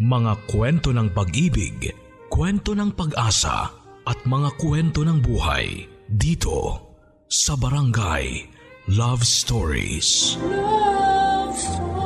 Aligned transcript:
Mga 0.00 0.48
kwento 0.48 0.96
ng 0.96 1.12
pag-ibig, 1.12 1.92
kwento 2.32 2.72
ng 2.72 2.96
pag-asa 2.96 3.68
at 4.08 4.16
mga 4.24 4.56
kwento 4.56 5.04
ng 5.04 5.20
buhay 5.20 5.84
dito 6.08 6.88
sa 7.28 7.52
Barangay 7.52 8.48
Love 8.96 9.20
Stories. 9.20 10.40
Love 10.40 11.52
Stories. 11.52 12.00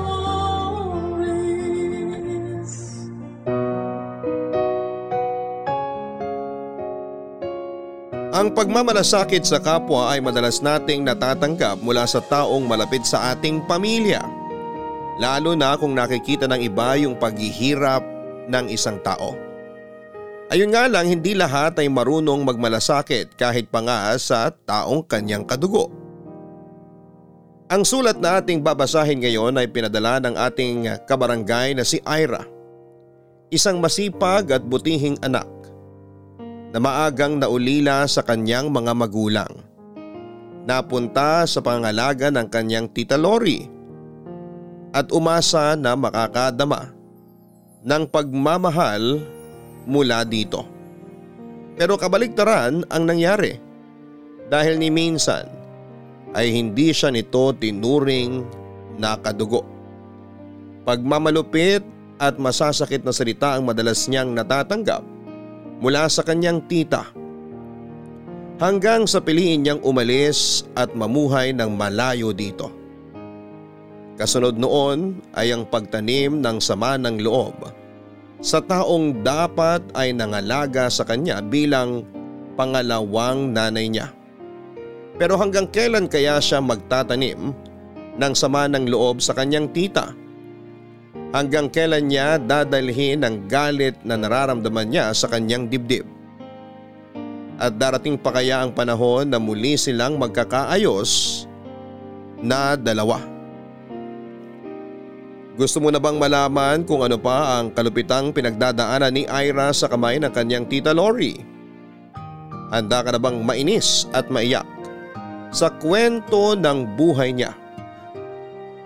Ang 8.34 8.50
pagmamalasakit 8.58 9.46
sa 9.46 9.62
kapwa 9.62 10.10
ay 10.10 10.18
madalas 10.18 10.58
nating 10.58 11.06
natatanggap 11.06 11.78
mula 11.78 12.02
sa 12.10 12.18
taong 12.18 12.66
malapit 12.66 13.06
sa 13.06 13.30
ating 13.30 13.62
pamilya. 13.70 14.33
Lalo 15.14 15.54
na 15.54 15.78
kung 15.78 15.94
nakikita 15.94 16.50
ng 16.50 16.58
iba 16.66 16.98
yung 16.98 17.14
paghihirap 17.14 18.02
ng 18.50 18.66
isang 18.66 18.98
tao. 18.98 19.38
Ayun 20.50 20.74
nga 20.74 20.90
lang 20.90 21.08
hindi 21.08 21.32
lahat 21.32 21.78
ay 21.80 21.88
marunong 21.88 22.44
magmalasakit 22.44 23.38
kahit 23.38 23.70
pa 23.70 23.80
nga 23.80 24.12
sa 24.20 24.52
taong 24.52 25.06
kanyang 25.06 25.46
kadugo. 25.46 25.88
Ang 27.72 27.82
sulat 27.82 28.20
na 28.20 28.38
ating 28.38 28.60
babasahin 28.60 29.24
ngayon 29.24 29.56
ay 29.56 29.72
pinadala 29.72 30.20
ng 30.20 30.36
ating 30.36 30.84
kabarangay 31.08 31.72
na 31.72 31.82
si 31.82 31.96
Ira. 32.04 32.44
Isang 33.48 33.80
masipag 33.80 34.52
at 34.52 34.62
butihing 34.66 35.16
anak 35.24 35.48
na 36.74 36.78
maagang 36.82 37.40
naulila 37.40 38.04
sa 38.04 38.20
kanyang 38.20 38.68
mga 38.68 38.92
magulang. 38.92 39.52
Napunta 40.68 41.48
sa 41.48 41.62
pangalaga 41.64 42.28
ng 42.28 42.46
kanyang 42.50 42.90
tita 42.92 43.16
Lori 43.16 43.73
at 44.94 45.10
umasa 45.10 45.74
na 45.74 45.98
makakadama 45.98 46.94
ng 47.82 48.06
pagmamahal 48.06 49.18
mula 49.84 50.22
dito. 50.22 50.62
Pero 51.74 51.98
kabaliktaran 51.98 52.86
ang 52.86 53.02
nangyari 53.02 53.58
dahil 54.46 54.78
ni 54.78 54.94
minsan 54.94 55.50
ay 56.38 56.54
hindi 56.54 56.94
siya 56.94 57.10
nito 57.10 57.50
tinuring 57.58 58.46
na 58.94 59.18
kadugo. 59.18 59.66
Pagmamalupit 60.86 61.82
at 62.22 62.38
masasakit 62.38 63.02
na 63.02 63.10
salita 63.10 63.58
ang 63.58 63.66
madalas 63.66 64.06
niyang 64.06 64.30
natatanggap 64.30 65.02
mula 65.82 66.06
sa 66.06 66.22
kanyang 66.22 66.62
tita. 66.70 67.10
Hanggang 68.62 69.10
sa 69.10 69.18
piliin 69.18 69.66
niyang 69.66 69.82
umalis 69.82 70.62
at 70.78 70.94
mamuhay 70.94 71.50
ng 71.50 71.74
malayo 71.74 72.30
dito. 72.30 72.83
Kasunod 74.14 74.54
noon 74.54 75.18
ay 75.34 75.50
ang 75.50 75.66
pagtanim 75.66 76.38
ng 76.38 76.58
sama 76.62 76.94
ng 76.94 77.18
loob 77.18 77.54
sa 78.44 78.60
taong 78.60 79.24
dapat 79.24 79.80
ay 79.96 80.12
nangalaga 80.12 80.92
sa 80.92 81.08
kanya 81.08 81.40
bilang 81.40 82.04
pangalawang 82.60 83.56
nanay 83.56 83.88
niya. 83.88 84.12
Pero 85.16 85.40
hanggang 85.40 85.64
kailan 85.72 86.12
kaya 86.12 86.36
siya 86.44 86.60
magtatanim 86.60 87.56
ng 88.20 88.34
sama 88.36 88.68
ng 88.68 88.84
loob 88.84 89.24
sa 89.24 89.32
kanyang 89.32 89.72
tita? 89.72 90.12
Hanggang 91.32 91.72
kailan 91.72 92.12
niya 92.12 92.36
dadalhin 92.36 93.24
ang 93.24 93.48
galit 93.48 93.96
na 94.04 94.20
nararamdaman 94.20 94.92
niya 94.92 95.16
sa 95.16 95.26
kanyang 95.32 95.66
dibdib? 95.66 96.04
At 97.56 97.80
darating 97.80 98.20
pa 98.20 98.28
kaya 98.28 98.60
ang 98.60 98.76
panahon 98.76 99.32
na 99.32 99.40
muli 99.40 99.80
silang 99.80 100.20
magkakaayos 100.20 101.42
na 102.44 102.76
dalawa? 102.76 103.33
Gusto 105.54 105.78
mo 105.78 105.86
na 105.94 106.02
bang 106.02 106.18
malaman 106.18 106.82
kung 106.82 107.06
ano 107.06 107.14
pa 107.14 107.62
ang 107.62 107.70
kalupitang 107.70 108.34
pinagdadaanan 108.34 109.14
ni 109.14 109.22
Ira 109.30 109.70
sa 109.70 109.86
kamay 109.86 110.18
ng 110.18 110.34
kanyang 110.34 110.66
tita 110.66 110.90
Lori? 110.90 111.38
Handa 112.74 113.06
ka 113.06 113.14
na 113.14 113.22
bang 113.22 113.38
mainis 113.38 114.10
at 114.10 114.26
maiyak 114.34 114.66
sa 115.54 115.70
kwento 115.70 116.58
ng 116.58 116.98
buhay 116.98 117.30
niya? 117.30 117.54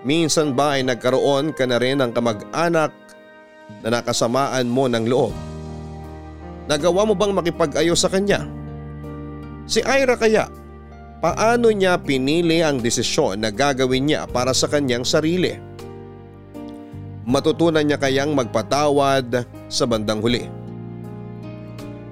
Minsan 0.05 0.53
ba 0.53 0.77
ay 0.77 0.85
nagkaroon 0.85 1.57
ka 1.57 1.65
na 1.65 1.81
rin 1.81 2.05
ng 2.05 2.13
kamag-anak 2.13 2.93
na 3.81 3.89
nakasamaan 3.89 4.69
mo 4.69 4.85
ng 4.85 5.09
loob? 5.09 5.33
Nagawa 6.69 7.01
mo 7.09 7.17
bang 7.17 7.33
makipag-ayos 7.33 7.97
sa 7.97 8.13
kanya? 8.13 8.45
Si 9.65 9.81
Ira 9.81 10.13
kaya, 10.13 10.45
paano 11.17 11.73
niya 11.73 11.97
pinili 11.97 12.61
ang 12.61 12.77
desisyon 12.77 13.41
na 13.41 13.49
gagawin 13.49 14.05
niya 14.05 14.29
para 14.29 14.53
sa 14.53 14.69
kanyang 14.69 15.01
sarili? 15.01 15.68
Matutunan 17.29 17.85
niya 17.85 18.01
kayang 18.01 18.33
magpatawad 18.33 19.45
sa 19.69 19.85
bandang 19.85 20.17
huli. 20.17 20.49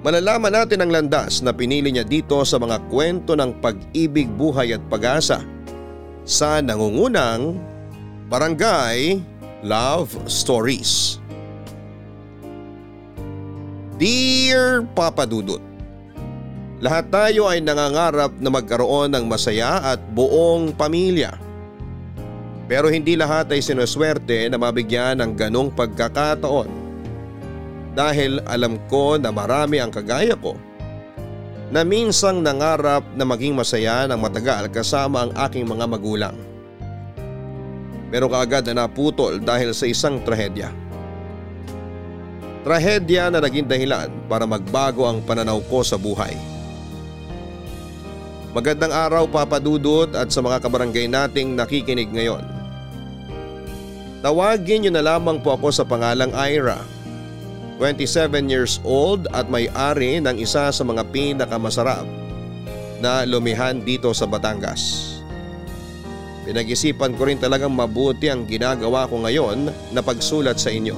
Malalaman 0.06 0.54
natin 0.54 0.86
ang 0.86 0.94
landas 0.94 1.42
na 1.42 1.50
pinili 1.50 1.90
niya 1.90 2.06
dito 2.06 2.38
sa 2.46 2.62
mga 2.62 2.86
kwento 2.86 3.34
ng 3.34 3.58
pag-ibig, 3.58 4.30
buhay 4.30 4.78
at 4.78 4.84
pag-asa 4.86 5.42
sa 6.22 6.62
nangungunang 6.62 7.58
Barangay 8.30 9.18
Love 9.66 10.14
Stories. 10.30 11.18
Dear 13.98 14.86
Papa 14.94 15.26
Dudut, 15.26 15.66
Lahat 16.78 17.10
tayo 17.10 17.50
ay 17.50 17.58
nangangarap 17.58 18.38
na 18.38 18.54
magkaroon 18.54 19.10
ng 19.10 19.26
masaya 19.26 19.82
at 19.82 19.98
buong 20.14 20.78
pamilya. 20.78 21.47
Pero 22.68 22.92
hindi 22.92 23.16
lahat 23.16 23.48
ay 23.56 23.64
sinuswerte 23.64 24.52
na 24.52 24.60
mabigyan 24.60 25.24
ng 25.24 25.32
ganong 25.40 25.72
pagkakataon. 25.72 26.68
Dahil 27.96 28.44
alam 28.44 28.78
ko 28.92 29.16
na 29.16 29.32
marami 29.32 29.80
ang 29.80 29.90
kagaya 29.90 30.36
ko 30.36 30.54
na 31.72 31.84
minsang 31.84 32.44
nangarap 32.44 33.04
na 33.16 33.24
maging 33.24 33.56
masaya 33.56 34.08
ng 34.08 34.20
matagal 34.20 34.68
kasama 34.72 35.28
ang 35.28 35.32
aking 35.48 35.64
mga 35.64 35.86
magulang. 35.88 36.36
Pero 38.08 38.32
kaagad 38.32 38.68
na 38.72 38.86
naputol 38.86 39.40
dahil 39.40 39.76
sa 39.76 39.88
isang 39.88 40.20
trahedya. 40.24 40.72
Trahedya 42.64 43.32
na 43.32 43.40
naging 43.40 43.68
dahilan 43.68 44.12
para 44.28 44.44
magbago 44.44 45.08
ang 45.08 45.24
pananaw 45.24 45.60
ko 45.72 45.84
sa 45.84 45.96
buhay. 45.96 46.36
Magandang 48.52 48.92
araw 48.92 49.28
Papa 49.28 49.60
Dudut 49.60 50.12
at 50.16 50.32
sa 50.32 50.40
mga 50.44 50.64
kabarangay 50.64 51.08
nating 51.08 51.56
nakikinig 51.56 52.12
ngayon. 52.12 52.56
Tawagin 54.26 54.86
niyo 54.86 54.92
na 54.94 55.06
lamang 55.06 55.38
po 55.38 55.54
ako 55.54 55.70
sa 55.70 55.86
pangalang 55.86 56.34
Ira. 56.34 56.82
27 57.78 58.50
years 58.50 58.82
old 58.82 59.30
at 59.38 59.46
may-ari 59.54 60.18
ng 60.18 60.42
isa 60.42 60.74
sa 60.74 60.82
mga 60.82 61.06
pinakamasarap 61.14 62.10
na 62.98 63.22
lumihan 63.30 63.78
dito 63.78 64.10
sa 64.18 64.26
Batangas. 64.26 65.14
Pinag-isipan 66.50 67.14
ko 67.14 67.30
rin 67.30 67.38
talagang 67.38 67.70
mabuti 67.70 68.34
ang 68.34 68.50
ginagawa 68.50 69.06
ko 69.06 69.22
ngayon 69.22 69.70
na 69.94 70.02
pagsulat 70.02 70.58
sa 70.58 70.74
inyo. 70.74 70.98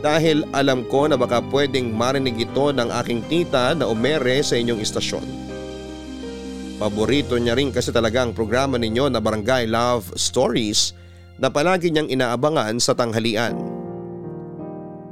Dahil 0.00 0.48
alam 0.56 0.88
ko 0.88 1.04
na 1.04 1.20
baka 1.20 1.44
pwedeng 1.52 1.92
marinig 1.92 2.48
ito 2.48 2.72
ng 2.72 2.88
aking 3.04 3.20
tita 3.28 3.76
na 3.76 3.84
umere 3.84 4.40
sa 4.40 4.56
inyong 4.56 4.80
istasyon. 4.80 5.26
Paborito 6.80 7.36
niya 7.36 7.52
rin 7.52 7.68
kasi 7.68 7.92
talaga 7.92 8.24
ang 8.24 8.32
programa 8.32 8.80
ninyo 8.80 9.12
na 9.12 9.20
Barangay 9.20 9.68
Love 9.68 10.16
Stories 10.16 10.96
na 11.40 11.48
palagi 11.48 11.88
niyang 11.88 12.12
inaabangan 12.12 12.76
sa 12.76 12.92
tanghalian. 12.92 13.56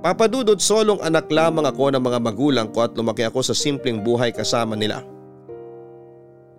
Papadudot 0.05 0.61
solong 0.61 1.03
anak 1.03 1.27
lamang 1.33 1.67
ako 1.67 1.91
ng 1.91 2.03
mga 2.05 2.19
magulang 2.23 2.69
ko 2.71 2.87
at 2.87 2.95
lumaki 2.95 3.27
ako 3.27 3.43
sa 3.43 3.57
simpleng 3.57 3.99
buhay 3.99 4.31
kasama 4.31 4.79
nila. 4.79 5.03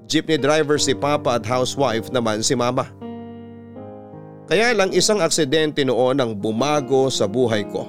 Jeepney 0.10 0.42
driver 0.42 0.82
si 0.82 0.98
Papa 0.98 1.38
at 1.38 1.46
housewife 1.46 2.10
naman 2.10 2.42
si 2.42 2.58
Mama. 2.58 2.90
Kaya 4.50 4.74
lang 4.74 4.90
isang 4.90 5.22
aksidente 5.22 5.86
noon 5.86 6.18
ang 6.18 6.34
bumago 6.34 7.08
sa 7.14 7.30
buhay 7.30 7.62
ko. 7.70 7.86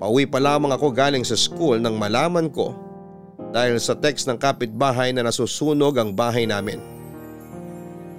Pauwi 0.00 0.24
pa 0.26 0.40
lamang 0.40 0.72
ako 0.72 0.88
galing 0.90 1.22
sa 1.22 1.36
school 1.36 1.76
nang 1.76 2.00
malaman 2.00 2.48
ko 2.48 2.74
dahil 3.52 3.76
sa 3.76 3.92
text 3.92 4.26
ng 4.26 4.40
kapitbahay 4.40 5.12
na 5.12 5.28
nasusunog 5.28 5.94
ang 6.00 6.16
bahay 6.16 6.48
namin. 6.48 6.80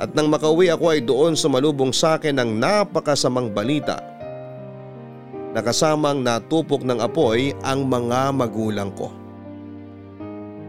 At 0.01 0.17
nang 0.17 0.29
makauwi 0.33 0.73
ako 0.73 0.85
ay 0.89 1.01
doon 1.05 1.37
sumalubong 1.37 1.93
sa 1.93 2.17
akin 2.17 2.41
ng 2.41 2.57
napakasamang 2.57 3.53
balita 3.53 4.01
na 5.53 5.61
kasamang 5.61 6.25
natupok 6.25 6.81
ng 6.81 6.97
apoy 6.97 7.53
ang 7.61 7.85
mga 7.85 8.33
magulang 8.33 8.89
ko. 8.97 9.13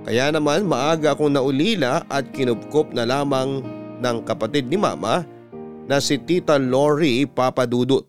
Kaya 0.04 0.28
naman 0.28 0.68
maaga 0.68 1.16
akong 1.16 1.32
naulila 1.32 2.04
at 2.12 2.28
kinupkop 2.36 2.92
na 2.92 3.08
lamang 3.08 3.64
ng 4.04 4.16
kapatid 4.28 4.68
ni 4.68 4.76
mama 4.76 5.24
na 5.88 5.96
si 5.96 6.20
Tita 6.20 6.60
Lori 6.60 7.24
Papadudut. 7.24 8.04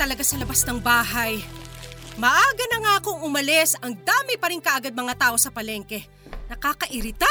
Talaga 0.00 0.24
sa 0.24 0.40
labas 0.40 0.64
ng 0.64 0.80
bahay. 0.80 1.44
Maaga 2.16 2.64
na 2.72 2.78
nga 2.80 2.92
akong 3.04 3.20
umalis, 3.20 3.76
ang 3.84 3.92
dami 3.92 4.40
pa 4.40 4.48
rin 4.48 4.64
kaagad 4.64 4.96
mga 4.96 5.28
tao 5.28 5.36
sa 5.36 5.52
palengke. 5.52 6.08
Nakakairita. 6.48 7.28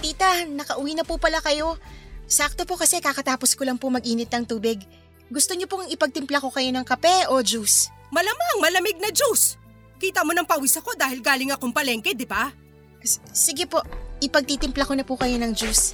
Tita, 0.00 0.48
nakauwi 0.48 0.96
na 0.96 1.04
po 1.04 1.20
pala 1.20 1.44
kayo. 1.44 1.76
Sakto 2.24 2.64
po 2.64 2.80
kasi 2.80 2.96
kakatapos 3.04 3.52
ko 3.52 3.68
lang 3.68 3.76
po 3.76 3.92
mag-init 3.92 4.32
ng 4.32 4.48
tubig. 4.48 4.80
Gusto 5.28 5.52
niyo 5.52 5.68
pong 5.68 5.92
ipagtimpla 5.92 6.40
ko 6.40 6.48
kayo 6.48 6.72
ng 6.72 6.80
kape 6.80 7.28
o 7.28 7.44
juice? 7.44 7.92
Malamang 8.08 8.64
malamig 8.64 8.96
na 8.96 9.12
juice. 9.12 9.60
Kita 10.00 10.24
mo 10.24 10.32
ng 10.32 10.48
pawis 10.48 10.72
ako 10.80 10.96
dahil 10.96 11.20
galing 11.20 11.52
akong 11.52 11.76
palengke, 11.76 12.16
di 12.16 12.24
ba? 12.24 12.48
S- 13.04 13.20
Sige 13.36 13.68
po, 13.68 13.84
ipagtitimpla 14.24 14.88
ko 14.88 14.96
na 14.96 15.04
po 15.04 15.20
kayo 15.20 15.36
ng 15.36 15.52
juice. 15.52 15.92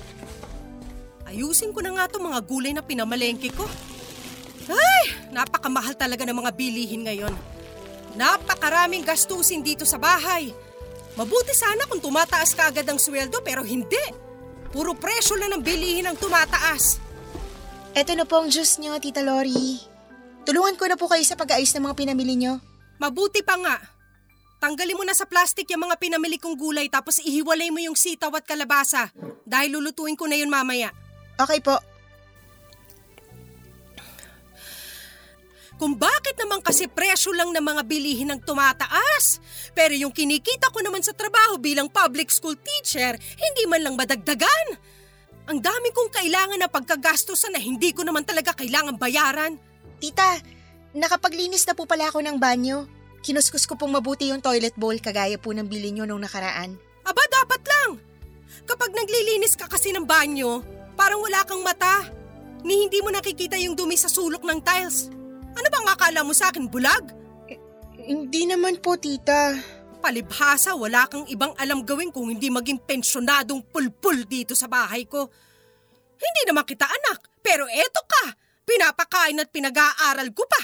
Ayusin 1.26 1.74
ko 1.74 1.82
na 1.82 1.90
nga 1.98 2.06
itong 2.06 2.30
mga 2.30 2.40
gulay 2.46 2.70
na 2.70 2.86
pinamalengke 2.86 3.50
ko. 3.50 3.66
Ay, 4.68 5.04
napakamahal 5.32 5.96
talaga 5.96 6.28
ng 6.28 6.36
mga 6.36 6.52
bilihin 6.52 7.02
ngayon. 7.08 7.32
Napakaraming 8.16 9.04
gastusin 9.04 9.64
dito 9.64 9.88
sa 9.88 9.96
bahay. 9.96 10.52
Mabuti 11.16 11.56
sana 11.56 11.88
kung 11.88 11.98
tumataas 11.98 12.54
ka 12.54 12.70
agad 12.70 12.86
ang 12.86 13.00
sweldo 13.00 13.40
pero 13.42 13.64
hindi. 13.64 14.00
Puro 14.68 14.92
presyo 14.92 15.34
lang 15.40 15.56
ng 15.56 15.64
bilihin 15.64 16.06
ang 16.06 16.16
tumataas. 16.20 17.00
Eto 17.96 18.12
na 18.12 18.28
po 18.28 18.44
ang 18.44 18.52
juice 18.52 18.78
niyo, 18.78 18.94
Tita 19.00 19.24
Lori. 19.24 19.80
Tulungan 20.44 20.76
ko 20.76 20.84
na 20.86 20.96
po 20.96 21.08
kayo 21.08 21.24
sa 21.24 21.34
pag-ayos 21.34 21.72
ng 21.74 21.88
mga 21.88 21.96
pinamili 21.96 22.36
niyo. 22.36 22.60
Mabuti 23.00 23.40
pa 23.42 23.56
nga. 23.56 23.76
Tanggalin 24.58 24.98
mo 24.98 25.04
na 25.06 25.14
sa 25.14 25.24
plastic 25.24 25.70
yung 25.70 25.86
mga 25.86 25.96
pinamili 26.02 26.36
kong 26.36 26.58
gulay 26.58 26.90
tapos 26.90 27.22
ihiwalay 27.22 27.70
mo 27.70 27.78
yung 27.78 27.94
sitaw 27.94 28.34
at 28.34 28.42
kalabasa 28.42 29.14
dahil 29.46 29.78
lulutuin 29.78 30.18
ko 30.18 30.26
na 30.26 30.34
yun 30.34 30.50
mamaya. 30.50 30.90
Okay 31.38 31.62
po. 31.62 31.78
Kung 35.78 35.94
bakit 35.94 36.34
naman 36.34 36.58
kasi 36.58 36.90
presyo 36.90 37.30
lang 37.30 37.54
ng 37.54 37.62
mga 37.62 37.82
bilihin 37.86 38.34
ang 38.34 38.42
tumataas. 38.42 39.38
Pero 39.78 39.94
yung 39.94 40.10
kinikita 40.10 40.74
ko 40.74 40.82
naman 40.82 41.06
sa 41.06 41.14
trabaho 41.14 41.54
bilang 41.54 41.86
public 41.86 42.34
school 42.34 42.58
teacher, 42.58 43.14
hindi 43.38 43.62
man 43.70 43.86
lang 43.86 43.94
madagdagan. 43.94 44.74
Ang 45.48 45.62
dami 45.62 45.94
kong 45.94 46.10
kailangan 46.10 46.58
na 46.58 46.68
pagkagastosan 46.68 47.54
na 47.54 47.62
hindi 47.62 47.94
ko 47.94 48.02
naman 48.02 48.26
talaga 48.26 48.58
kailangan 48.58 48.98
bayaran. 48.98 49.54
Tita, 50.02 50.42
nakapaglinis 50.98 51.62
na 51.64 51.78
po 51.78 51.86
pala 51.86 52.10
ako 52.10 52.26
ng 52.26 52.36
banyo. 52.42 52.84
Kinuskus 53.22 53.64
ko 53.64 53.78
pong 53.78 53.94
mabuti 53.94 54.34
yung 54.34 54.42
toilet 54.42 54.74
bowl 54.74 54.98
kagaya 54.98 55.38
po 55.38 55.54
ng 55.54 55.70
bili 55.70 55.94
niyo 55.94 56.10
nung 56.10 56.20
nakaraan. 56.20 56.74
Aba, 57.06 57.22
dapat 57.30 57.62
lang. 57.64 57.90
Kapag 58.66 58.92
naglilinis 58.92 59.54
ka 59.54 59.70
kasi 59.70 59.94
ng 59.94 60.04
banyo, 60.04 60.60
parang 60.98 61.22
wala 61.22 61.46
kang 61.46 61.62
mata. 61.62 62.02
Ni 62.66 62.84
hindi 62.84 62.98
mo 62.98 63.14
nakikita 63.14 63.54
yung 63.62 63.78
dumi 63.78 63.94
sa 63.94 64.10
sulok 64.10 64.42
ng 64.42 64.58
tiles. 64.60 65.17
Ano 65.58 65.66
bang 65.74 65.88
akala 65.90 66.20
mo 66.22 66.30
sa 66.30 66.54
akin, 66.54 66.70
bulag? 66.70 67.10
Hindi 67.98 68.46
naman 68.46 68.78
po, 68.78 68.94
tita. 68.94 69.58
Palibhasa, 69.98 70.78
wala 70.78 71.10
kang 71.10 71.26
ibang 71.26 71.50
alam 71.58 71.82
gawin 71.82 72.14
kung 72.14 72.30
hindi 72.30 72.46
maging 72.46 72.78
pensyonadong 72.86 73.66
pulpul 73.66 74.22
dito 74.30 74.54
sa 74.54 74.70
bahay 74.70 75.02
ko. 75.10 75.26
Hindi 76.18 76.42
naman 76.46 76.62
kita 76.62 76.86
anak, 76.86 77.42
pero 77.42 77.66
eto 77.66 78.02
ka. 78.06 78.38
Pinapakain 78.62 79.42
at 79.42 79.50
pinag-aaral 79.50 80.30
ko 80.30 80.46
pa. 80.46 80.62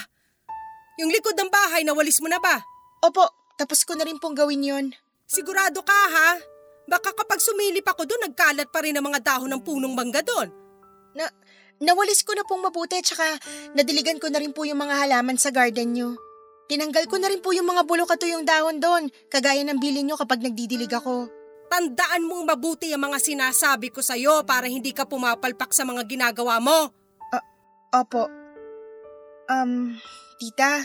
Yung 1.03 1.11
likod 1.11 1.35
ng 1.35 1.51
bahay, 1.51 1.83
nawalis 1.83 2.23
mo 2.23 2.31
na 2.31 2.39
ba? 2.39 2.55
Opo, 3.03 3.51
tapos 3.59 3.83
ko 3.83 3.99
na 3.99 4.07
rin 4.07 4.15
pong 4.15 4.39
gawin 4.39 4.63
yon. 4.63 4.85
Sigurado 5.27 5.83
ka 5.83 5.91
ha? 5.91 6.39
Baka 6.85 7.11
kapag 7.11 7.41
sumilip 7.43 7.83
ako 7.83 8.07
doon, 8.07 8.31
nagkalat 8.31 8.69
pa 8.71 8.79
rin 8.79 8.95
ang 8.95 9.03
mga 9.03 9.19
dahon 9.25 9.51
ng 9.51 9.61
punong 9.65 9.91
mangga 9.91 10.21
doon. 10.21 10.47
Na, 11.17 11.27
nawalis 11.83 12.23
ko 12.23 12.35
na 12.35 12.43
pong 12.47 12.63
mabuti 12.63 12.99
tsaka 13.01 13.25
nadiligan 13.75 14.19
ko 14.19 14.31
na 14.31 14.39
rin 14.39 14.55
po 14.55 14.63
yung 14.63 14.79
mga 14.79 15.05
halaman 15.05 15.35
sa 15.35 15.51
garden 15.51 15.95
nyo. 15.95 16.09
Tinanggal 16.65 17.05
ko 17.05 17.21
na 17.21 17.29
rin 17.29 17.45
po 17.45 17.53
yung 17.53 17.69
mga 17.69 17.85
bulok 17.85 18.17
at 18.17 18.25
yung 18.25 18.41
dahon 18.41 18.81
doon, 18.81 19.03
kagaya 19.29 19.61
ng 19.61 19.77
bilin 19.77 20.09
nyo 20.09 20.17
kapag 20.17 20.41
nagdidilig 20.41 20.89
ako. 20.89 21.29
Tandaan 21.69 22.25
mong 22.25 22.45
mabuti 22.45 22.89
ang 22.89 23.05
mga 23.05 23.21
sinasabi 23.21 23.93
ko 23.93 24.01
sa'yo 24.01 24.45
para 24.45 24.65
hindi 24.65 24.89
ka 24.93 25.05
pumapalpak 25.05 25.73
sa 25.73 25.85
mga 25.85 26.05
ginagawa 26.09 26.57
mo. 26.57 26.89
Opo. 27.95 28.27
Um, 29.47 29.95
tita, 30.41 30.83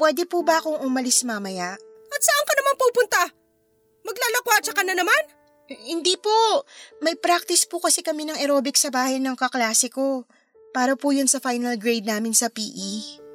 pwede 0.00 0.26
po 0.26 0.42
ba 0.42 0.58
akong 0.58 0.82
umalis 0.82 1.22
mamaya? 1.22 1.78
At 2.08 2.20
saan 2.24 2.44
ka 2.48 2.54
naman 2.58 2.74
pupunta? 2.80 3.22
Maglalakwatsa 4.02 4.72
ka 4.72 4.82
na 4.82 4.96
naman? 4.96 5.22
Hindi 5.68 6.16
po. 6.16 6.64
May 7.04 7.12
practice 7.20 7.68
po 7.68 7.76
kasi 7.76 8.00
kami 8.00 8.24
ng 8.24 8.40
aerobic 8.40 8.80
sa 8.80 8.88
bahay 8.88 9.20
ng 9.20 9.36
kaklase 9.36 9.92
ko. 9.92 10.24
Para 10.72 10.96
po 10.96 11.12
yun 11.12 11.28
sa 11.28 11.40
final 11.44 11.76
grade 11.76 12.08
namin 12.08 12.32
sa 12.32 12.48
PE. 12.48 12.92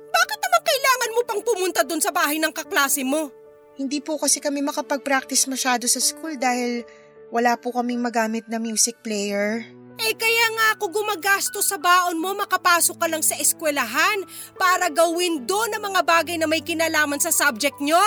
Bakit 0.10 0.40
naman 0.42 0.62
kailangan 0.66 1.12
mo 1.14 1.22
pang 1.26 1.42
pumunta 1.46 1.82
doon 1.86 2.02
sa 2.02 2.10
bahay 2.10 2.42
ng 2.42 2.50
kaklase 2.50 3.06
mo? 3.06 3.30
Hindi 3.78 4.02
po 4.02 4.18
kasi 4.18 4.42
kami 4.42 4.62
makapag-practice 4.66 5.50
masyado 5.50 5.86
sa 5.90 5.98
school 6.02 6.38
dahil 6.38 6.86
wala 7.34 7.58
po 7.58 7.74
kaming 7.74 8.02
magamit 8.02 8.46
na 8.46 8.62
music 8.62 9.02
player. 9.02 9.66
Eh 9.98 10.14
kaya 10.18 10.46
nga 10.58 10.68
ako 10.78 10.90
gumagastos 11.02 11.70
sa 11.70 11.78
baon 11.78 12.18
mo 12.18 12.34
makapasok 12.34 12.98
ka 12.98 13.08
lang 13.10 13.22
sa 13.22 13.38
eskwelahan 13.38 14.26
para 14.58 14.90
gawin 14.90 15.46
doon 15.46 15.74
ang 15.74 15.94
mga 15.94 16.02
bagay 16.02 16.38
na 16.38 16.50
may 16.50 16.66
kinalaman 16.66 17.22
sa 17.22 17.30
subject 17.30 17.78
nyo. 17.78 18.02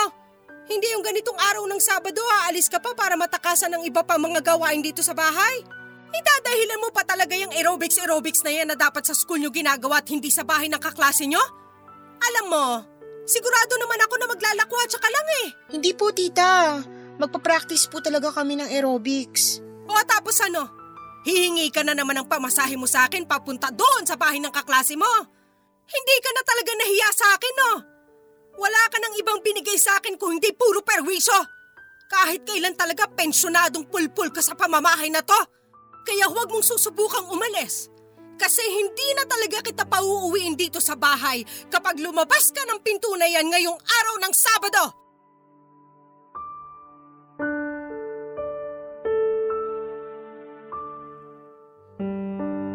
Hindi 0.66 0.86
yung 0.98 1.04
ganitong 1.06 1.38
araw 1.38 1.64
ng 1.70 1.78
Sabado 1.78 2.22
aalis 2.42 2.66
ka 2.66 2.82
pa 2.82 2.90
para 2.92 3.14
matakasan 3.14 3.70
ng 3.78 3.86
iba 3.86 4.02
pa 4.02 4.18
mga 4.18 4.42
gawain 4.42 4.82
dito 4.82 4.98
sa 4.98 5.14
bahay. 5.14 5.62
Idadahilan 6.10 6.82
mo 6.82 6.90
pa 6.90 7.06
talaga 7.06 7.38
yung 7.38 7.54
aerobics-aerobics 7.54 8.42
na 8.42 8.50
yan 8.50 8.68
na 8.74 8.76
dapat 8.78 9.06
sa 9.06 9.14
school 9.14 9.38
nyo 9.38 9.50
ginagawa 9.54 10.02
at 10.02 10.10
hindi 10.10 10.30
sa 10.30 10.42
bahay 10.42 10.66
ng 10.66 10.82
kaklase 10.82 11.30
nyo? 11.30 11.42
Alam 12.18 12.46
mo, 12.50 12.66
sigurado 13.28 13.78
naman 13.78 14.00
ako 14.06 14.14
na 14.18 14.26
maglalakwatsa 14.26 14.98
ka 14.98 15.08
lang 15.10 15.26
eh. 15.46 15.46
Hindi 15.78 15.94
po 15.94 16.10
tita. 16.10 16.82
Magpa-practice 17.16 17.86
po 17.86 18.02
talaga 18.02 18.34
kami 18.34 18.58
ng 18.58 18.68
aerobics. 18.70 19.62
O 19.86 19.94
tapos 20.02 20.40
ano? 20.42 20.66
Hihingi 21.26 21.70
ka 21.70 21.82
na 21.86 21.94
naman 21.94 22.22
ng 22.22 22.30
pamasahe 22.30 22.74
mo 22.78 22.86
sa 22.86 23.06
akin 23.06 23.26
papunta 23.26 23.70
doon 23.70 24.06
sa 24.06 24.18
bahay 24.18 24.38
ng 24.42 24.50
kaklase 24.50 24.98
mo. 24.98 25.10
Hindi 25.86 26.16
ka 26.22 26.30
na 26.34 26.42
talaga 26.42 26.70
nahiya 26.74 27.08
sa 27.14 27.26
akin, 27.38 27.54
no? 27.54 27.95
Wala 28.56 28.82
ka 28.88 28.96
nang 28.96 29.14
ibang 29.20 29.44
binigay 29.44 29.76
sa 29.76 30.00
akin 30.00 30.16
kung 30.16 30.36
hindi 30.36 30.48
puro 30.56 30.80
perwisyo. 30.80 31.36
Kahit 32.08 32.48
kailan 32.48 32.72
talaga 32.72 33.04
pensyonadong 33.12 33.90
pulpul 33.92 34.32
ka 34.32 34.40
sa 34.40 34.56
pamamahay 34.56 35.12
na 35.12 35.20
to. 35.20 35.40
Kaya 36.06 36.30
huwag 36.30 36.48
mong 36.48 36.64
susubukang 36.64 37.28
umalis. 37.28 37.92
Kasi 38.36 38.60
hindi 38.62 39.08
na 39.16 39.24
talaga 39.24 39.64
kita 39.64 39.88
pauuwiin 39.88 40.54
dito 40.54 40.76
sa 40.76 40.92
bahay 40.92 41.40
kapag 41.72 41.96
lumabas 41.98 42.52
ka 42.52 42.62
ng 42.68 42.80
pinto 42.84 43.08
na 43.16 43.24
yan 43.24 43.48
ngayong 43.48 43.80
araw 43.80 44.14
ng 44.20 44.32
Sabado. 44.36 44.84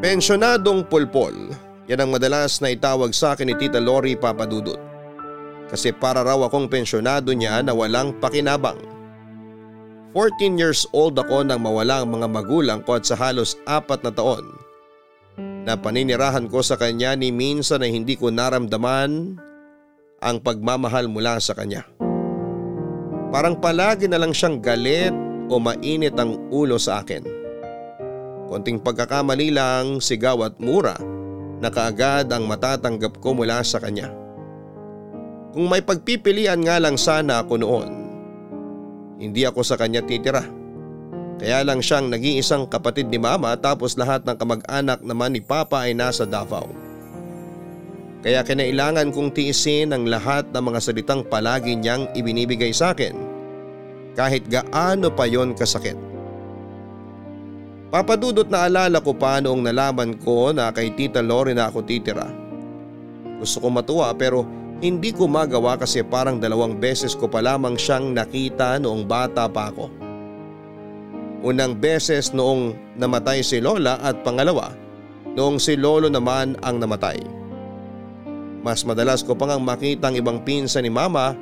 Pensyonadong 0.02 0.90
pulpol, 0.90 1.54
yan 1.86 2.02
ang 2.02 2.10
madalas 2.10 2.58
na 2.58 2.74
itawag 2.74 3.14
sa 3.14 3.38
akin 3.38 3.54
ni 3.54 3.56
Tita 3.56 3.78
Lori 3.78 4.18
Papadudot. 4.18 4.91
Kasi 5.72 5.96
para 5.96 6.20
raw 6.20 6.36
akong 6.44 6.68
pensyonado 6.68 7.32
niya 7.32 7.64
na 7.64 7.72
walang 7.72 8.12
pakinabang. 8.20 8.78
14 10.12 10.60
years 10.60 10.84
old 10.92 11.16
ako 11.16 11.48
nang 11.48 11.64
mawala 11.64 12.04
ang 12.04 12.12
mga 12.12 12.28
magulang 12.28 12.80
ko 12.84 13.00
at 13.00 13.08
sa 13.08 13.16
halos 13.16 13.56
apat 13.64 14.04
na 14.04 14.12
taon 14.12 14.44
na 15.64 15.80
paninirahan 15.80 16.52
ko 16.52 16.60
sa 16.60 16.76
kanya 16.76 17.16
ni 17.16 17.32
minsan 17.32 17.80
na 17.80 17.88
hindi 17.88 18.20
ko 18.20 18.28
naramdaman 18.28 19.40
ang 20.20 20.38
pagmamahal 20.44 21.08
mula 21.08 21.40
sa 21.40 21.56
kanya. 21.56 21.88
Parang 23.32 23.56
palagi 23.56 24.12
na 24.12 24.20
lang 24.20 24.36
siyang 24.36 24.60
galit 24.60 25.16
o 25.48 25.56
mainit 25.56 26.20
ang 26.20 26.36
ulo 26.52 26.76
sa 26.76 27.00
akin. 27.00 27.24
Konting 28.52 28.84
pagkakamali 28.84 29.56
lang, 29.56 30.04
sigaw 30.04 30.44
at 30.44 30.60
mura 30.60 31.00
na 31.64 31.72
kaagad 31.72 32.28
ang 32.28 32.44
matatanggap 32.44 33.24
ko 33.24 33.32
mula 33.32 33.64
sa 33.64 33.80
kanya. 33.80 34.12
Kung 35.52 35.68
may 35.68 35.84
pagpipilian 35.84 36.64
nga 36.64 36.80
lang 36.80 36.96
sana 36.96 37.44
ako 37.44 37.54
noon, 37.60 37.90
hindi 39.20 39.44
ako 39.44 39.62
sa 39.68 39.76
kanya 39.76 40.00
titira. 40.00 40.48
Kaya 41.42 41.66
lang 41.68 41.84
siyang 41.84 42.08
nag-iisang 42.08 42.70
kapatid 42.72 43.12
ni 43.12 43.20
mama 43.20 43.52
tapos 43.58 43.98
lahat 44.00 44.24
ng 44.24 44.38
kamag-anak 44.38 45.04
naman 45.04 45.36
ni 45.36 45.42
papa 45.44 45.84
ay 45.84 45.98
nasa 45.98 46.24
Davao. 46.24 46.70
Kaya 48.22 48.46
kinailangan 48.46 49.10
kong 49.10 49.34
tiisin 49.34 49.92
ang 49.92 50.06
lahat 50.06 50.54
ng 50.54 50.62
mga 50.62 50.80
salitang 50.80 51.26
palagi 51.26 51.74
niyang 51.74 52.06
ibinibigay 52.14 52.70
sa 52.70 52.94
akin 52.94 53.18
kahit 54.14 54.46
gaano 54.46 55.10
pa 55.10 55.26
yon 55.26 55.58
kasakit. 55.58 55.98
Papadudot 57.92 58.48
na 58.48 58.70
alala 58.70 59.04
ko 59.04 59.12
pa 59.12 59.44
noong 59.44 59.68
nalaman 59.68 60.16
ko 60.22 60.56
na 60.56 60.72
kay 60.72 60.96
Tita 60.96 61.20
Lori 61.20 61.52
na 61.52 61.68
ako 61.68 61.84
titira. 61.84 62.30
Gusto 63.42 63.60
ko 63.60 63.68
matuwa 63.74 64.14
pero 64.16 64.46
hindi 64.82 65.14
ko 65.14 65.30
magawa 65.30 65.78
kasi 65.78 66.02
parang 66.02 66.42
dalawang 66.42 66.82
beses 66.82 67.14
ko 67.14 67.30
pa 67.30 67.38
lamang 67.38 67.78
siyang 67.78 68.18
nakita 68.18 68.82
noong 68.82 69.06
bata 69.06 69.46
pa 69.46 69.70
ako. 69.70 69.94
Unang 71.46 71.78
beses 71.78 72.34
noong 72.34 72.74
namatay 72.98 73.46
si 73.46 73.62
Lola 73.62 74.02
at 74.02 74.26
pangalawa 74.26 74.74
noong 75.38 75.62
si 75.62 75.78
Lolo 75.78 76.10
naman 76.10 76.58
ang 76.66 76.82
namatay. 76.82 77.22
Mas 78.62 78.82
madalas 78.86 79.22
ko 79.26 79.34
pang 79.38 79.62
makita 79.62 80.10
ang 80.10 80.18
ibang 80.18 80.42
pinsan 80.42 80.86
ni 80.86 80.92
mama. 80.94 81.34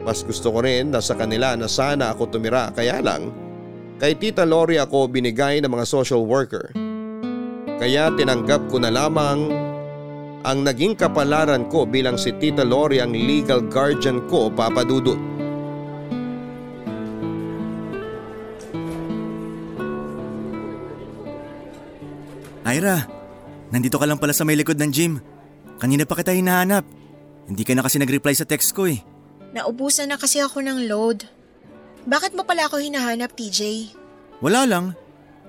Mas 0.00 0.24
gusto 0.24 0.48
ko 0.48 0.64
rin 0.64 0.88
na 0.88 1.04
sa 1.04 1.12
kanila 1.12 1.52
na 1.60 1.68
sana 1.68 2.16
ako 2.16 2.32
tumira 2.32 2.72
kaya 2.72 3.04
lang 3.04 3.28
kay 4.00 4.16
Tita 4.16 4.48
Lori 4.48 4.80
ako 4.80 5.12
binigay 5.12 5.60
ng 5.60 5.68
mga 5.68 5.84
social 5.84 6.24
worker. 6.24 6.72
Kaya 7.76 8.08
tinanggap 8.16 8.72
ko 8.72 8.80
na 8.80 8.88
lamang 8.88 9.69
ang 10.40 10.64
naging 10.64 10.96
kapalaran 10.96 11.68
ko 11.68 11.84
bilang 11.84 12.16
si 12.16 12.32
Tita 12.32 12.64
Lori 12.64 13.00
ang 13.00 13.12
legal 13.12 13.60
guardian 13.68 14.24
ko 14.28 14.48
papadudot. 14.48 15.18
Ira, 22.70 23.04
nandito 23.74 24.00
ka 24.00 24.06
lang 24.08 24.16
pala 24.16 24.32
sa 24.32 24.46
may 24.46 24.56
likod 24.56 24.80
ng 24.80 24.88
gym. 24.94 25.20
Kanina 25.76 26.08
pa 26.08 26.16
kita 26.16 26.32
hinahanap. 26.32 26.86
Hindi 27.50 27.66
ka 27.66 27.74
na 27.74 27.82
kasi 27.82 27.98
nag-reply 27.98 28.32
sa 28.32 28.46
text 28.48 28.72
ko 28.72 28.86
eh. 28.86 29.02
Naubusan 29.52 30.08
na 30.08 30.16
kasi 30.16 30.38
ako 30.38 30.62
ng 30.62 30.86
load. 30.86 31.26
Bakit 32.06 32.32
mo 32.38 32.46
pala 32.46 32.70
ako 32.70 32.78
hinahanap, 32.80 33.34
TJ? 33.34 33.92
Wala 34.40 34.64
lang. 34.64 34.94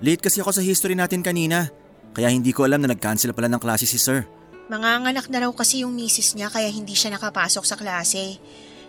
Late 0.01 0.27
kasi 0.27 0.41
ako 0.41 0.51
sa 0.51 0.65
history 0.65 0.97
natin 0.97 1.21
kanina. 1.21 1.69
Kaya 2.11 2.33
hindi 2.33 2.51
ko 2.51 2.65
alam 2.65 2.83
na 2.83 2.91
nag-cancel 2.91 3.31
pala 3.37 3.47
ng 3.47 3.61
klase 3.61 3.85
si 3.85 4.01
sir. 4.01 4.25
Manganganak 4.71 5.27
na 5.27 5.43
raw 5.43 5.51
kasi 5.51 5.83
yung 5.83 5.91
misis 5.91 6.31
niya 6.31 6.47
kaya 6.47 6.71
hindi 6.71 6.95
siya 6.95 7.11
nakapasok 7.11 7.67
sa 7.67 7.75
klase. 7.75 8.39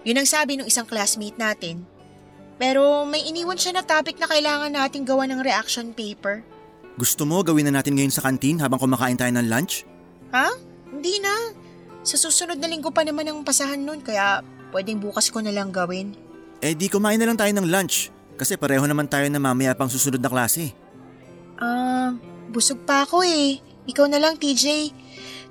Yun 0.07 0.23
ang 0.23 0.29
sabi 0.31 0.55
ng 0.55 0.71
isang 0.71 0.87
classmate 0.87 1.35
natin. 1.35 1.83
Pero 2.55 3.03
may 3.03 3.27
iniwan 3.27 3.59
siya 3.59 3.75
na 3.75 3.83
topic 3.83 4.23
na 4.23 4.31
kailangan 4.31 4.71
nating 4.71 5.03
gawa 5.03 5.27
ng 5.27 5.43
reaction 5.43 5.91
paper. 5.91 6.47
Gusto 6.95 7.27
mo 7.27 7.43
gawin 7.43 7.67
na 7.67 7.83
natin 7.83 7.99
ngayon 7.99 8.15
sa 8.15 8.23
kantin 8.23 8.63
habang 8.63 8.79
kumakain 8.79 9.19
tayo 9.19 9.35
ng 9.35 9.51
lunch? 9.51 9.83
Ha? 10.31 10.55
Hindi 10.95 11.19
na. 11.19 11.51
Sa 12.07 12.15
susunod 12.15 12.63
na 12.63 12.71
linggo 12.71 12.95
pa 12.95 13.03
naman 13.03 13.27
ang 13.27 13.43
pasahan 13.43 13.83
nun 13.83 14.07
kaya 14.07 14.39
pwedeng 14.71 15.03
bukas 15.03 15.35
ko 15.35 15.43
na 15.43 15.51
lang 15.51 15.75
gawin. 15.75 16.15
Eh 16.63 16.79
di 16.79 16.87
kumain 16.87 17.19
na 17.19 17.27
lang 17.27 17.35
tayo 17.35 17.51
ng 17.59 17.67
lunch 17.67 18.15
kasi 18.39 18.55
pareho 18.55 18.87
naman 18.87 19.11
tayo 19.11 19.27
na 19.27 19.43
mamaya 19.43 19.75
pang 19.75 19.91
susunod 19.91 20.23
na 20.23 20.31
klase. 20.31 20.71
Ah, 21.59 22.15
busog 22.55 22.87
pa 22.87 23.03
ako 23.03 23.27
eh. 23.27 23.59
Ikaw 23.91 24.07
na 24.07 24.23
lang 24.23 24.39
TJ. 24.39 24.95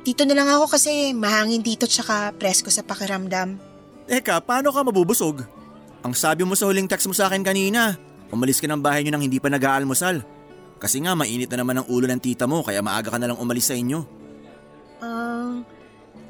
Dito 0.02 0.26
na 0.26 0.34
lang 0.34 0.50
ako 0.50 0.66
kasi 0.78 1.14
mahangin 1.14 1.62
dito 1.62 1.86
tsaka 1.86 2.34
presko 2.34 2.74
sa 2.74 2.82
pakiramdam. 2.82 3.58
Teka, 4.10 4.42
paano 4.42 4.74
ka 4.74 4.82
mabubusog? 4.82 5.46
Ang 6.02 6.18
sabi 6.18 6.42
mo 6.42 6.58
sa 6.58 6.66
huling 6.66 6.90
text 6.90 7.06
mo 7.06 7.14
sa 7.14 7.30
akin 7.30 7.46
kanina, 7.46 8.02
umalis 8.34 8.58
ka 8.58 8.66
ng 8.66 8.82
bahay 8.82 9.06
niyo 9.06 9.14
nang 9.14 9.22
hindi 9.22 9.38
pa 9.38 9.54
nag-aalmusal. 9.54 10.26
Kasi 10.82 10.98
nga 11.06 11.14
mainit 11.14 11.46
na 11.54 11.62
naman 11.62 11.78
ang 11.78 11.86
ulo 11.86 12.10
ng 12.10 12.18
tita 12.18 12.50
mo 12.50 12.66
kaya 12.66 12.82
maaga 12.82 13.14
ka 13.14 13.22
na 13.22 13.30
lang 13.30 13.38
umalis 13.38 13.70
sa 13.70 13.78
inyo. 13.78 14.02
Ah, 14.98 15.62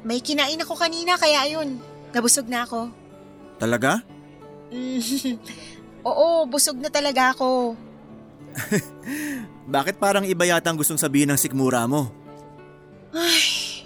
may 0.04 0.20
kinain 0.20 0.60
ako 0.60 0.76
kanina 0.76 1.16
kaya 1.16 1.48
ayun, 1.48 1.80
nabusog 2.12 2.52
na 2.52 2.68
ako. 2.68 2.92
Talaga? 3.56 4.04
Mm, 4.68 5.00
Oo, 6.08 6.44
busog 6.50 6.76
na 6.76 6.90
talaga 6.90 7.32
ako. 7.32 7.78
Bakit 9.74 9.96
parang 9.96 10.26
iba 10.26 10.44
yata 10.44 10.68
ang 10.68 10.76
gustong 10.76 11.00
sabihin 11.00 11.30
ng 11.32 11.40
sikmura 11.40 11.86
mo? 11.88 12.10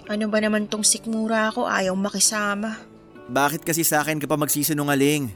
Ano 0.07 0.31
ba 0.31 0.39
naman 0.39 0.71
tong 0.71 0.87
sikmura 0.87 1.51
ako 1.51 1.67
ayaw 1.67 1.91
makisama. 1.91 2.79
Bakit 3.27 3.67
kasi 3.67 3.83
sa 3.83 3.99
akin 3.99 4.23
ka 4.23 4.27
pa 4.27 4.39
magsisinungaling? 4.39 5.27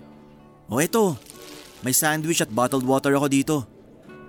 O 0.72 0.80
eto, 0.80 1.20
may 1.84 1.92
sandwich 1.92 2.40
at 2.40 2.48
bottled 2.48 2.88
water 2.88 3.12
ako 3.12 3.28
dito. 3.28 3.56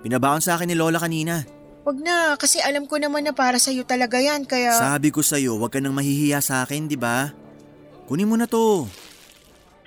Pinabaon 0.03 0.43
sa 0.43 0.59
akin 0.59 0.67
ni 0.67 0.75
Lola 0.75 0.99
kanina. 0.99 1.47
Wag 1.87 1.99
na, 2.03 2.35
kasi 2.35 2.59
alam 2.59 2.87
ko 2.91 2.99
naman 2.99 3.23
na 3.23 3.31
para 3.31 3.55
sa'yo 3.55 3.87
talaga 3.87 4.19
yan, 4.19 4.43
kaya... 4.43 4.75
Sabi 4.75 5.15
ko 5.15 5.23
sa'yo, 5.23 5.55
huwag 5.55 5.71
ka 5.71 5.79
nang 5.79 5.95
mahihiya 5.95 6.43
sa 6.43 6.63
akin, 6.63 6.91
di 6.91 6.99
ba? 6.99 7.31
Kunin 8.07 8.27
mo 8.27 8.35
na 8.35 8.47
to. 8.47 8.87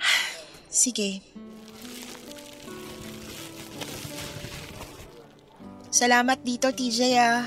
Sige. 0.73 1.21
Salamat 5.93 6.41
dito, 6.45 6.69
TJ 6.69 7.01
ah. 7.17 7.45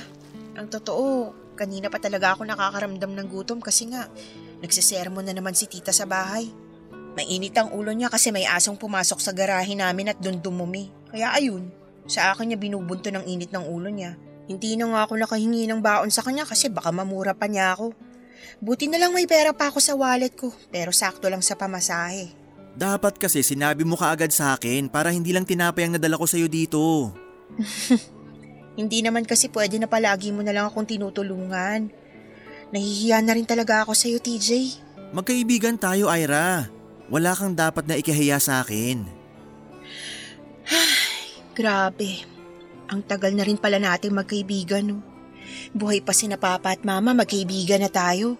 Ang 0.57 0.69
totoo, 0.69 1.33
kanina 1.59 1.91
pa 1.91 1.99
talaga 1.99 2.31
ako 2.31 2.47
nakakaramdam 2.47 3.11
ng 3.11 3.27
gutom 3.27 3.59
kasi 3.59 3.91
nga, 3.91 4.07
nagsisermon 4.63 5.27
na 5.27 5.35
naman 5.35 5.51
si 5.51 5.67
tita 5.67 5.91
sa 5.91 6.07
bahay. 6.07 6.47
Mainit 7.19 7.59
ang 7.59 7.75
ulo 7.75 7.91
niya 7.91 8.07
kasi 8.07 8.31
may 8.31 8.47
asong 8.47 8.79
pumasok 8.79 9.19
sa 9.19 9.35
garahe 9.35 9.75
namin 9.75 10.15
at 10.15 10.17
doon 10.23 10.39
dumumi. 10.39 10.87
Kaya 11.11 11.35
ayun, 11.35 11.67
sa 12.07 12.31
akin 12.31 12.55
niya 12.55 12.57
binubunto 12.57 13.11
ng 13.11 13.27
init 13.27 13.51
ng 13.51 13.67
ulo 13.67 13.91
niya. 13.91 14.15
Hindi 14.47 14.79
na 14.79 14.87
nga 14.87 14.99
ako 15.03 15.19
nakahingi 15.19 15.67
ng 15.67 15.83
baon 15.83 16.09
sa 16.09 16.23
kanya 16.23 16.47
kasi 16.47 16.71
baka 16.71 16.95
mamura 16.95 17.35
pa 17.35 17.51
niya 17.51 17.75
ako. 17.75 17.91
Buti 18.63 18.87
na 18.87 18.97
lang 18.97 19.11
may 19.11 19.27
pera 19.27 19.51
pa 19.51 19.67
ako 19.67 19.83
sa 19.83 19.93
wallet 19.99 20.33
ko, 20.33 20.55
pero 20.71 20.95
sakto 20.95 21.27
lang 21.27 21.43
sa 21.43 21.59
pamasahe. 21.59 22.31
Dapat 22.79 23.19
kasi 23.19 23.43
sinabi 23.43 23.83
mo 23.83 23.99
kaagad 23.99 24.31
sa 24.31 24.55
akin 24.55 24.87
para 24.87 25.11
hindi 25.11 25.35
lang 25.35 25.43
tinapay 25.43 25.85
ang 25.85 25.99
nadala 25.99 26.15
ko 26.15 26.23
sa'yo 26.23 26.47
dito. 26.47 27.11
Hindi 28.79 29.03
naman 29.03 29.27
kasi 29.27 29.51
pwede 29.51 29.75
na 29.75 29.91
palagi 29.91 30.31
mo 30.31 30.39
na 30.39 30.55
lang 30.55 30.71
akong 30.71 30.87
tinutulungan. 30.87 31.91
Nahihiya 32.71 33.19
na 33.19 33.35
rin 33.35 33.43
talaga 33.43 33.83
ako 33.83 33.91
sa'yo, 33.91 34.23
TJ. 34.23 34.79
Magkaibigan 35.11 35.75
tayo, 35.75 36.07
Ira. 36.07 36.71
Wala 37.11 37.35
kang 37.35 37.59
dapat 37.59 37.83
na 37.91 37.99
ikihiya 37.99 38.39
sa 38.39 38.63
akin. 38.63 39.03
Grabe. 41.59 42.23
Ang 42.87 43.03
tagal 43.03 43.35
na 43.35 43.43
rin 43.43 43.59
pala 43.59 43.83
nating 43.83 44.15
magkaibigan, 44.15 44.95
no? 44.95 45.03
Buhay 45.75 45.99
pa 45.99 46.15
si 46.15 46.31
na 46.31 46.39
papa 46.39 46.71
at 46.71 46.87
mama, 46.87 47.11
magkaibigan 47.11 47.83
na 47.83 47.91
tayo. 47.91 48.39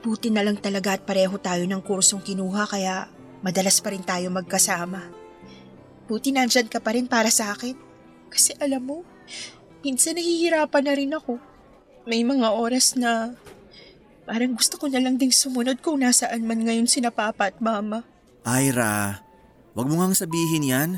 Buti 0.00 0.32
na 0.32 0.40
lang 0.40 0.56
talaga 0.56 0.96
at 0.96 1.04
pareho 1.04 1.36
tayo 1.36 1.68
ng 1.68 1.82
kursong 1.84 2.24
kinuha 2.24 2.64
kaya 2.72 3.04
madalas 3.44 3.84
pa 3.84 3.92
rin 3.92 4.00
tayo 4.00 4.32
magkasama. 4.32 5.12
Buti 6.08 6.32
nandyan 6.32 6.72
ka 6.72 6.80
pa 6.80 6.96
rin 6.96 7.04
para 7.04 7.28
sa 7.28 7.52
akin. 7.52 7.76
Kasi 8.32 8.56
alam 8.56 8.80
mo, 8.80 9.04
minsan 9.82 10.16
nahihirapan 10.16 10.84
na 10.86 10.94
rin 10.94 11.12
ako. 11.14 11.38
May 12.06 12.26
mga 12.26 12.48
oras 12.54 12.98
na 12.98 13.34
parang 14.26 14.54
gusto 14.54 14.78
ko 14.78 14.86
na 14.90 15.02
lang 15.02 15.18
ding 15.18 15.34
sumunod 15.34 15.82
kung 15.82 16.02
nasaan 16.02 16.46
man 16.46 16.62
ngayon 16.62 16.86
sina 16.90 17.10
papa 17.10 17.50
at 17.50 17.58
mama. 17.58 18.06
Ira, 18.42 19.22
wag 19.74 19.86
mo 19.86 20.02
ngang 20.02 20.18
sabihin 20.18 20.66
yan. 20.66 20.90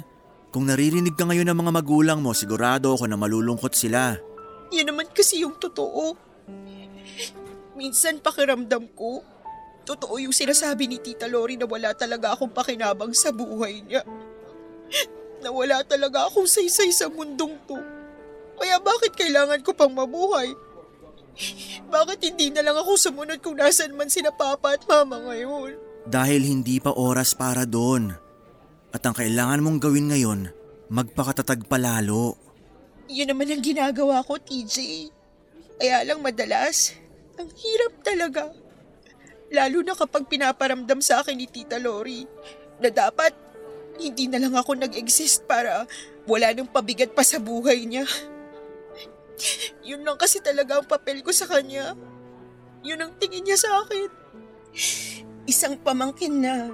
Kung 0.54 0.70
naririnig 0.70 1.18
ka 1.18 1.26
ngayon 1.26 1.50
ng 1.50 1.58
mga 1.66 1.72
magulang 1.74 2.20
mo, 2.22 2.30
sigurado 2.30 2.94
ako 2.94 3.10
na 3.10 3.18
malulungkot 3.18 3.74
sila. 3.74 4.14
Yan 4.70 4.86
naman 4.86 5.10
kasi 5.10 5.42
yung 5.42 5.58
totoo. 5.58 6.14
Minsan 7.74 8.22
pakiramdam 8.22 8.86
ko, 8.94 9.26
totoo 9.82 10.14
yung 10.22 10.32
sinasabi 10.32 10.86
ni 10.86 11.02
Tita 11.02 11.26
Lori 11.26 11.58
na 11.58 11.66
wala 11.66 11.90
talaga 11.92 12.32
akong 12.32 12.54
pakinabang 12.54 13.10
sa 13.12 13.34
buhay 13.34 13.82
niya. 13.82 14.06
Na 15.42 15.50
wala 15.50 15.82
talaga 15.82 16.30
akong 16.30 16.46
saysay 16.46 16.94
sa 16.94 17.10
mundong 17.10 17.58
to. 17.66 17.76
Kaya 18.58 18.76
bakit 18.78 19.12
kailangan 19.18 19.60
ko 19.62 19.74
pang 19.74 19.92
mabuhay? 19.92 20.54
Bakit 21.94 22.18
hindi 22.30 22.54
na 22.54 22.62
lang 22.62 22.78
ako 22.78 22.94
sumunod 22.94 23.42
kung 23.42 23.58
nasan 23.58 23.98
man 23.98 24.06
sina 24.06 24.30
Papa 24.30 24.78
at 24.78 24.86
Mama 24.86 25.18
ngayon? 25.18 25.74
Dahil 26.06 26.46
hindi 26.46 26.78
pa 26.78 26.94
oras 26.94 27.34
para 27.34 27.66
doon. 27.66 28.14
At 28.94 29.02
ang 29.02 29.18
kailangan 29.18 29.58
mong 29.58 29.78
gawin 29.82 30.14
ngayon, 30.14 30.40
magpakatatag 30.94 31.66
palalo. 31.66 32.38
Yun 33.10 33.34
naman 33.34 33.50
ang 33.50 33.62
ginagawa 33.64 34.22
ko, 34.22 34.38
TJ. 34.38 35.10
Kaya 35.82 36.06
lang 36.06 36.22
madalas, 36.22 36.94
ang 37.34 37.50
hirap 37.50 37.92
talaga. 38.06 38.54
Lalo 39.50 39.82
na 39.82 39.98
kapag 39.98 40.30
pinaparamdam 40.30 41.02
sa 41.02 41.20
akin 41.20 41.34
ni 41.34 41.50
Tita 41.50 41.82
Lori 41.82 42.22
na 42.78 42.88
dapat 42.94 43.34
hindi 43.98 44.26
na 44.26 44.42
lang 44.42 44.54
ako 44.54 44.74
nag-exist 44.78 45.46
para 45.46 45.86
wala 46.26 46.50
nang 46.50 46.70
pabigat 46.70 47.14
pa 47.14 47.22
sa 47.22 47.38
buhay 47.38 47.86
niya. 47.86 48.06
Yun 49.88 50.02
lang 50.06 50.18
kasi 50.18 50.40
talaga 50.40 50.80
ang 50.80 50.86
papel 50.86 51.20
ko 51.20 51.30
sa 51.34 51.48
kanya. 51.48 51.94
Yun 52.84 53.00
ang 53.00 53.12
tingin 53.16 53.44
niya 53.44 53.58
sa 53.58 53.70
akin. 53.84 54.08
Isang 55.52 55.76
pamangkin 55.80 56.40
na 56.40 56.72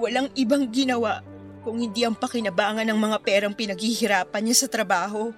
walang 0.00 0.32
ibang 0.36 0.68
ginawa 0.72 1.20
kung 1.60 1.76
hindi 1.76 2.04
ang 2.08 2.16
pakinabangan 2.16 2.88
ng 2.88 2.98
mga 2.98 3.18
perang 3.20 3.54
pinaghihirapan 3.56 4.42
niya 4.44 4.64
sa 4.64 4.68
trabaho. 4.72 5.28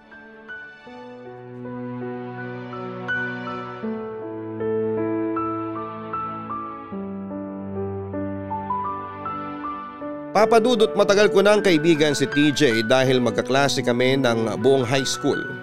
Papadudot 10.33 10.97
matagal 10.97 11.29
ko 11.29 11.45
ng 11.45 11.61
kaibigan 11.61 12.17
si 12.17 12.25
TJ 12.25 12.89
dahil 12.89 13.21
magkaklase 13.21 13.85
kami 13.85 14.17
ng 14.17 14.49
buong 14.65 14.81
high 14.81 15.05
school. 15.05 15.62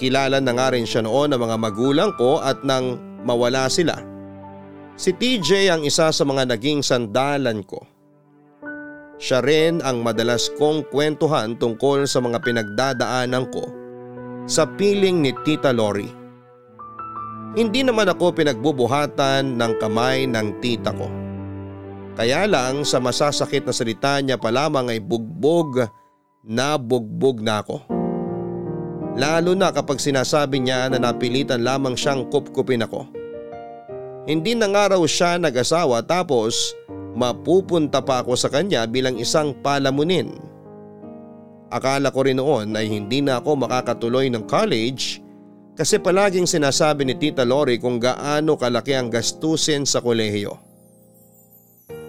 Kilala 0.00 0.40
na 0.40 0.56
nga 0.56 0.72
rin 0.72 0.88
siya 0.88 1.04
noon 1.04 1.36
ng 1.36 1.40
mga 1.44 1.56
magulang 1.60 2.10
ko 2.16 2.40
at 2.40 2.64
nang 2.64 2.96
mawala 3.20 3.68
sila. 3.68 4.00
Si 4.96 5.12
TJ 5.12 5.68
ang 5.68 5.84
isa 5.84 6.08
sa 6.08 6.24
mga 6.24 6.56
naging 6.56 6.80
sandalan 6.80 7.60
ko. 7.68 7.84
Siya 9.20 9.44
rin 9.44 9.84
ang 9.84 10.00
madalas 10.00 10.48
kong 10.56 10.88
kwentuhan 10.88 11.60
tungkol 11.60 12.08
sa 12.08 12.24
mga 12.24 12.40
pinagdadaanan 12.40 13.44
ko 13.52 13.68
sa 14.48 14.64
piling 14.64 15.20
ni 15.20 15.36
Tita 15.44 15.68
Lori. 15.68 16.08
Hindi 17.52 17.84
naman 17.84 18.08
ako 18.08 18.32
pinagbubuhatan 18.40 19.60
ng 19.60 19.72
kamay 19.76 20.24
ng 20.24 20.64
tita 20.64 20.96
ko. 20.96 21.10
Kaya 22.16 22.48
lang 22.48 22.86
sa 22.86 23.02
masasakit 23.02 23.68
na 23.68 23.74
salita 23.74 24.22
niya 24.22 24.40
pa 24.40 24.48
lamang 24.48 24.88
ay 24.88 25.02
bugbog 25.02 25.84
na 26.46 26.78
bugbog 26.78 27.42
na 27.42 27.60
ako. 27.60 27.99
Lalo 29.18 29.58
na 29.58 29.74
kapag 29.74 29.98
sinasabi 29.98 30.62
niya 30.62 30.86
na 30.86 31.02
napilitan 31.02 31.66
lamang 31.66 31.98
siyang 31.98 32.30
kupkupin 32.30 32.86
ako. 32.86 33.06
Hindi 34.30 34.54
na 34.54 34.70
nga 34.70 34.94
raw 34.94 35.02
siya 35.02 35.40
nag-asawa 35.40 36.06
tapos 36.06 36.78
mapupunta 37.18 37.98
pa 37.98 38.22
ako 38.22 38.38
sa 38.38 38.46
kanya 38.46 38.86
bilang 38.86 39.18
isang 39.18 39.50
palamunin. 39.58 40.38
Akala 41.70 42.10
ko 42.14 42.26
rin 42.26 42.38
noon 42.38 42.74
ay 42.74 42.86
hindi 42.90 43.22
na 43.22 43.42
ako 43.42 43.66
makakatuloy 43.66 44.30
ng 44.30 44.46
college 44.46 45.22
kasi 45.74 45.96
palaging 45.96 46.46
sinasabi 46.46 47.06
ni 47.06 47.14
Tita 47.16 47.42
Lori 47.46 47.80
kung 47.80 47.96
gaano 47.96 48.58
kalaki 48.58 48.94
ang 48.94 49.08
gastusin 49.08 49.86
sa 49.86 50.02
kolehiyo. 50.02 50.54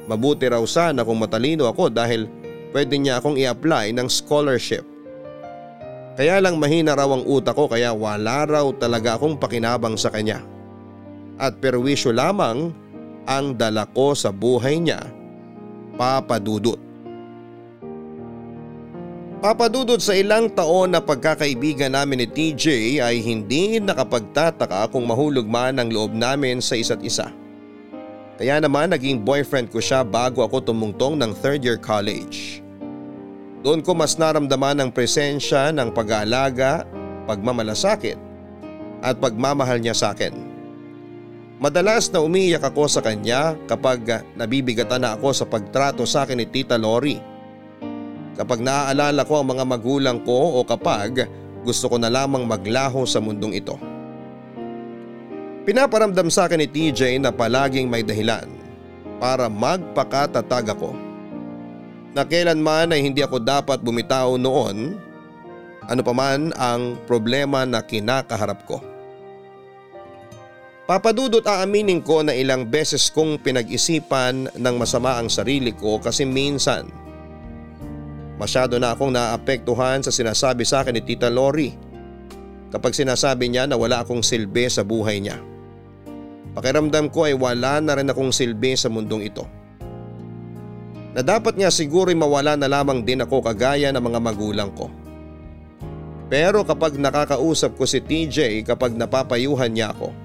Mabuti 0.10 0.50
raw 0.50 0.62
sana 0.68 1.08
kung 1.08 1.22
matalino 1.22 1.70
ako 1.70 1.88
dahil 1.88 2.28
pwede 2.76 3.00
niya 3.00 3.22
akong 3.22 3.40
i-apply 3.40 3.96
ng 3.96 4.12
scholarship. 4.12 4.91
Kaya 6.20 6.44
lang 6.44 6.60
mahina 6.60 6.92
raw 6.92 7.08
ang 7.08 7.24
utak 7.24 7.56
ko 7.56 7.72
kaya 7.72 7.96
wala 7.96 8.44
raw 8.44 8.68
talaga 8.76 9.16
akong 9.16 9.40
pakinabang 9.40 9.96
sa 9.96 10.12
kanya. 10.12 10.44
At 11.40 11.64
perwisyo 11.64 12.12
lamang 12.12 12.76
ang 13.24 13.56
dala 13.56 13.88
ko 13.96 14.12
sa 14.12 14.30
buhay 14.30 14.84
niya, 14.84 15.02
papadudot. 15.96 16.78
Papadudot 19.42 19.98
sa 19.98 20.14
ilang 20.14 20.54
taon 20.54 20.94
na 20.94 21.02
pagkakaibigan 21.02 21.98
namin 21.98 22.22
ni 22.22 22.28
TJ 22.30 22.66
ay 23.02 23.26
hindi 23.26 23.82
nakapagtataka 23.82 24.94
kung 24.94 25.10
mahulog 25.10 25.50
man 25.50 25.82
ang 25.82 25.90
loob 25.90 26.14
namin 26.14 26.62
sa 26.62 26.78
isa't 26.78 27.02
isa. 27.02 27.34
Kaya 28.38 28.62
naman 28.62 28.94
naging 28.94 29.26
boyfriend 29.26 29.74
ko 29.74 29.82
siya 29.82 30.06
bago 30.06 30.46
ako 30.46 30.70
tumungtong 30.70 31.18
ng 31.18 31.34
third 31.34 31.66
year 31.66 31.82
college. 31.82 32.62
Doon 33.62 33.86
ko 33.86 33.94
mas 33.94 34.18
naramdaman 34.18 34.82
ang 34.82 34.90
presensya 34.90 35.70
ng 35.70 35.94
pag-aalaga, 35.94 36.82
pagmamalasakit 37.30 38.18
at 39.06 39.22
pagmamahal 39.22 39.78
niya 39.78 39.94
sa 39.94 40.18
akin. 40.18 40.34
Madalas 41.62 42.10
na 42.10 42.26
umiiyak 42.26 42.66
ako 42.66 42.90
sa 42.90 43.06
kanya 43.06 43.54
kapag 43.70 44.26
nabibigatan 44.34 45.06
na 45.06 45.14
ako 45.14 45.30
sa 45.30 45.46
pagtrato 45.46 46.10
sa 46.10 46.26
akin 46.26 46.42
ni 46.42 46.50
Tita 46.50 46.74
Lori. 46.74 47.22
Kapag 48.34 48.66
naaalala 48.66 49.22
ko 49.30 49.38
ang 49.38 49.54
mga 49.54 49.66
magulang 49.70 50.18
ko 50.26 50.58
o 50.58 50.66
kapag 50.66 51.30
gusto 51.62 51.86
ko 51.86 52.02
na 52.02 52.10
lamang 52.10 52.50
maglaho 52.50 53.06
sa 53.06 53.22
mundong 53.22 53.54
ito. 53.54 53.78
Pinaparamdam 55.62 56.34
sa 56.34 56.50
akin 56.50 56.66
ni 56.66 56.66
TJ 56.66 57.22
na 57.22 57.30
palaging 57.30 57.86
may 57.86 58.02
dahilan 58.02 58.50
para 59.22 59.46
magpakatatag 59.46 60.74
ako. 60.74 61.11
Na 62.12 62.28
kailanman 62.28 62.92
ay 62.92 63.02
hindi 63.08 63.24
ako 63.24 63.40
dapat 63.40 63.80
bumitaw 63.80 64.36
noon 64.36 65.00
ano 65.92 66.02
paman 66.06 66.54
ang 66.56 66.96
problema 67.10 67.66
na 67.66 67.82
kinakaharap 67.82 68.64
ko. 68.64 68.80
Papadudot 70.86 71.44
aaminin 71.48 72.04
ko 72.04 72.20
na 72.20 72.36
ilang 72.36 72.68
beses 72.68 73.08
kong 73.12 73.40
pinag-isipan 73.40 74.52
ng 74.60 74.76
masama 74.76 75.16
ang 75.16 75.32
sarili 75.32 75.72
ko 75.72 76.04
kasi 76.04 76.28
minsan 76.28 76.92
masyado 78.36 78.76
na 78.76 78.92
akong 78.92 79.14
naapektuhan 79.14 80.04
sa 80.04 80.12
sinasabi 80.12 80.68
sa 80.68 80.84
akin 80.84 81.00
ni 81.00 81.02
Tita 81.06 81.32
Lori 81.32 81.72
kapag 82.76 82.92
sinasabi 82.92 83.48
niya 83.48 83.68
na 83.72 83.80
wala 83.80 84.04
akong 84.04 84.20
silbi 84.20 84.68
sa 84.68 84.84
buhay 84.84 85.24
niya. 85.24 85.40
Pakiramdam 86.52 87.08
ko 87.08 87.24
ay 87.24 87.40
wala 87.40 87.80
na 87.80 87.96
rin 87.96 88.12
akong 88.12 88.36
silbi 88.36 88.76
sa 88.76 88.92
mundong 88.92 89.24
ito. 89.24 89.48
Na 91.12 91.22
dapat 91.22 91.60
niya 91.60 91.68
siguro'y 91.68 92.16
mawala 92.16 92.56
na 92.56 92.72
lamang 92.72 93.04
din 93.04 93.20
ako 93.20 93.44
kagaya 93.44 93.92
ng 93.92 94.00
mga 94.00 94.20
magulang 94.24 94.72
ko. 94.72 94.88
Pero 96.32 96.64
kapag 96.64 96.96
nakakausap 96.96 97.76
ko 97.76 97.84
si 97.84 98.00
TJ 98.00 98.64
kapag 98.64 98.96
napapayuhan 98.96 99.76
niya 99.76 99.92
ako, 99.92 100.16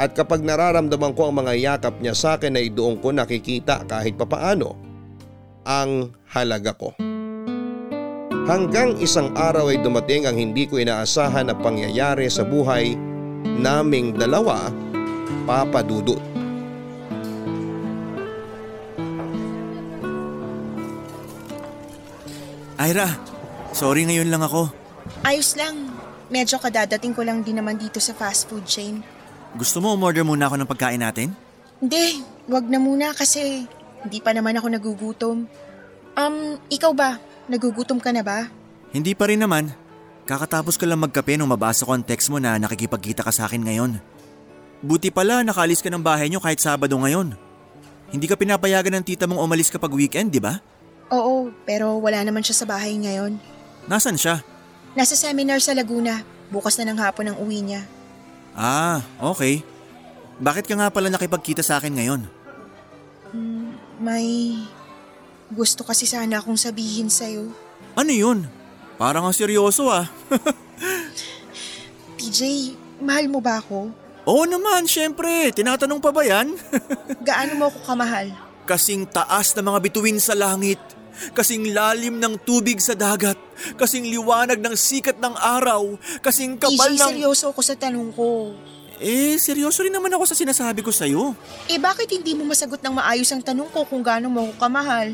at 0.00 0.16
kapag 0.16 0.40
nararamdaman 0.40 1.12
ko 1.12 1.28
ang 1.28 1.44
mga 1.44 1.52
yakap 1.60 2.00
niya 2.00 2.16
sa 2.16 2.40
akin 2.40 2.56
ay 2.56 2.72
doon 2.72 2.96
ko 3.04 3.12
nakikita 3.12 3.84
kahit 3.84 4.16
papaano 4.16 4.72
ang 5.68 6.16
halaga 6.32 6.72
ko. 6.72 6.96
Hanggang 8.48 8.96
isang 8.96 9.36
araw 9.36 9.68
ay 9.68 9.84
dumating 9.84 10.24
ang 10.24 10.40
hindi 10.40 10.64
ko 10.64 10.80
inaasahan 10.80 11.52
na 11.52 11.54
pangyayari 11.54 12.32
sa 12.32 12.40
buhay 12.48 12.96
naming 13.60 14.16
dalawa, 14.16 14.72
Papa 15.44 15.84
Dudut. 15.84 16.39
Ira, 22.80 23.12
sorry 23.76 24.08
ngayon 24.08 24.32
lang 24.32 24.40
ako. 24.40 24.72
Ayos 25.20 25.52
lang. 25.52 25.92
Medyo 26.32 26.56
kadadating 26.56 27.12
ko 27.12 27.20
lang 27.20 27.44
din 27.44 27.60
naman 27.60 27.76
dito 27.76 28.00
sa 28.00 28.16
fast 28.16 28.48
food 28.48 28.64
chain. 28.64 29.04
Gusto 29.52 29.84
mo 29.84 29.92
umorder 29.92 30.24
muna 30.24 30.48
ako 30.48 30.56
ng 30.56 30.70
pagkain 30.70 31.02
natin? 31.04 31.36
Hindi, 31.76 32.24
wag 32.48 32.64
na 32.72 32.80
muna 32.80 33.12
kasi 33.12 33.68
hindi 34.00 34.18
pa 34.24 34.32
naman 34.32 34.56
ako 34.56 34.66
nagugutom. 34.72 35.44
Um, 36.16 36.36
ikaw 36.72 36.96
ba? 36.96 37.20
Nagugutom 37.52 38.00
ka 38.00 38.16
na 38.16 38.24
ba? 38.24 38.48
Hindi 38.96 39.12
pa 39.12 39.28
rin 39.28 39.44
naman. 39.44 39.68
Kakatapos 40.24 40.80
ko 40.80 40.88
lang 40.88 41.04
magkape 41.04 41.36
nung 41.36 41.52
mabasa 41.52 41.84
ko 41.84 41.92
ang 41.92 42.06
text 42.06 42.32
mo 42.32 42.40
na 42.40 42.56
nakikipagkita 42.56 43.20
ka 43.20 43.32
sa 43.34 43.44
akin 43.44 43.60
ngayon. 43.60 44.00
Buti 44.80 45.12
pala 45.12 45.44
nakaalis 45.44 45.84
ka 45.84 45.92
ng 45.92 46.00
bahay 46.00 46.32
niyo 46.32 46.40
kahit 46.40 46.64
Sabado 46.64 46.96
ngayon. 46.96 47.36
Hindi 48.08 48.24
ka 48.24 48.40
pinapayagan 48.40 48.96
ng 48.96 49.04
tita 49.04 49.28
mong 49.28 49.42
umalis 49.44 49.68
kapag 49.68 49.92
weekend, 49.92 50.32
di 50.32 50.40
ba? 50.40 50.62
Oo, 51.10 51.50
pero 51.66 51.98
wala 51.98 52.22
naman 52.22 52.46
siya 52.46 52.62
sa 52.62 52.68
bahay 52.70 52.94
ngayon. 52.94 53.34
Nasaan 53.90 54.14
siya? 54.14 54.46
Nasa 54.94 55.18
seminar 55.18 55.58
sa 55.58 55.74
Laguna. 55.74 56.22
Bukas 56.50 56.78
na 56.78 56.90
ng 56.90 56.98
hapon 56.98 57.30
ang 57.30 57.38
uwi 57.38 57.62
niya. 57.62 57.82
Ah, 58.54 59.02
okay. 59.18 59.62
Bakit 60.38 60.66
ka 60.66 60.74
nga 60.74 60.90
pala 60.90 61.10
nakipagkita 61.10 61.62
sa 61.62 61.78
akin 61.78 61.94
ngayon? 61.98 62.22
May 64.00 64.56
gusto 65.52 65.84
kasi 65.84 66.08
sana 66.08 66.40
akong 66.40 66.56
sabihin 66.56 67.12
sa'yo. 67.12 67.52
Ano 67.98 68.10
yun? 68.14 68.48
Parang 68.96 69.26
ang 69.26 69.36
seryoso 69.36 69.92
ah. 69.92 70.08
TJ, 72.18 72.72
mahal 73.02 73.28
mo 73.28 73.42
ba 73.42 73.60
ako? 73.60 73.92
Oo 74.24 74.44
naman, 74.46 74.86
syempre. 74.86 75.50
Tinatanong 75.52 76.00
pa 76.00 76.14
ba 76.14 76.22
yan? 76.22 76.54
Gaano 77.28 77.52
mo 77.58 77.64
ako 77.68 77.78
kamahal? 77.82 78.30
Kasing 78.64 79.04
taas 79.10 79.52
na 79.56 79.64
mga 79.64 79.78
bituin 79.82 80.20
sa 80.22 80.38
langit. 80.38 80.78
Kasing 81.36 81.76
lalim 81.76 82.16
ng 82.16 82.40
tubig 82.40 82.80
sa 82.80 82.96
dagat. 82.96 83.36
Kasing 83.76 84.08
liwanag 84.08 84.56
ng 84.56 84.72
sikat 84.72 85.20
ng 85.20 85.36
araw. 85.36 86.00
Kasing 86.24 86.56
kapal 86.56 86.96
TJ, 86.96 86.96
ng... 86.96 87.08
seryoso 87.12 87.44
ako 87.52 87.60
sa 87.60 87.76
tanong 87.76 88.08
ko. 88.16 88.56
Eh, 89.00 89.36
seryoso 89.40 89.80
rin 89.84 89.92
naman 89.92 90.12
ako 90.12 90.28
sa 90.28 90.36
sinasabi 90.36 90.84
ko 90.84 90.92
sa'yo. 90.92 91.32
Eh 91.68 91.80
bakit 91.80 92.08
hindi 92.12 92.36
mo 92.36 92.48
masagot 92.48 92.80
ng 92.84 93.00
maayos 93.00 93.28
ang 93.32 93.40
tanong 93.40 93.68
ko 93.72 93.84
kung 93.88 94.04
gaano 94.04 94.28
mo 94.28 94.48
ako 94.48 94.52
kamahal? 94.60 95.08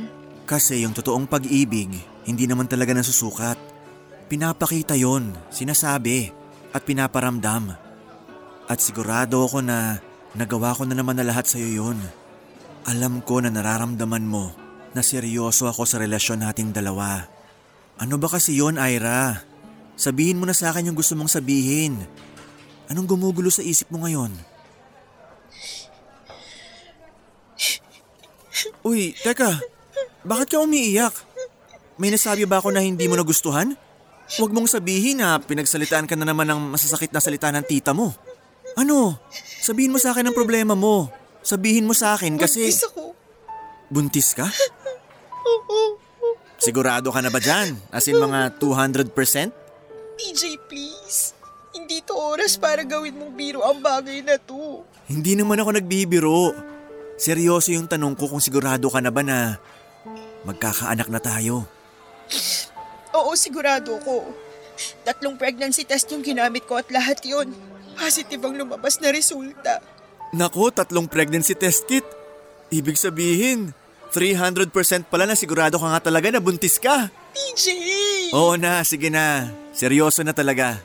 Kasi 0.46 0.82
yung 0.82 0.94
totoong 0.94 1.26
pag-ibig, 1.26 1.90
hindi 2.26 2.44
naman 2.46 2.66
talaga 2.66 2.94
nasusukat. 2.94 3.58
Pinapakita 4.26 4.98
yon, 4.98 5.30
sinasabi, 5.54 6.30
at 6.74 6.82
pinaparamdam. 6.82 7.78
At 8.66 8.78
sigurado 8.82 9.46
ako 9.46 9.62
na 9.62 10.02
nagawa 10.34 10.74
ko 10.74 10.82
na 10.82 10.98
naman 10.98 11.14
na 11.14 11.26
lahat 11.26 11.46
sa'yo 11.46 11.70
yun. 11.70 11.98
Alam 12.90 13.22
ko 13.22 13.38
na 13.38 13.54
nararamdaman 13.54 14.26
mo 14.26 14.65
na 14.96 15.04
seryoso 15.04 15.68
ako 15.68 15.84
sa 15.84 16.00
relasyon 16.00 16.40
nating 16.40 16.72
dalawa. 16.72 17.28
Ano 18.00 18.16
ba 18.16 18.32
kasi 18.32 18.56
yon, 18.56 18.80
Ira? 18.80 19.44
Sabihin 19.92 20.40
mo 20.40 20.48
na 20.48 20.56
sa 20.56 20.72
akin 20.72 20.88
yung 20.88 20.96
gusto 20.96 21.12
mong 21.12 21.28
sabihin. 21.28 22.00
Anong 22.88 23.04
gumugulo 23.04 23.52
sa 23.52 23.60
isip 23.60 23.92
mo 23.92 24.00
ngayon? 24.08 24.32
Uy, 28.80 29.12
teka. 29.20 29.60
Bakit 30.24 30.48
ka 30.48 30.64
umiiyak? 30.64 31.12
May 32.00 32.08
nasabi 32.08 32.48
ba 32.48 32.60
ako 32.60 32.72
na 32.72 32.80
hindi 32.80 33.04
mo 33.04 33.20
nagustuhan? 33.20 33.76
Huwag 34.36 34.50
mong 34.50 34.68
sabihin 34.68 35.20
na 35.20 35.36
pinagsalitaan 35.38 36.08
ka 36.08 36.16
na 36.16 36.26
naman 36.26 36.48
ng 36.48 36.72
masasakit 36.72 37.12
na 37.12 37.20
salita 37.20 37.52
ng 37.52 37.64
tita 37.68 37.92
mo. 37.92 38.16
Ano? 38.76 39.16
Sabihin 39.60 39.92
mo 39.92 39.98
sa 40.00 40.12
akin 40.16 40.28
ang 40.28 40.36
problema 40.36 40.72
mo. 40.76 41.08
Sabihin 41.44 41.84
mo 41.84 41.94
sa 41.94 42.18
akin 42.18 42.36
kasi... 42.36 42.68
Buntis 42.68 42.88
ako. 42.90 43.25
Buntis 43.86 44.34
ka? 44.34 44.50
Sigurado 46.58 47.14
ka 47.14 47.22
na 47.22 47.30
ba 47.30 47.38
dyan? 47.38 47.78
As 47.94 48.10
in 48.10 48.18
mga 48.18 48.58
200%? 48.58 49.12
TJ, 50.16 50.42
please. 50.66 51.36
Hindi 51.76 52.00
to 52.02 52.16
oras 52.16 52.56
para 52.56 52.82
gawin 52.82 53.14
mong 53.14 53.36
biro 53.36 53.60
ang 53.62 53.78
bagay 53.78 54.24
na 54.24 54.40
to. 54.40 54.82
Hindi 55.06 55.36
naman 55.38 55.60
ako 55.60 55.76
nagbibiro. 55.76 56.56
Seryoso 57.20 57.70
yung 57.70 57.86
tanong 57.86 58.16
ko 58.18 58.26
kung 58.26 58.42
sigurado 58.42 58.90
ka 58.90 58.98
na 58.98 59.12
ba 59.12 59.22
na 59.22 59.60
magkakaanak 60.42 61.06
na 61.12 61.20
tayo. 61.20 61.68
Oo, 63.14 63.32
sigurado 63.38 63.96
ko. 64.02 64.26
Tatlong 65.06 65.38
pregnancy 65.38 65.86
test 65.86 66.10
yung 66.10 66.26
ginamit 66.26 66.66
ko 66.66 66.76
at 66.76 66.90
lahat 66.90 67.22
yon. 67.22 67.54
Positive 67.96 68.42
ang 68.44 68.58
lumabas 68.58 69.00
na 69.00 69.14
resulta. 69.14 69.80
Nako, 70.36 70.68
tatlong 70.74 71.08
pregnancy 71.08 71.56
test 71.56 71.88
kit. 71.88 72.04
Ibig 72.76 73.00
sabihin, 73.00 73.72
300% 74.12 74.68
pala 75.08 75.24
na 75.24 75.32
sigurado 75.32 75.80
ka 75.80 75.88
nga 75.88 76.12
talaga 76.12 76.28
na 76.28 76.44
buntis 76.44 76.76
ka. 76.76 77.08
TJ! 77.32 77.66
Oo 78.36 78.60
na, 78.60 78.84
sige 78.84 79.08
na. 79.08 79.48
Seryoso 79.72 80.20
na 80.20 80.36
talaga. 80.36 80.76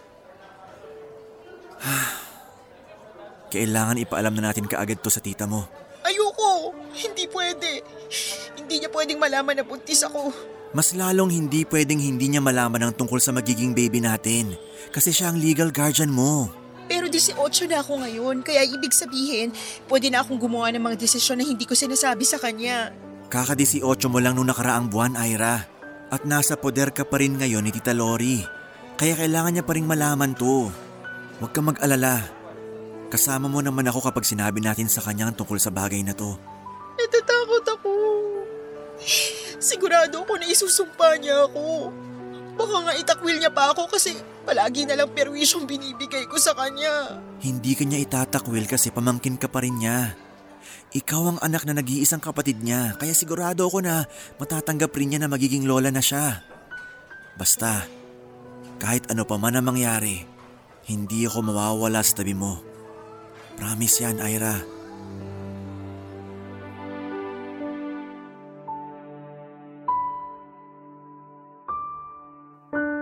Kailangan 3.52 4.00
ipaalam 4.00 4.32
na 4.40 4.52
natin 4.52 4.72
kaagad 4.72 5.04
to 5.04 5.12
sa 5.12 5.20
tita 5.20 5.44
mo. 5.44 5.68
Ayoko! 6.08 6.72
Hindi 6.96 7.28
pwede. 7.28 7.84
Hindi 8.56 8.84
niya 8.84 8.90
pwedeng 8.92 9.20
malaman 9.20 9.60
na 9.60 9.68
buntis 9.68 10.08
ako. 10.08 10.32
Mas 10.72 10.96
lalong 10.96 11.28
hindi 11.28 11.68
pwedeng 11.68 12.00
hindi 12.00 12.32
niya 12.32 12.40
malaman 12.40 12.88
ang 12.88 12.94
tungkol 12.96 13.20
sa 13.20 13.36
magiging 13.36 13.76
baby 13.76 14.00
natin. 14.00 14.56
Kasi 14.96 15.12
siya 15.12 15.28
ang 15.28 15.40
legal 15.44 15.76
guardian 15.76 16.12
mo. 16.12 16.61
Pero 16.92 17.08
18 17.08 17.72
na 17.72 17.80
ako 17.80 18.04
ngayon, 18.04 18.44
kaya 18.44 18.68
ibig 18.68 18.92
sabihin, 18.92 19.56
pwede 19.88 20.12
na 20.12 20.28
akong 20.28 20.36
gumawa 20.36 20.76
ng 20.76 20.84
mga 20.84 21.00
desisyon 21.00 21.40
na 21.40 21.48
hindi 21.48 21.64
ko 21.64 21.72
sinasabi 21.72 22.28
sa 22.28 22.36
kanya. 22.36 22.92
Kaka-18 23.32 23.80
mo 24.12 24.20
lang 24.20 24.36
nung 24.36 24.52
nakaraang 24.52 24.92
buwan, 24.92 25.16
Ira. 25.16 25.64
At 26.12 26.28
nasa 26.28 26.60
poder 26.60 26.92
ka 26.92 27.08
pa 27.08 27.24
rin 27.24 27.40
ngayon 27.40 27.64
ni 27.64 27.72
Tita 27.72 27.96
Lori. 27.96 28.44
Kaya 29.00 29.16
kailangan 29.16 29.56
niya 29.56 29.64
pa 29.64 29.72
rin 29.80 29.88
malaman 29.88 30.36
to. 30.36 30.68
Huwag 31.40 31.56
kang 31.56 31.72
mag-alala. 31.72 32.28
Kasama 33.08 33.48
mo 33.48 33.64
naman 33.64 33.88
ako 33.88 34.12
kapag 34.12 34.28
sinabi 34.28 34.60
natin 34.60 34.92
sa 34.92 35.00
kanya 35.00 35.32
ang 35.32 35.36
tungkol 35.40 35.64
sa 35.64 35.72
bagay 35.72 36.04
na 36.04 36.12
to. 36.12 36.36
Natatakot 37.00 37.66
ako. 37.72 37.92
Sigurado 39.64 40.28
ako 40.28 40.44
na 40.44 40.46
isusumpa 40.52 41.24
niya 41.24 41.48
ako. 41.48 41.96
Baka 42.56 42.76
nga 42.84 42.94
itakwil 42.96 43.38
niya 43.40 43.52
pa 43.52 43.72
ako 43.72 43.88
kasi 43.88 44.16
palagi 44.44 44.84
na 44.84 45.00
lang 45.00 45.12
perwisyong 45.12 45.64
binibigay 45.64 46.28
ko 46.28 46.36
sa 46.36 46.52
kanya. 46.52 47.22
Hindi 47.40 47.74
kanya 47.74 47.98
itatakwil 48.00 48.68
kasi 48.68 48.92
pamangkin 48.92 49.40
ka 49.40 49.48
pa 49.48 49.64
rin 49.64 49.80
niya. 49.80 50.16
Ikaw 50.92 51.22
ang 51.24 51.40
anak 51.40 51.64
na 51.64 51.80
nag-iisang 51.80 52.20
kapatid 52.20 52.60
niya, 52.60 53.00
kaya 53.00 53.16
sigurado 53.16 53.64
ako 53.64 53.80
na 53.80 54.04
matatanggap 54.36 54.92
rin 54.92 55.16
niya 55.16 55.20
na 55.24 55.32
magiging 55.32 55.64
lola 55.64 55.88
na 55.88 56.04
siya. 56.04 56.44
Basta, 57.40 57.88
kahit 58.76 59.08
ano 59.08 59.24
pa 59.24 59.40
man 59.40 59.56
ang 59.56 59.72
mangyari, 59.72 60.28
hindi 60.92 61.24
ako 61.24 61.48
mawawala 61.48 62.04
sa 62.04 62.20
tabi 62.20 62.36
mo. 62.36 62.60
Promise 63.56 64.04
yan, 64.04 64.20
Ira. 64.20 64.81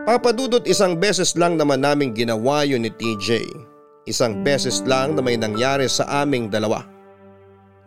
Papadudot 0.09 0.65
isang 0.65 0.97
beses 0.97 1.37
lang 1.37 1.53
naman 1.53 1.85
naming 1.85 2.17
ginawa 2.17 2.65
yun 2.65 2.81
ni 2.81 2.89
TJ. 2.89 3.45
Isang 4.09 4.41
beses 4.41 4.81
lang 4.81 5.13
na 5.13 5.21
may 5.21 5.37
nangyari 5.37 5.85
sa 5.85 6.25
aming 6.25 6.49
dalawa. 6.49 6.81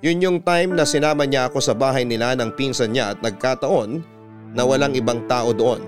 Yun 0.07 0.23
yung 0.23 0.39
time 0.39 0.79
na 0.79 0.87
sinama 0.87 1.27
niya 1.27 1.51
ako 1.51 1.59
sa 1.59 1.75
bahay 1.75 2.07
nila 2.07 2.39
ng 2.39 2.55
pinsan 2.55 2.95
niya 2.95 3.11
at 3.11 3.19
nagkataon 3.27 4.07
na 4.55 4.63
walang 4.63 4.95
ibang 4.95 5.27
tao 5.27 5.51
doon. 5.51 5.83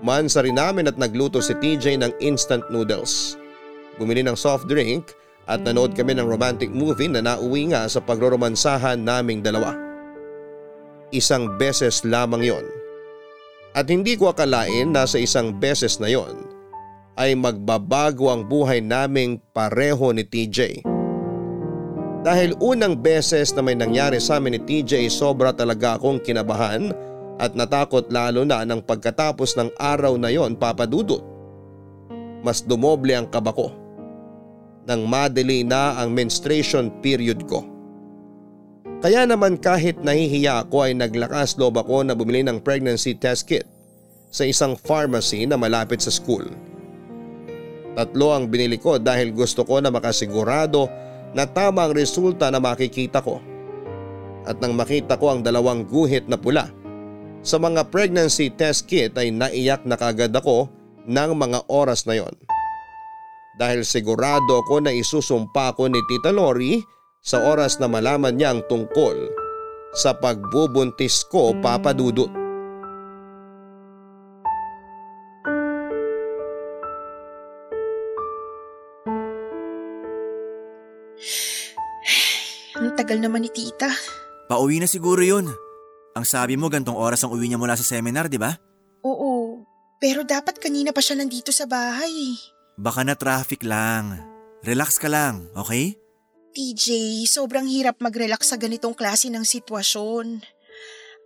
Mansa 0.00 0.40
rin 0.40 0.56
namin 0.56 0.88
at 0.88 0.96
nagluto 0.96 1.44
si 1.44 1.52
TJ 1.52 2.00
ng 2.00 2.16
instant 2.24 2.64
noodles. 2.72 3.36
Bumili 4.00 4.24
ng 4.24 4.40
soft 4.40 4.72
drink 4.72 5.12
at 5.44 5.60
nanood 5.60 5.92
kami 5.92 6.16
ng 6.16 6.24
romantic 6.24 6.72
movie 6.72 7.12
na 7.12 7.20
nauwi 7.20 7.76
nga 7.76 7.84
sa 7.92 8.00
pagroromansahan 8.00 8.96
naming 8.96 9.44
dalawa. 9.44 9.76
Isang 11.12 11.60
beses 11.60 12.08
lamang 12.08 12.40
yon. 12.40 12.79
At 13.70 13.86
hindi 13.86 14.18
ko 14.18 14.34
akalain 14.34 14.90
na 14.90 15.06
sa 15.06 15.22
isang 15.22 15.54
beses 15.54 16.02
na 16.02 16.10
yon 16.10 16.34
ay 17.14 17.38
magbabago 17.38 18.26
ang 18.26 18.42
buhay 18.42 18.82
naming 18.82 19.38
pareho 19.54 20.10
ni 20.10 20.26
TJ. 20.26 20.82
Dahil 22.20 22.58
unang 22.58 22.98
beses 22.98 23.54
na 23.54 23.62
may 23.62 23.78
nangyari 23.78 24.18
sa 24.18 24.42
amin 24.42 24.58
ni 24.58 24.60
TJ 24.60 25.08
sobra 25.08 25.54
talaga 25.54 25.96
akong 25.96 26.20
kinabahan 26.20 26.92
at 27.40 27.56
natakot 27.56 28.10
lalo 28.12 28.44
na 28.44 28.66
ng 28.66 28.82
pagkatapos 28.84 29.56
ng 29.56 29.70
araw 29.78 30.18
na 30.18 30.28
yon 30.28 30.58
papadudot. 30.58 31.22
Mas 32.42 32.60
dumoble 32.64 33.14
ang 33.14 33.30
kaba 33.30 33.54
ko 33.54 33.72
nang 34.90 35.06
madali 35.06 35.62
na 35.62 35.94
ang 36.02 36.10
menstruation 36.10 36.90
period 36.98 37.46
ko. 37.46 37.62
Kaya 39.00 39.24
naman 39.24 39.56
kahit 39.56 40.00
nahihiya 40.04 40.68
ako 40.68 40.88
ay 40.88 40.92
naglakas 40.92 41.56
loob 41.56 41.80
ako 41.80 42.04
na 42.04 42.12
bumili 42.12 42.44
ng 42.44 42.60
pregnancy 42.60 43.16
test 43.16 43.48
kit 43.48 43.64
sa 44.28 44.44
isang 44.44 44.76
pharmacy 44.76 45.48
na 45.48 45.56
malapit 45.56 46.04
sa 46.04 46.12
school. 46.12 46.44
Tatlo 47.96 48.36
ang 48.36 48.46
binili 48.46 48.78
ko 48.78 49.00
dahil 49.00 49.32
gusto 49.34 49.64
ko 49.66 49.80
na 49.80 49.88
makasigurado 49.88 50.86
na 51.32 51.48
tama 51.48 51.88
ang 51.88 51.92
resulta 51.96 52.52
na 52.52 52.62
makikita 52.62 53.24
ko. 53.24 53.42
At 54.44 54.60
nang 54.62 54.76
makita 54.76 55.20
ko 55.20 55.36
ang 55.36 55.40
dalawang 55.44 55.84
guhit 55.88 56.28
na 56.28 56.40
pula 56.40 56.68
sa 57.40 57.56
mga 57.56 57.88
pregnancy 57.88 58.52
test 58.52 58.84
kit 58.84 59.16
ay 59.16 59.32
naiyak 59.32 59.84
na 59.88 59.96
kagad 59.96 60.32
ako 60.36 60.68
ng 61.08 61.30
mga 61.36 61.64
oras 61.72 62.04
na 62.04 62.20
yon. 62.20 62.32
Dahil 63.56 63.84
sigurado 63.84 64.60
ako 64.64 64.84
na 64.84 64.92
isusumpa 64.92 65.76
ko 65.76 65.88
ni 65.88 66.00
Tita 66.08 66.32
Lori 66.32 66.80
sa 67.20 67.36
oras 67.44 67.76
na 67.76 67.84
malaman 67.84 68.32
niya 68.32 68.56
ang 68.56 68.64
tungkol 68.64 69.28
sa 69.92 70.16
pagbubuntis 70.16 71.28
ko 71.28 71.52
papadudot. 71.60 72.32
Ang 82.80 82.96
tagal 82.96 83.20
naman 83.20 83.44
ni 83.44 83.52
tita. 83.52 83.92
Pauwi 84.48 84.80
na 84.80 84.88
siguro 84.88 85.20
yun. 85.20 85.52
Ang 86.16 86.24
sabi 86.24 86.56
mo 86.56 86.72
gantong 86.72 86.96
oras 86.96 87.20
ang 87.22 87.36
uwi 87.36 87.52
niya 87.52 87.60
mula 87.60 87.76
sa 87.76 87.84
seminar, 87.84 88.32
di 88.32 88.40
ba? 88.40 88.56
Oo, 89.04 89.62
pero 90.00 90.24
dapat 90.24 90.56
kanina 90.56 90.90
pa 90.90 91.04
siya 91.04 91.20
nandito 91.20 91.52
sa 91.52 91.68
bahay. 91.68 92.40
Baka 92.80 93.04
na 93.04 93.12
traffic 93.12 93.60
lang. 93.68 94.16
Relax 94.64 94.96
ka 94.96 95.12
lang, 95.12 95.52
okay? 95.52 95.99
TJ, 96.50 97.22
sobrang 97.30 97.66
hirap 97.70 98.02
mag-relax 98.02 98.50
sa 98.50 98.58
ganitong 98.58 98.94
klase 98.94 99.30
ng 99.30 99.46
sitwasyon. 99.46 100.42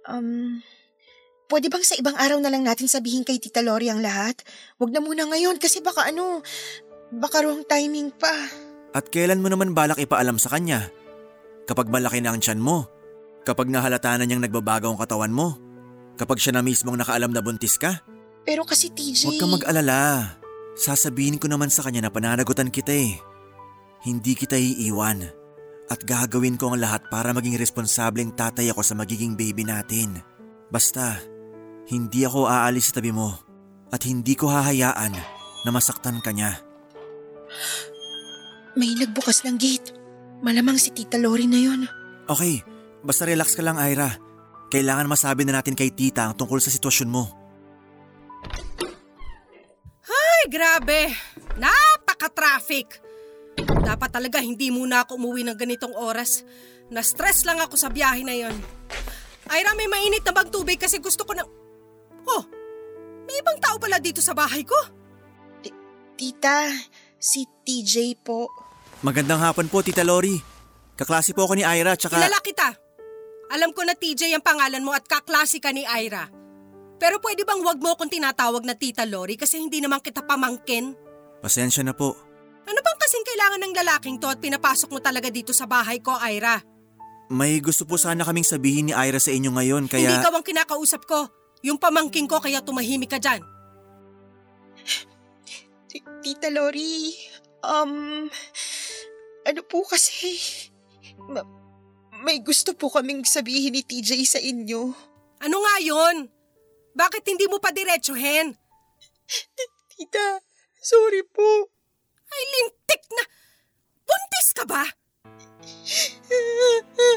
Um, 0.05 0.61
pwede 1.49 1.73
bang 1.73 1.85
sa 1.85 1.97
ibang 1.97 2.17
araw 2.17 2.41
na 2.41 2.53
lang 2.53 2.65
natin 2.65 2.89
sabihin 2.89 3.25
kay 3.25 3.41
Tita 3.41 3.65
Lori 3.65 3.89
ang 3.89 4.05
lahat? 4.05 4.45
Huwag 4.77 4.93
na 4.93 5.01
muna 5.01 5.25
ngayon 5.25 5.57
kasi 5.57 5.81
baka 5.81 6.13
ano, 6.13 6.45
baka 7.09 7.41
wrong 7.41 7.65
timing 7.65 8.13
pa. 8.13 8.33
At 8.95 9.11
kailan 9.11 9.41
mo 9.41 9.49
naman 9.49 9.73
balak 9.73 9.99
ipaalam 9.99 10.37
sa 10.37 10.53
kanya? 10.53 10.93
Kapag 11.65 11.89
malaki 11.89 12.21
na 12.21 12.37
ang 12.37 12.41
tiyan 12.45 12.61
mo? 12.61 12.87
Kapag 13.45 13.69
nahalata 13.73 14.17
na 14.17 14.29
niyang 14.29 14.45
nagbabago 14.45 14.93
ang 14.93 15.01
katawan 15.01 15.33
mo? 15.33 15.57
Kapag 16.15 16.39
siya 16.39 16.55
na 16.55 16.63
mismong 16.63 17.01
nakaalam 17.01 17.33
na 17.33 17.43
buntis 17.43 17.81
ka? 17.81 18.05
Pero 18.45 18.63
kasi 18.63 18.93
TJ... 18.93 19.35
Huwag 19.35 19.41
kang 19.41 19.57
mag-alala. 19.57 20.01
Sasabihin 20.77 21.41
ko 21.41 21.49
naman 21.49 21.73
sa 21.73 21.83
kanya 21.83 22.07
na 22.07 22.13
pananagutan 22.13 22.69
kita 22.69 22.93
eh. 22.93 23.19
Hindi 24.05 24.37
kita 24.37 24.61
iiwan. 24.61 25.25
At 25.89 26.01
gagawin 26.05 26.61
ko 26.61 26.73
ang 26.73 26.81
lahat 26.81 27.09
para 27.09 27.33
maging 27.33 27.57
responsableng 27.57 28.37
tatay 28.37 28.69
ako 28.73 28.85
sa 28.85 28.97
magiging 28.97 29.37
baby 29.37 29.65
natin. 29.65 30.21
Basta, 30.69 31.21
hindi 31.89 32.25
ako 32.25 32.49
aalis 32.49 32.93
sa 32.93 33.01
tabi 33.01 33.13
mo. 33.13 33.33
At 33.89 34.05
hindi 34.05 34.37
ko 34.37 34.49
hahayaan 34.49 35.13
na 35.65 35.71
masaktan 35.73 36.21
ka 36.21 36.33
niya. 36.33 36.61
May 38.77 38.93
nagbukas 38.97 39.45
ng 39.45 39.57
gate. 39.57 39.97
Malamang 40.45 40.77
si 40.77 40.93
Tita 40.93 41.17
Lori 41.17 41.49
na 41.49 41.61
yon. 41.61 41.89
Okay, 42.29 42.65
basta 43.05 43.29
relax 43.29 43.57
ka 43.57 43.63
lang 43.65 43.81
Ira. 43.81 44.21
Kailangan 44.73 45.07
masabi 45.07 45.47
na 45.47 45.61
natin 45.61 45.77
kay 45.79 45.93
tita 45.95 46.27
ang 46.27 46.35
tungkol 46.35 46.59
sa 46.59 46.73
sitwasyon 46.73 47.07
mo. 47.13 47.31
Ay, 50.03 50.43
grabe. 50.51 51.15
Napaka-traffic. 51.55 53.04
Dapat 53.63 54.11
talaga 54.11 54.43
hindi 54.43 54.75
muna 54.75 55.07
ako 55.07 55.21
umuwi 55.21 55.47
ng 55.47 55.59
ganitong 55.59 55.95
oras. 55.95 56.43
Na-stress 56.91 57.47
lang 57.47 57.63
ako 57.63 57.79
sa 57.79 57.89
biyahe 57.89 58.27
na 58.27 58.35
yon. 58.35 58.57
Ira, 59.49 59.77
may 59.77 59.89
mainit 59.89 60.25
na 60.25 60.33
bang 60.33 60.49
tubig 60.49 60.81
kasi 60.81 60.99
gusto 60.99 61.23
ko 61.23 61.37
ng... 61.37 61.49
Oh, 62.25 62.45
may 63.29 63.37
ibang 63.41 63.61
tao 63.61 63.77
pala 63.77 64.01
dito 64.01 64.25
sa 64.25 64.33
bahay 64.33 64.65
ko. 64.65 64.77
Tita, 66.15 66.71
si 67.21 67.45
TJ 67.45 68.23
po. 68.25 68.49
Magandang 69.05 69.43
hapon 69.43 69.69
po, 69.69 69.83
Tita 69.85 70.07
Lori. 70.07 70.39
Kaklase 70.95 71.35
po 71.35 71.45
ako 71.45 71.59
ni 71.59 71.65
Ira 71.67 71.99
tsaka... 71.99 72.17
Kilala 72.17 72.41
kita. 72.41 72.69
Alam 73.53 73.77
ko 73.77 73.85
na 73.85 73.93
TJ 73.99 74.33
ang 74.33 74.45
pangalan 74.45 74.81
mo 74.81 74.95
at 74.97 75.05
kaklase 75.05 75.61
ka 75.61 75.75
ni 75.75 75.85
Ira. 75.85 76.31
Pero 76.97 77.21
pwede 77.21 77.45
bang 77.45 77.61
wag 77.61 77.83
mo 77.83 77.93
akong 77.93 78.09
tinatawag 78.09 78.65
na 78.65 78.79
Tita 78.79 79.05
Lori 79.05 79.37
kasi 79.37 79.61
hindi 79.61 79.83
naman 79.83 80.01
kita 80.01 80.25
pamangkin? 80.25 80.97
Pasensya 81.45 81.85
na 81.85 81.93
po. 81.93 82.17
Ano 82.65 82.79
bang 82.81 82.99
kasing 83.01 83.27
kailangan 83.29 83.61
ng 83.61 83.75
lalaking 83.77 84.17
to 84.21 84.29
at 84.29 84.41
pinapasok 84.41 84.89
mo 84.93 85.01
talaga 85.01 85.29
dito 85.29 85.53
sa 85.53 85.69
bahay 85.69 86.01
ko, 86.01 86.17
Ira? 86.17 86.61
May 87.29 87.61
gusto 87.61 87.85
po 87.89 87.97
sana 87.97 88.25
kaming 88.25 88.45
sabihin 88.45 88.89
ni 88.89 88.95
Ira 88.97 89.21
sa 89.21 89.33
inyo 89.33 89.53
ngayon 89.53 89.89
kaya... 89.89 90.09
Hindi 90.09 90.25
ka 90.25 90.33
ang 90.33 90.45
kinakausap 90.45 91.05
ko. 91.05 91.29
Yung 91.65 91.81
pamangkin 91.81 92.29
ko 92.29 92.41
kaya 92.41 92.61
tumahimik 92.61 93.13
ka 93.13 93.21
dyan. 93.21 93.41
Tita 96.25 96.49
Lori, 96.51 97.13
Um, 97.65 98.29
ano 99.49 99.61
po 99.65 99.89
kasi, 99.89 100.37
ma- 101.17 101.49
may 102.21 102.45
gusto 102.45 102.77
po 102.77 102.93
kaming 102.93 103.25
sabihin 103.25 103.73
ni 103.73 103.81
TJ 103.81 104.11
sa 104.29 104.41
inyo. 104.41 104.93
Ano 105.41 105.57
nga 105.65 105.75
yon? 105.81 106.29
Bakit 106.93 107.25
hindi 107.25 107.49
mo 107.49 107.59
pa 107.59 107.73
diretsuhin? 107.73 108.53
Tita, 109.97 110.45
sorry 110.77 111.25
po. 111.25 111.73
Ay, 112.35 112.43
lintik 112.51 113.03
na! 113.15 113.25
Buntis 114.03 114.49
ka 114.51 114.65
ba? 114.67 114.83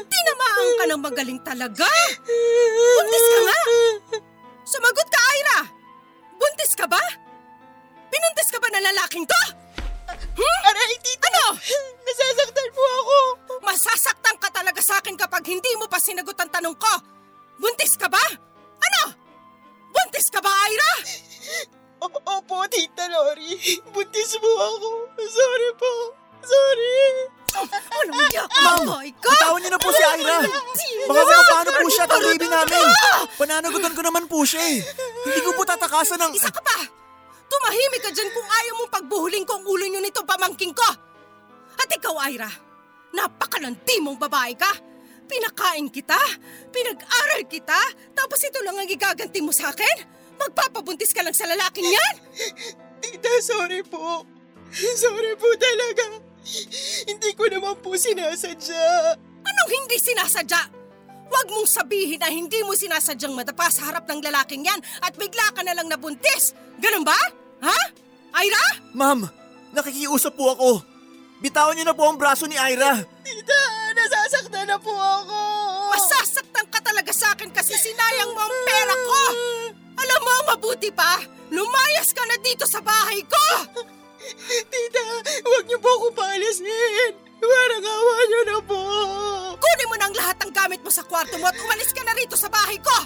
Tinamaan 0.06 0.70
ka 0.78 0.84
ng 0.86 1.02
magaling 1.02 1.40
talaga! 1.42 1.90
Buntis 2.94 3.26
ka 3.26 3.38
nga! 3.42 3.60
Sumagot 4.62 5.08
ka, 5.10 5.20
Ira! 5.42 5.60
Buntis 6.38 6.72
ka 6.78 6.86
ba? 6.86 7.02
Pinuntis 8.08 8.48
ka 8.54 8.62
ba 8.62 8.70
ng 8.70 8.84
lalaking 8.94 9.26
to? 9.26 9.42
Hmm? 10.38 10.60
Aray, 10.70 10.94
tita! 11.02 11.26
Ano? 11.28 11.58
Nasasaktan 12.06 12.68
po 12.72 12.82
ako. 12.82 13.18
Masasaktan 13.66 14.36
ka 14.38 14.48
talaga 14.54 14.80
sa 14.80 15.02
akin 15.02 15.18
kapag 15.18 15.44
hindi 15.50 15.68
mo 15.76 15.90
pa 15.90 15.98
sinagot 15.98 16.38
ang 16.38 16.48
tanong 16.48 16.78
ko. 16.78 16.92
Buntis 17.58 17.98
ka 17.98 18.06
ba? 18.06 18.22
Ano? 18.78 19.02
Buntis 19.90 20.30
ka 20.30 20.38
ba, 20.38 20.52
Ira? 20.70 20.92
O- 21.98 22.22
Opo, 22.38 22.56
Tita 22.70 23.04
Lori. 23.10 23.58
Buntis 23.90 24.38
po 24.38 24.50
ako. 24.50 24.88
Sorry 25.18 25.70
po. 25.74 25.92
Sorry. 26.38 26.98
Walang 27.58 28.30
yak, 28.30 28.46
Ma'am, 28.46 28.78
boy 28.86 29.08
ka! 29.18 29.32
Bitawan 29.34 29.58
niyo 29.58 29.70
na 29.72 29.80
po 29.80 29.90
si 29.90 30.02
Ira. 30.04 30.36
Baka 31.08 31.20
kung 31.24 31.48
paano 31.48 31.70
po 31.74 31.86
siya 31.90 32.04
at 32.06 32.12
ang 32.14 32.22
baby 32.22 32.46
namin. 32.46 32.86
Pananagutan 33.34 33.94
ko 33.96 34.02
naman 34.04 34.24
po 34.30 34.38
siya 34.46 34.62
eh. 34.62 34.78
Hindi 35.26 35.40
ko 35.42 35.50
po 35.56 35.66
tatakasan 35.66 36.20
ng... 36.22 36.32
Isa 36.38 36.54
ka 36.54 36.62
pa! 36.62 36.78
Tumahimik 37.48 38.04
ka 38.04 38.10
dyan 38.12 38.30
kung 38.30 38.46
ayaw 38.46 38.72
mong 38.78 38.92
pagbuhuling 38.92 39.42
ko 39.42 39.58
ang 39.58 39.64
ulo 39.66 39.84
nyo 39.88 39.98
nito 39.98 40.22
pamangking 40.22 40.70
ko! 40.70 40.86
At 41.74 41.88
ikaw, 41.90 42.14
Ira, 42.30 42.50
napakalandi 43.10 43.96
mong 44.04 44.20
babae 44.20 44.54
ka! 44.54 44.70
Pinakain 45.28 45.88
kita, 45.90 46.16
pinag-aral 46.72 47.44
kita, 47.44 47.76
tapos 48.14 48.40
ito 48.40 48.64
lang 48.64 48.80
ang 48.80 48.88
igaganti 48.88 49.44
mo 49.44 49.52
sa 49.52 49.68
akin? 49.68 50.17
Magpapabuntis 50.38 51.10
ka 51.12 51.26
lang 51.26 51.34
sa 51.34 51.46
lalaking 51.50 51.86
yan? 51.86 52.14
Tita, 53.02 53.32
sorry 53.42 53.82
po. 53.82 54.22
Sorry 54.72 55.32
po 55.34 55.48
talaga. 55.58 56.22
Hindi 57.04 57.30
ko 57.36 57.44
naman 57.50 57.76
po 57.82 57.98
sinasadya. 57.98 59.16
Anong 59.44 59.70
hindi 59.72 59.96
sinasadya? 60.00 60.78
Huwag 61.28 61.46
mong 61.52 61.68
sabihin 61.68 62.20
na 62.20 62.32
hindi 62.32 62.64
mo 62.64 62.72
sinasadyang 62.72 63.36
madapa 63.36 63.68
sa 63.68 63.92
harap 63.92 64.08
ng 64.08 64.24
lalaking 64.24 64.64
yan 64.64 64.80
at 65.04 65.12
bigla 65.12 65.52
ka 65.52 65.60
na 65.60 65.76
lang 65.76 65.88
nabuntis. 65.92 66.56
Ganun 66.80 67.04
ba? 67.04 67.16
Ha? 67.60 67.78
Ira? 68.40 68.64
Ma'am, 68.96 69.28
nakikiusap 69.76 70.32
po 70.32 70.56
ako. 70.56 70.70
Bitawan 71.38 71.76
niyo 71.76 71.84
na 71.86 71.94
po 71.94 72.08
ang 72.08 72.16
braso 72.16 72.48
ni 72.48 72.56
Ira. 72.56 73.04
Tita, 73.22 73.62
nasasaktan 73.92 74.72
na 74.72 74.78
po 74.80 74.90
ako. 74.96 75.38
Masasaktan 75.92 76.66
ka 76.72 76.80
talaga 76.80 77.12
sa 77.12 77.36
akin 77.36 77.52
kasi 77.52 77.76
sinayang 77.76 78.32
mo 78.32 78.40
ang 78.40 78.56
pera 78.64 78.94
ko! 78.96 79.20
Alam 79.98 80.20
mo, 80.22 80.34
mabuti 80.54 80.90
pa! 80.94 81.18
Lumayas 81.50 82.14
ka 82.14 82.22
na 82.28 82.36
dito 82.38 82.64
sa 82.68 82.78
bahay 82.78 83.20
ko! 83.26 83.46
Tita, 84.70 85.04
huwag 85.42 85.64
niyo 85.66 85.78
po 85.80 85.90
ako 85.98 86.06
paalisin. 86.14 87.12
Parang 87.38 87.84
awa 87.86 88.16
niyo 88.26 88.40
na 88.46 88.58
po. 88.62 88.80
Kunin 89.58 89.88
mo 89.90 89.96
ang 89.98 90.14
lahat 90.14 90.36
ng 90.42 90.52
gamit 90.54 90.80
mo 90.82 90.90
sa 90.90 91.06
kwarto 91.06 91.38
mo 91.38 91.46
at 91.46 91.58
umalis 91.58 91.94
ka 91.94 92.02
na 92.02 92.14
rito 92.14 92.34
sa 92.34 92.50
bahay 92.50 92.78
ko! 92.78 92.96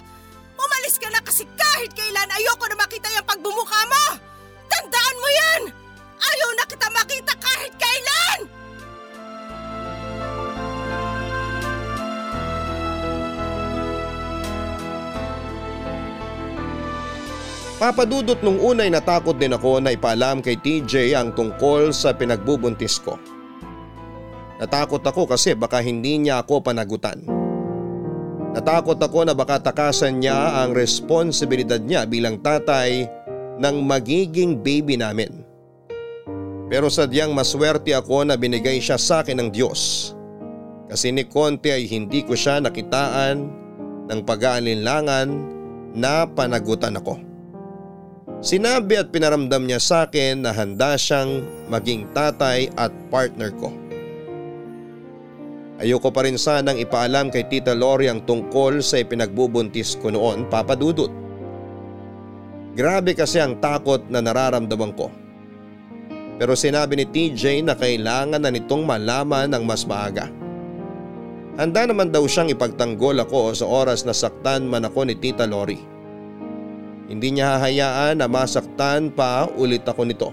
Umalis 0.56 0.96
ka 1.00 1.08
na 1.08 1.20
kasi 1.24 1.48
kahit 1.56 1.90
kailan 1.96 2.28
ayoko 2.36 2.64
na 2.68 2.76
makita 2.76 3.08
yung 3.16 3.28
pagbumuka 3.28 3.80
mo! 3.88 4.04
Tandaan 4.68 5.16
mo 5.20 5.28
yan! 5.28 5.62
Ayaw 6.22 6.50
na 6.54 6.64
kita 6.68 6.86
makita 6.92 7.32
kahit 7.40 7.72
kailan! 7.76 8.61
Papadudot 17.82 18.38
nung 18.46 18.62
unay 18.62 18.94
natakot 18.94 19.34
din 19.42 19.58
ako 19.58 19.82
na 19.82 19.90
ipaalam 19.90 20.38
kay 20.38 20.54
TJ 20.54 21.18
ang 21.18 21.34
tungkol 21.34 21.90
sa 21.90 22.14
pinagbubuntis 22.14 23.02
ko. 23.02 23.18
Natakot 24.62 25.02
ako 25.02 25.26
kasi 25.26 25.58
baka 25.58 25.82
hindi 25.82 26.22
niya 26.22 26.46
ako 26.46 26.62
panagutan. 26.62 27.26
Natakot 28.54 29.02
ako 29.02 29.26
na 29.26 29.34
baka 29.34 29.58
takasan 29.58 30.22
niya 30.22 30.62
ang 30.62 30.78
responsibilidad 30.78 31.82
niya 31.82 32.06
bilang 32.06 32.38
tatay 32.38 33.02
ng 33.58 33.76
magiging 33.82 34.62
baby 34.62 34.94
namin. 34.94 35.42
Pero 36.70 36.86
sadyang 36.86 37.34
maswerte 37.34 37.98
ako 37.98 38.22
na 38.22 38.38
binigay 38.38 38.78
siya 38.78 38.94
sa 38.94 39.26
akin 39.26 39.42
ng 39.42 39.48
Diyos. 39.50 40.14
Kasi 40.86 41.10
ni 41.10 41.26
Conte 41.26 41.74
ay 41.74 41.90
hindi 41.90 42.22
ko 42.22 42.38
siya 42.38 42.62
nakitaan 42.62 43.50
ng 44.06 44.20
pag-aalinlangan 44.22 45.28
na 45.98 46.30
panagutan 46.30 46.94
ako. 46.94 47.31
Sinabi 48.42 48.98
at 48.98 49.14
pinaramdam 49.14 49.70
niya 49.70 49.78
sa 49.78 50.10
akin 50.10 50.42
na 50.42 50.50
handa 50.50 50.98
siyang 50.98 51.46
maging 51.70 52.10
tatay 52.10 52.74
at 52.74 52.90
partner 53.06 53.54
ko. 53.54 53.70
Ayoko 55.78 56.10
pa 56.10 56.26
rin 56.26 56.34
sanang 56.34 56.74
ipaalam 56.74 57.30
kay 57.30 57.46
Tita 57.46 57.70
Lori 57.70 58.10
ang 58.10 58.26
tungkol 58.26 58.82
sa 58.82 58.98
ipinagbubuntis 58.98 59.94
ko 59.94 60.10
noon, 60.10 60.50
Papa 60.50 60.74
Dudut. 60.74 61.10
Grabe 62.74 63.14
kasi 63.14 63.38
ang 63.38 63.62
takot 63.62 64.10
na 64.10 64.18
nararamdaman 64.18 64.90
ko. 64.98 65.06
Pero 66.42 66.58
sinabi 66.58 66.98
ni 66.98 67.06
TJ 67.06 67.62
na 67.62 67.78
kailangan 67.78 68.42
na 68.42 68.50
nitong 68.50 68.82
malaman 68.82 69.54
ng 69.54 69.62
mas 69.62 69.86
maaga. 69.86 70.26
Handa 71.62 71.86
naman 71.86 72.10
daw 72.10 72.26
siyang 72.26 72.50
ipagtanggol 72.50 73.22
ako 73.22 73.54
sa 73.54 73.70
oras 73.70 74.02
na 74.02 74.10
saktan 74.10 74.66
man 74.66 74.82
ako 74.82 75.06
ni 75.06 75.14
Tita 75.14 75.46
Lori. 75.46 75.91
Hindi 77.12 77.36
niya 77.36 77.60
hahayaan 77.60 78.24
na 78.24 78.26
masaktan 78.26 79.12
pa 79.12 79.44
ulit 79.60 79.84
ako 79.84 80.08
nito. 80.08 80.32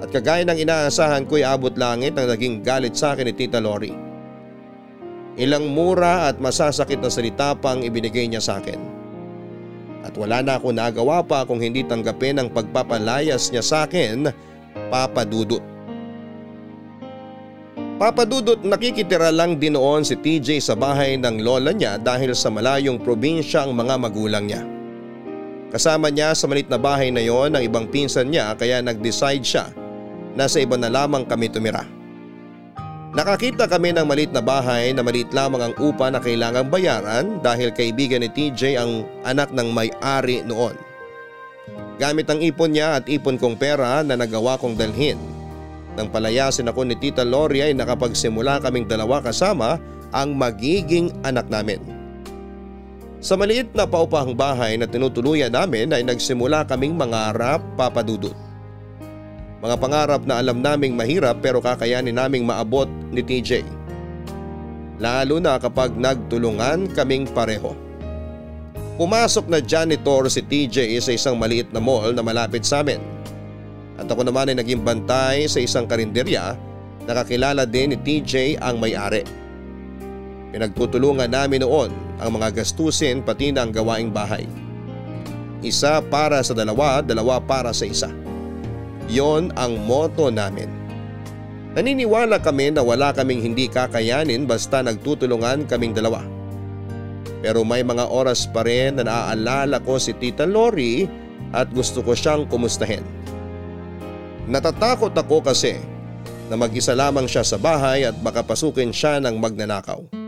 At 0.00 0.08
kagaya 0.08 0.40
ng 0.48 0.56
inaasahan 0.56 1.28
ko'y 1.28 1.44
abot 1.44 1.76
langit 1.76 2.16
ang 2.16 2.32
naging 2.32 2.64
galit 2.64 2.96
sa 2.96 3.12
akin 3.12 3.28
ni 3.28 3.36
Tita 3.36 3.60
Lori. 3.60 3.92
Ilang 5.36 5.68
mura 5.68 6.32
at 6.32 6.40
masasakit 6.40 7.04
na 7.04 7.12
salita 7.12 7.52
pang 7.52 7.84
ibinigay 7.84 8.24
niya 8.24 8.40
sa 8.40 8.56
akin. 8.56 8.80
At 10.00 10.16
wala 10.16 10.40
na 10.40 10.56
ako 10.56 10.72
nagawa 10.72 11.20
pa 11.20 11.44
kung 11.44 11.60
hindi 11.60 11.84
tanggapin 11.84 12.40
ang 12.40 12.48
pagpapalayas 12.48 13.52
niya 13.52 13.60
sa 13.60 13.84
akin, 13.84 14.32
Papa 14.88 15.28
Dudut. 15.28 15.60
Papa 18.00 18.24
Dudut 18.24 18.64
nakikitira 18.64 19.28
lang 19.28 19.60
din 19.60 19.76
noon 19.76 20.08
si 20.08 20.16
TJ 20.16 20.64
sa 20.64 20.72
bahay 20.72 21.20
ng 21.20 21.44
lola 21.44 21.76
niya 21.76 22.00
dahil 22.00 22.32
sa 22.32 22.48
malayong 22.48 22.96
probinsya 23.04 23.68
ang 23.68 23.76
mga 23.76 24.00
magulang 24.00 24.48
niya. 24.48 24.79
Kasama 25.70 26.10
niya 26.10 26.34
sa 26.34 26.50
malit 26.50 26.66
na 26.66 26.78
bahay 26.78 27.14
na 27.14 27.22
yon 27.22 27.54
ang 27.54 27.62
ibang 27.62 27.86
pinsan 27.86 28.34
niya 28.34 28.58
kaya 28.58 28.82
nag-decide 28.82 29.46
siya 29.46 29.66
na 30.34 30.50
sa 30.50 30.58
iba 30.58 30.74
na 30.74 30.90
lamang 30.90 31.22
kami 31.22 31.46
tumira. 31.46 31.86
Nakakita 33.10 33.66
kami 33.66 33.90
ng 33.90 34.06
malit 34.06 34.30
na 34.30 34.38
bahay 34.38 34.94
na 34.94 35.02
malit 35.02 35.30
lamang 35.34 35.70
ang 35.70 35.74
upa 35.82 36.10
na 36.10 36.22
kailangang 36.22 36.70
bayaran 36.70 37.42
dahil 37.42 37.74
kaibigan 37.74 38.22
ni 38.22 38.30
TJ 38.30 38.78
ang 38.78 39.02
anak 39.26 39.50
ng 39.50 39.70
may-ari 39.70 40.46
noon. 40.46 40.74
Gamit 41.98 42.30
ang 42.30 42.38
ipon 42.38 42.74
niya 42.74 43.02
at 43.02 43.10
ipon 43.10 43.34
kong 43.38 43.58
pera 43.58 44.02
na 44.06 44.14
nagawa 44.14 44.54
kong 44.58 44.78
dalhin. 44.78 45.18
Nang 45.98 46.06
palayasin 46.06 46.70
ako 46.70 46.86
ni 46.86 46.94
Tita 46.98 47.26
Lori 47.26 47.66
ay 47.66 47.74
nakapagsimula 47.74 48.62
kaming 48.62 48.86
dalawa 48.86 49.18
kasama 49.18 49.78
ang 50.14 50.34
magiging 50.38 51.10
anak 51.26 51.50
namin. 51.50 51.99
Sa 53.20 53.36
maliit 53.36 53.68
na 53.76 53.84
paupahang 53.84 54.32
bahay 54.32 54.80
na 54.80 54.88
tinutuluyan 54.88 55.52
namin 55.52 55.92
ay 55.92 56.00
nagsimula 56.00 56.64
kaming 56.64 56.96
mangarap 56.96 57.60
papadudot. 57.76 58.32
Mga 59.60 59.76
pangarap 59.76 60.24
na 60.24 60.40
alam 60.40 60.64
naming 60.64 60.96
mahirap 60.96 61.44
pero 61.44 61.60
kakayanin 61.60 62.16
naming 62.16 62.48
maabot 62.48 62.88
ni 63.12 63.20
TJ. 63.20 63.60
Lalo 64.96 65.36
na 65.36 65.60
kapag 65.60 65.92
nagtulungan 66.00 66.88
kaming 66.96 67.28
pareho. 67.28 67.76
Pumasok 68.96 69.52
na 69.52 69.60
janitor 69.60 70.28
si 70.32 70.40
TJ 70.40 70.96
sa 71.04 71.12
isang 71.12 71.36
maliit 71.36 71.68
na 71.76 71.80
mall 71.80 72.16
na 72.16 72.24
malapit 72.24 72.64
sa 72.64 72.80
amin. 72.80 73.00
At 74.00 74.08
ako 74.08 74.24
naman 74.24 74.48
ay 74.48 74.56
naging 74.64 74.80
bantay 74.80 75.44
sa 75.44 75.60
isang 75.60 75.84
karinderya 75.84 76.56
nakakilala 77.04 77.64
din 77.68 77.92
ni 77.92 77.96
TJ 78.00 78.60
ang 78.60 78.80
may-ari. 78.80 79.39
Pinagtutulungan 80.50 81.30
namin 81.30 81.62
noon 81.62 81.90
ang 82.18 82.30
mga 82.34 82.62
gastusin 82.62 83.22
pati 83.22 83.54
na 83.54 83.62
ang 83.62 83.70
gawaing 83.70 84.10
bahay. 84.10 84.50
Isa 85.62 86.02
para 86.02 86.42
sa 86.42 86.56
dalawa, 86.56 87.04
dalawa 87.04 87.38
para 87.38 87.70
sa 87.70 87.86
isa. 87.86 88.10
Yon 89.06 89.54
ang 89.54 89.78
moto 89.86 90.26
namin. 90.30 90.66
Naniniwala 91.70 92.42
kami 92.42 92.74
na 92.74 92.82
wala 92.82 93.14
kaming 93.14 93.46
hindi 93.46 93.70
kakayanin 93.70 94.42
basta 94.42 94.82
nagtutulungan 94.82 95.70
kaming 95.70 95.94
dalawa. 95.94 96.26
Pero 97.40 97.62
may 97.62 97.86
mga 97.86 98.10
oras 98.10 98.50
pa 98.50 98.66
rin 98.66 98.98
na 98.98 99.06
naaalala 99.06 99.78
ko 99.86 99.96
si 100.02 100.12
Tita 100.18 100.44
Lori 100.50 101.06
at 101.54 101.70
gusto 101.70 102.02
ko 102.02 102.12
siyang 102.12 102.50
kumustahin. 102.50 103.06
Natatakot 104.50 105.14
ako 105.14 105.46
kasi 105.46 105.78
na 106.50 106.58
mag-isa 106.58 106.90
lamang 106.98 107.30
siya 107.30 107.46
sa 107.46 107.54
bahay 107.54 108.02
at 108.02 108.18
baka 108.18 108.42
pasukin 108.42 108.90
siya 108.90 109.22
ng 109.22 109.38
magnanakaw. 109.38 110.19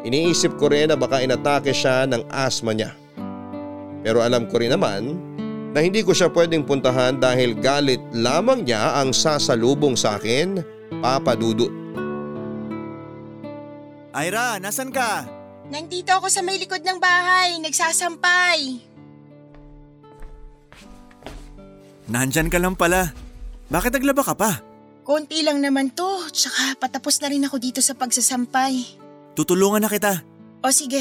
Iniisip 0.00 0.56
ko 0.56 0.72
rin 0.72 0.88
na 0.88 0.96
baka 0.96 1.20
inatake 1.20 1.76
siya 1.76 2.08
ng 2.08 2.24
asma 2.32 2.72
niya. 2.72 2.96
Pero 4.00 4.24
alam 4.24 4.48
ko 4.48 4.56
rin 4.56 4.72
naman 4.72 5.20
na 5.76 5.84
hindi 5.84 6.00
ko 6.00 6.16
siya 6.16 6.32
pwedeng 6.32 6.64
puntahan 6.64 7.20
dahil 7.20 7.52
galit 7.52 8.00
lamang 8.16 8.64
niya 8.64 8.96
ang 8.96 9.12
sasalubong 9.12 9.94
sa 9.94 10.16
akin, 10.16 10.64
Papa 11.04 11.36
Dudut. 11.36 11.70
Ira, 14.10 14.58
nasan 14.58 14.90
ka? 14.90 15.28
Nandito 15.70 16.10
ako 16.10 16.26
sa 16.26 16.42
may 16.42 16.58
likod 16.58 16.82
ng 16.82 16.98
bahay, 16.98 17.60
nagsasampay. 17.62 18.82
Nandyan 22.10 22.50
ka 22.50 22.58
lang 22.58 22.74
pala. 22.74 23.14
Bakit 23.70 23.94
naglaba 23.94 24.26
ka 24.26 24.34
pa? 24.34 24.58
Konti 25.06 25.46
lang 25.46 25.62
naman 25.62 25.94
to, 25.94 26.26
tsaka 26.34 26.74
patapos 26.74 27.22
na 27.22 27.30
rin 27.30 27.46
ako 27.46 27.62
dito 27.62 27.78
sa 27.78 27.94
pagsasampay. 27.94 28.99
Tutulungan 29.40 29.80
na 29.80 29.88
kita. 29.88 30.20
O 30.60 30.68
sige, 30.68 31.00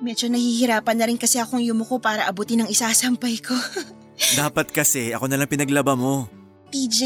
medyo 0.00 0.32
nahihirapan 0.32 0.96
na 0.96 1.04
rin 1.04 1.20
kasi 1.20 1.36
akong 1.36 1.60
yumuko 1.60 2.00
para 2.00 2.24
abutin 2.24 2.64
ang 2.64 2.72
isasampay 2.72 3.44
ko. 3.44 3.52
Dapat 4.40 4.72
kasi 4.72 5.12
ako 5.12 5.28
na 5.28 5.36
lang 5.36 5.52
pinaglaba 5.52 5.92
mo. 5.92 6.32
TJ, 6.72 7.00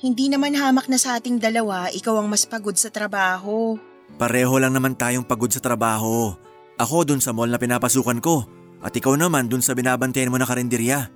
hindi 0.00 0.32
naman 0.32 0.56
hamak 0.56 0.88
na 0.88 0.96
sa 0.96 1.20
ating 1.20 1.36
dalawa, 1.36 1.92
ikaw 1.92 2.24
ang 2.24 2.32
mas 2.32 2.48
pagod 2.48 2.72
sa 2.72 2.88
trabaho. 2.88 3.76
Pareho 4.16 4.56
lang 4.56 4.72
naman 4.72 4.96
tayong 4.96 5.28
pagod 5.28 5.52
sa 5.52 5.60
trabaho. 5.60 6.32
Ako 6.80 7.04
dun 7.04 7.20
sa 7.20 7.36
mall 7.36 7.52
na 7.52 7.60
pinapasukan 7.60 8.16
ko 8.24 8.48
at 8.80 8.96
ikaw 8.96 9.12
naman 9.12 9.52
dun 9.52 9.60
sa 9.60 9.76
binabantayan 9.76 10.32
mo 10.32 10.40
na 10.40 10.48
karinderya. 10.48 11.12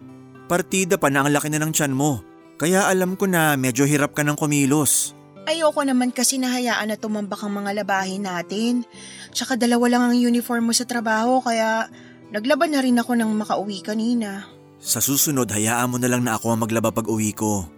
Partida 0.53 1.01
pa 1.01 1.09
na 1.09 1.25
ang 1.25 1.33
laki 1.33 1.49
na 1.49 1.65
ng 1.65 1.73
tiyan 1.73 1.97
mo. 1.97 2.21
Kaya 2.61 2.93
alam 2.93 3.17
ko 3.17 3.25
na 3.25 3.57
medyo 3.57 3.89
hirap 3.89 4.13
ka 4.13 4.21
ng 4.21 4.37
kumilos. 4.37 5.17
Ayoko 5.49 5.81
naman 5.87 6.13
kasi 6.13 6.37
nahayaan 6.37 6.93
na 6.93 6.97
tumambak 7.01 7.41
ang 7.41 7.57
mga 7.57 7.81
labahin 7.81 8.29
natin. 8.29 8.85
Tsaka 9.33 9.57
dalawa 9.57 9.87
lang 9.89 10.03
ang 10.11 10.17
uniform 10.17 10.69
mo 10.69 10.75
sa 10.77 10.85
trabaho 10.85 11.41
kaya 11.41 11.89
naglaban 12.29 12.77
na 12.77 12.85
rin 12.85 13.01
ako 13.01 13.17
nang 13.17 13.33
makauwi 13.33 13.81
kanina. 13.81 14.45
Sa 14.81 15.01
susunod 15.01 15.49
hayaan 15.49 15.93
mo 15.93 15.97
na 16.01 16.09
lang 16.09 16.25
na 16.25 16.37
ako 16.37 16.57
ang 16.57 16.61
maglaba 16.65 16.93
pag 16.93 17.09
uwi 17.09 17.33
ko. 17.33 17.69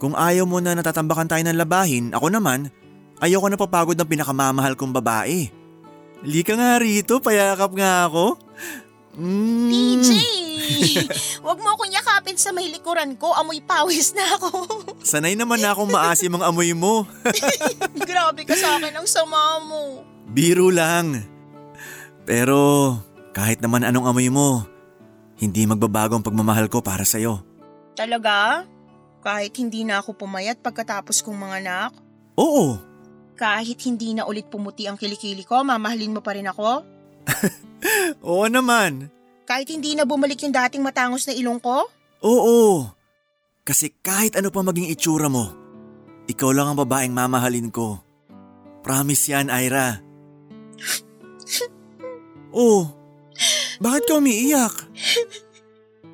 Kung 0.00 0.18
ayaw 0.18 0.44
mo 0.48 0.58
na 0.58 0.74
natatambakan 0.74 1.30
tayo 1.30 1.42
ng 1.46 1.56
labahin, 1.56 2.10
ako 2.10 2.26
naman, 2.32 2.68
ayoko 3.22 3.46
na 3.46 3.60
papagod 3.60 3.94
ng 3.94 4.08
pinakamamahal 4.08 4.74
kong 4.74 4.90
babae. 4.90 5.46
Lika 6.26 6.54
nga 6.58 6.78
rito, 6.78 7.22
payakap 7.22 7.70
nga 7.78 8.10
ako. 8.10 8.38
Mm. 9.12 9.68
TJ! 9.68 10.10
Huwag 11.44 11.58
mo 11.64 11.76
akong 11.76 11.92
yakapin 11.92 12.40
sa 12.40 12.48
may 12.48 12.72
likuran 12.72 13.12
ko, 13.20 13.36
amoy 13.36 13.60
pawis 13.60 14.16
na 14.16 14.24
ako. 14.40 14.48
Sanay 15.04 15.36
naman 15.36 15.60
na 15.60 15.76
akong 15.76 15.92
maasim 15.92 16.32
ang 16.32 16.48
amoy 16.48 16.72
mo. 16.72 17.04
Grabe 18.08 18.48
ka 18.48 18.56
sa 18.56 18.80
akin 18.80 18.96
ang 18.96 19.04
sama 19.04 19.60
mo. 19.60 20.00
Biro 20.32 20.72
lang. 20.72 21.20
Pero 22.24 22.96
kahit 23.36 23.60
naman 23.60 23.84
anong 23.84 24.08
amoy 24.08 24.32
mo, 24.32 24.64
hindi 25.36 25.68
magbabago 25.68 26.16
ang 26.16 26.24
pagmamahal 26.24 26.72
ko 26.72 26.80
para 26.80 27.04
sa'yo. 27.04 27.42
Talaga? 27.92 28.64
Kahit 29.20 29.52
hindi 29.60 29.84
na 29.84 30.00
ako 30.00 30.16
pumayat 30.16 30.64
pagkatapos 30.64 31.20
kong 31.20 31.36
mga 31.36 31.56
anak? 31.62 31.92
Oo, 32.38 32.80
Kahit 33.32 33.82
hindi 33.82 34.14
na 34.14 34.22
ulit 34.22 34.46
pumuti 34.46 34.86
ang 34.86 34.94
kilikili 34.94 35.42
ko, 35.42 35.66
mamahalin 35.66 36.14
mo 36.14 36.22
pa 36.22 36.32
rin 36.32 36.46
ako? 36.46 36.86
oo 38.26 38.46
naman. 38.46 39.10
Kahit 39.46 39.68
hindi 39.68 39.98
na 39.98 40.06
bumalik 40.06 40.38
yung 40.42 40.54
dating 40.54 40.82
matangos 40.86 41.26
na 41.26 41.34
ilong 41.34 41.58
ko? 41.58 41.86
Oo. 42.22 42.86
Kasi 43.62 43.94
kahit 44.02 44.38
ano 44.38 44.50
pa 44.50 44.62
maging 44.62 44.90
itsura 44.90 45.30
mo, 45.30 45.54
ikaw 46.30 46.50
lang 46.54 46.72
ang 46.72 46.78
babaeng 46.78 47.14
mamahalin 47.14 47.70
ko. 47.70 47.98
Promise 48.82 49.24
yan, 49.30 49.50
Ira. 49.50 49.98
Oh, 52.52 52.84
bakit 53.80 54.04
ka 54.04 54.20
umiiyak? 54.20 54.76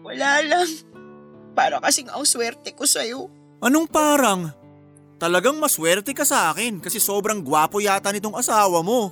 Wala 0.06 0.38
lang. 0.46 0.70
Para 1.52 1.82
kasing 1.82 2.06
ang 2.06 2.22
swerte 2.22 2.70
ko 2.78 2.86
sa'yo. 2.86 3.26
Anong 3.58 3.90
parang? 3.90 4.54
Talagang 5.18 5.58
maswerte 5.58 6.14
ka 6.14 6.22
sa 6.22 6.54
akin 6.54 6.78
kasi 6.78 7.02
sobrang 7.02 7.42
gwapo 7.42 7.82
yata 7.82 8.14
nitong 8.14 8.38
asawa 8.38 8.86
mo. 8.86 9.10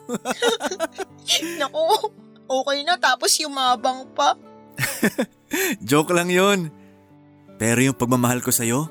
Naku, 1.59 2.14
okay 2.47 2.83
na 2.87 2.97
tapos 2.97 3.35
yumabang 3.39 4.07
pa. 4.15 4.39
joke 5.89 6.15
lang 6.15 6.31
yon. 6.31 6.71
Pero 7.57 7.81
yung 7.81 7.97
pagmamahal 7.97 8.45
ko 8.45 8.53
sa'yo, 8.53 8.89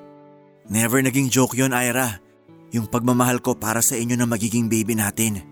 never 0.71 0.99
naging 1.01 1.29
joke 1.29 1.55
yon, 1.55 1.75
Ira. 1.75 2.19
Yung 2.73 2.89
pagmamahal 2.89 3.39
ko 3.39 3.55
para 3.55 3.79
sa 3.79 3.95
inyo 3.95 4.17
na 4.17 4.27
magiging 4.27 4.67
baby 4.67 4.97
natin. 4.97 5.45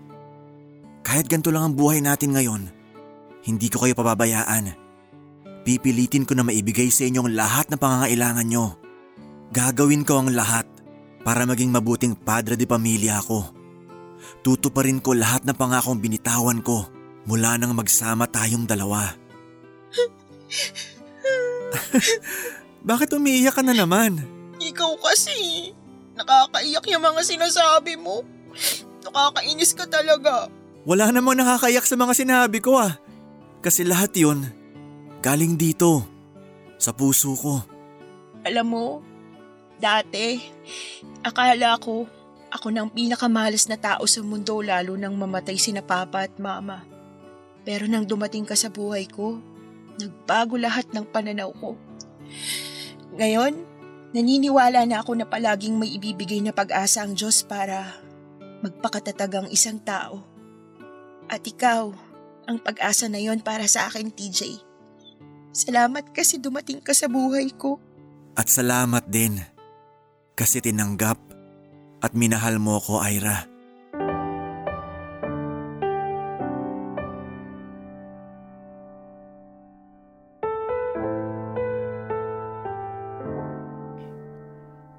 Kahit 1.06 1.30
ganito 1.30 1.54
lang 1.54 1.72
ang 1.72 1.74
buhay 1.76 2.02
natin 2.02 2.34
ngayon, 2.34 2.62
hindi 3.44 3.68
ko 3.70 3.84
kayo 3.84 3.94
pababayaan. 3.94 4.74
Pipilitin 5.64 6.28
ko 6.28 6.36
na 6.36 6.44
maibigay 6.44 6.92
sa 6.92 7.08
inyong 7.08 7.32
lahat 7.32 7.70
ng 7.72 7.80
pangangailangan 7.80 8.46
nyo. 8.48 8.76
Gagawin 9.54 10.04
ko 10.04 10.20
ang 10.20 10.34
lahat 10.34 10.68
para 11.24 11.48
maging 11.48 11.72
mabuting 11.72 12.18
padre 12.18 12.58
de 12.58 12.68
pamilya 12.68 13.22
ako. 13.22 13.48
Tutuparin 14.44 15.00
ko 15.00 15.16
lahat 15.16 15.48
ng 15.48 15.56
pangakong 15.56 16.00
binitawan 16.00 16.60
ko 16.60 16.93
mula 17.24 17.56
nang 17.56 17.72
magsama 17.76 18.28
tayong 18.28 18.68
dalawa. 18.68 19.16
Bakit 22.88 23.16
umiiyak 23.16 23.56
ka 23.56 23.62
na 23.64 23.72
naman? 23.72 24.20
Ikaw 24.60 24.92
kasi. 25.00 25.72
Nakakaiyak 26.14 26.86
yung 26.94 27.02
mga 27.02 27.22
sinasabi 27.26 27.98
mo. 27.98 28.22
Nakakainis 29.02 29.74
ka 29.74 29.88
talaga. 29.88 30.46
Wala 30.84 31.08
namang 31.10 31.40
nakakayak 31.40 31.88
sa 31.88 31.96
mga 31.96 32.12
sinabi 32.12 32.60
ko 32.60 32.76
ah. 32.78 32.92
Kasi 33.64 33.88
lahat 33.88 34.12
yun, 34.20 34.44
galing 35.24 35.56
dito, 35.56 36.04
sa 36.76 36.92
puso 36.92 37.32
ko. 37.32 37.64
Alam 38.44 38.66
mo, 38.68 39.00
dati, 39.80 40.44
akala 41.24 41.80
ko 41.80 42.04
ako 42.54 42.70
nang 42.70 42.86
pinakamalas 42.86 43.66
na 43.66 43.74
tao 43.74 44.06
sa 44.06 44.22
mundo 44.22 44.62
lalo 44.62 44.94
nang 44.94 45.18
mamatay 45.18 45.58
sina 45.58 45.82
papa 45.82 46.22
at 46.22 46.38
mama. 46.38 46.93
Pero 47.64 47.88
nang 47.88 48.04
dumating 48.04 48.44
ka 48.44 48.52
sa 48.54 48.68
buhay 48.68 49.08
ko, 49.08 49.40
nagbago 49.96 50.60
lahat 50.60 50.84
ng 50.92 51.04
pananaw 51.08 51.50
ko. 51.56 51.80
Ngayon, 53.16 53.56
naniniwala 54.12 54.84
na 54.84 55.00
ako 55.00 55.16
na 55.16 55.26
palaging 55.26 55.80
may 55.80 55.96
ibibigay 55.96 56.44
na 56.44 56.52
pag-asa 56.52 57.02
ang 57.02 57.16
Diyos 57.16 57.42
para 57.42 58.04
magpakatatag 58.60 59.32
ang 59.44 59.48
isang 59.48 59.80
tao. 59.80 60.24
At 61.28 61.40
ikaw, 61.44 61.88
ang 62.44 62.58
pag-asa 62.60 63.08
na 63.08 63.20
yon 63.20 63.40
para 63.40 63.64
sa 63.64 63.88
akin, 63.88 64.12
TJ. 64.12 64.60
Salamat 65.54 66.12
kasi 66.12 66.36
dumating 66.36 66.84
ka 66.84 66.92
sa 66.92 67.08
buhay 67.08 67.48
ko. 67.56 67.80
At 68.36 68.50
salamat 68.50 69.08
din. 69.08 69.40
Kasi 70.34 70.58
tinanggap 70.58 71.16
at 72.02 72.12
minahal 72.12 72.58
mo 72.58 72.82
ko, 72.82 73.00
Ira. 73.00 73.53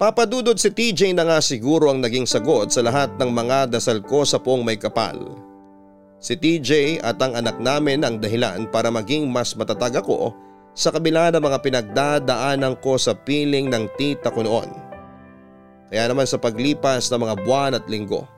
Papadudod 0.06 0.54
si 0.54 0.70
TJ 0.70 1.18
na 1.18 1.26
nga 1.26 1.42
siguro 1.42 1.90
ang 1.90 1.98
naging 1.98 2.30
sagot 2.30 2.70
sa 2.70 2.78
lahat 2.78 3.18
ng 3.18 3.26
mga 3.26 3.74
dasal 3.74 3.98
ko 4.06 4.22
sa 4.22 4.38
poong 4.38 4.62
may 4.62 4.78
kapal. 4.78 5.18
Si 6.22 6.38
TJ 6.38 7.02
at 7.02 7.18
ang 7.18 7.34
anak 7.34 7.58
namin 7.58 8.06
ang 8.06 8.22
dahilan 8.22 8.70
para 8.70 8.86
maging 8.86 9.26
mas 9.26 9.58
matatag 9.58 9.98
ako 9.98 10.30
sa 10.78 10.94
kabila 10.94 11.34
ng 11.34 11.42
mga 11.42 11.58
pinagdadaanan 11.58 12.78
ko 12.78 12.94
sa 12.94 13.18
piling 13.18 13.66
ng 13.66 13.90
tita 13.98 14.30
ko 14.30 14.46
noon. 14.46 14.70
Kaya 15.90 16.06
naman 16.06 16.30
sa 16.30 16.38
paglipas 16.38 17.10
ng 17.10 17.26
mga 17.26 17.34
buwan 17.42 17.74
at 17.74 17.90
linggo, 17.90 18.30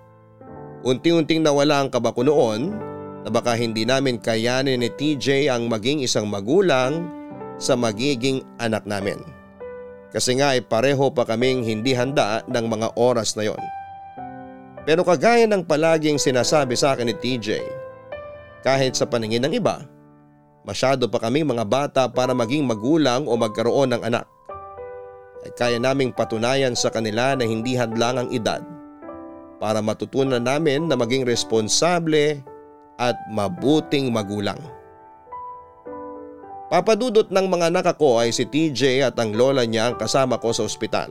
unti-unting 0.89 1.45
nawala 1.45 1.85
ang 1.85 1.93
kaba 1.93 2.17
ko 2.17 2.25
noon 2.25 2.81
na 3.21 3.29
baka 3.29 3.53
hindi 3.53 3.85
namin 3.85 4.17
kayanin 4.17 4.81
ni 4.81 4.89
TJ 4.89 5.53
ang 5.53 5.69
maging 5.69 6.01
isang 6.01 6.33
magulang 6.33 7.13
sa 7.61 7.77
magiging 7.77 8.41
anak 8.57 8.89
namin. 8.89 9.21
Kasi 10.09 10.41
nga 10.41 10.57
ay 10.57 10.65
pareho 10.65 11.13
pa 11.13 11.29
kaming 11.29 11.61
hindi 11.65 11.93
handa 11.93 12.41
ng 12.49 12.67
mga 12.67 12.97
oras 12.97 13.37
na 13.37 13.45
yon. 13.45 13.61
Pero 14.89 15.05
kagaya 15.05 15.45
ng 15.45 15.69
palaging 15.69 16.17
sinasabi 16.17 16.73
sa 16.73 16.97
akin 16.97 17.13
ni 17.13 17.15
TJ, 17.17 17.61
kahit 18.65 18.97
sa 18.97 19.05
paningin 19.05 19.45
ng 19.45 19.53
iba, 19.53 19.85
masyado 20.65 21.05
pa 21.13 21.21
kaming 21.21 21.45
mga 21.45 21.65
bata 21.69 22.03
para 22.09 22.33
maging 22.33 22.65
magulang 22.65 23.29
o 23.29 23.37
magkaroon 23.37 23.93
ng 23.93 24.03
anak. 24.09 24.25
Ay 25.45 25.53
kaya 25.55 25.77
naming 25.77 26.11
patunayan 26.17 26.73
sa 26.73 26.89
kanila 26.89 27.37
na 27.37 27.45
hindi 27.45 27.77
hadlang 27.77 28.17
ang 28.17 28.29
edad 28.33 28.65
para 29.61 29.83
matutunan 29.83 30.43
namin 30.43 30.89
na 30.89 30.97
maging 30.97 31.29
responsable 31.29 32.41
at 32.97 33.15
mabuting 33.31 34.09
magulang. 34.09 34.59
Papadudot 36.69 37.33
ng 37.33 37.47
mga 37.49 37.73
anak 37.73 37.97
ko 37.97 38.21
ay 38.21 38.29
si 38.29 38.45
TJ 38.45 39.01
at 39.09 39.17
ang 39.17 39.33
lola 39.33 39.65
niya 39.65 39.89
ang 39.89 39.97
kasama 39.97 40.37
ko 40.37 40.53
sa 40.53 40.69
ospital. 40.69 41.09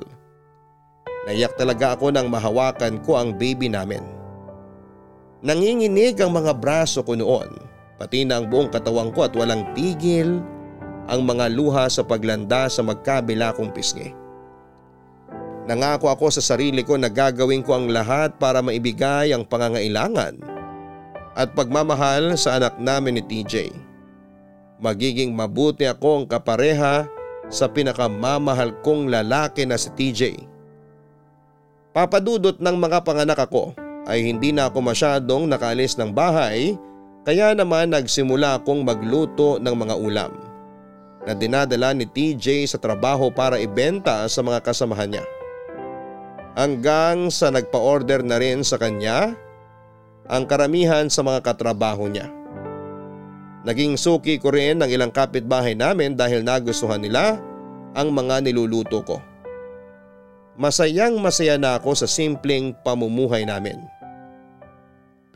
Naiyak 1.25 1.57
talaga 1.57 1.97
ako 1.97 2.13
nang 2.13 2.29
mahawakan 2.29 3.01
ko 3.01 3.17
ang 3.17 3.33
baby 3.33 3.65
namin. 3.65 4.05
Nanginginig 5.41 6.21
ang 6.21 6.37
mga 6.37 6.53
braso 6.61 7.01
ko 7.01 7.17
noon, 7.17 7.49
pati 7.97 8.21
na 8.21 8.37
ang 8.37 8.53
buong 8.53 8.69
katawan 8.69 9.09
ko 9.09 9.25
at 9.25 9.33
walang 9.33 9.65
tigil 9.73 10.45
ang 11.09 11.25
mga 11.25 11.49
luha 11.49 11.89
sa 11.89 12.05
paglanda 12.05 12.69
sa 12.69 12.85
magkabila 12.85 13.57
kong 13.57 13.73
pisngi. 13.73 14.13
Nangako 15.65 16.13
ako 16.13 16.37
sa 16.37 16.53
sarili 16.53 16.85
ko 16.85 17.01
na 17.01 17.09
gagawin 17.09 17.65
ko 17.65 17.81
ang 17.81 17.89
lahat 17.89 18.37
para 18.37 18.61
maibigay 18.61 19.33
ang 19.33 19.41
pangangailangan 19.41 20.37
at 21.33 21.49
pagmamahal 21.57 22.37
sa 22.37 22.61
anak 22.61 22.77
namin 22.77 23.19
ni 23.19 23.23
TJ. 23.25 23.86
Magiging 24.78 25.34
mabuti 25.34 25.89
akong 25.89 26.30
kapareha 26.30 27.09
sa 27.49 27.65
pinakamamahal 27.65 28.78
kong 28.86 29.09
lalaki 29.09 29.65
na 29.65 29.80
si 29.80 29.89
TJ. 29.89 30.38
Papadudot 31.95 32.61
ng 32.61 32.78
mga 32.78 33.01
panganak 33.01 33.41
ako 33.41 33.73
ay 34.05 34.21
hindi 34.21 34.53
na 34.53 34.69
ako 34.69 34.80
masyadong 34.86 35.49
nakaalis 35.49 35.97
ng 35.97 36.13
bahay 36.13 36.78
kaya 37.25 37.57
naman 37.57 37.89
nagsimula 37.89 38.61
akong 38.61 38.86
magluto 38.86 39.57
ng 39.57 39.75
mga 39.75 39.95
ulam 39.97 40.32
na 41.25 41.34
dinadala 41.36 41.91
ni 41.91 42.05
TJ 42.07 42.69
sa 42.69 42.78
trabaho 42.78 43.34
para 43.34 43.59
ibenta 43.59 44.30
sa 44.30 44.39
mga 44.45 44.63
kasamahan 44.63 45.17
niya 45.17 45.25
hanggang 46.57 47.30
sa 47.30 47.53
nagpa-order 47.53 48.25
na 48.25 48.41
rin 48.41 48.65
sa 48.65 48.82
kanya 48.82 49.38
ang 50.25 50.49
karamihan 50.49 51.05
sa 51.07 51.21
mga 51.21 51.45
katrabaho 51.45 52.09
niya. 52.09 52.34
Naging 53.68 53.99
suki 53.99 54.39
ko 54.39 54.55
rin 54.55 54.80
ng 54.80 54.88
ilang 54.88 55.11
kapitbahay 55.11 55.76
namin 55.76 56.15
dahil 56.15 56.39
nagustuhan 56.39 57.03
nila 57.03 57.36
ang 57.91 58.15
mga 58.15 58.47
niluluto 58.47 59.03
ko. 59.03 59.20
Masayang 60.55 61.20
masaya 61.20 61.59
na 61.59 61.76
ako 61.76 61.91
sa 61.91 62.07
simpleng 62.07 62.72
pamumuhay 62.88 63.43
namin. 63.43 63.76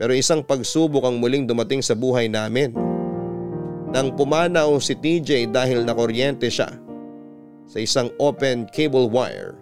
Pero 0.00 0.16
isang 0.16 0.40
pagsubok 0.40 1.04
ang 1.04 1.20
muling 1.20 1.44
dumating 1.44 1.84
sa 1.84 1.92
buhay 1.92 2.26
namin. 2.26 2.72
Nang 3.92 4.16
pumanaw 4.16 4.80
si 4.80 4.96
TJ 4.96 5.52
dahil 5.52 5.84
nakuryente 5.84 6.48
siya 6.48 6.72
sa 7.68 7.78
isang 7.78 8.08
open 8.16 8.64
cable 8.72 9.12
wire 9.12 9.60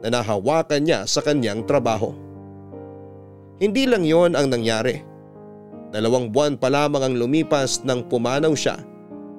na 0.00 0.16
nahawakan 0.16 0.88
niya 0.88 1.04
sa 1.04 1.20
kanyang 1.20 1.68
trabaho. 1.68 2.16
Hindi 3.60 3.84
lang 3.84 4.08
yon 4.08 4.32
ang 4.32 4.48
nangyari. 4.48 5.04
Dalawang 5.94 6.34
buwan 6.34 6.58
pa 6.58 6.66
lamang 6.70 7.02
ang 7.06 7.14
lumipas 7.14 7.86
nang 7.86 8.06
pumanaw 8.06 8.52
siya 8.54 8.78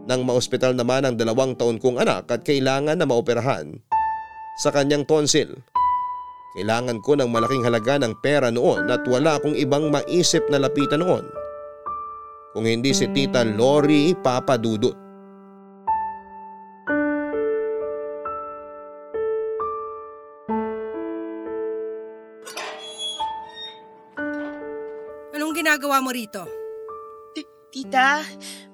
nang 0.07 0.23
maospital 0.23 0.71
naman 0.71 1.03
ang 1.03 1.19
dalawang 1.19 1.53
taon 1.59 1.77
kong 1.77 1.99
anak 1.99 2.31
at 2.31 2.47
kailangan 2.47 2.95
na 2.95 3.03
maoperahan 3.03 3.75
sa 4.63 4.71
kanyang 4.71 5.03
tonsil. 5.03 5.51
Kailangan 6.55 7.03
ko 7.03 7.13
ng 7.19 7.29
malaking 7.29 7.61
halaga 7.67 8.01
ng 8.01 8.17
pera 8.23 8.49
noon 8.49 8.87
at 8.89 9.03
wala 9.05 9.37
akong 9.37 9.53
ibang 9.53 9.91
maisip 9.93 10.41
na 10.49 10.57
lapitan 10.63 11.03
noon. 11.03 11.27
Kung 12.55 12.65
hindi 12.65 12.95
si 12.95 13.05
Tita 13.11 13.45
Lori 13.45 14.17
Papadudut. 14.17 15.06
Ginagawa 25.77 26.01
mo 26.01 26.09
rito? 26.09 26.41
Ti- 27.37 27.53
Tita, 27.69 28.25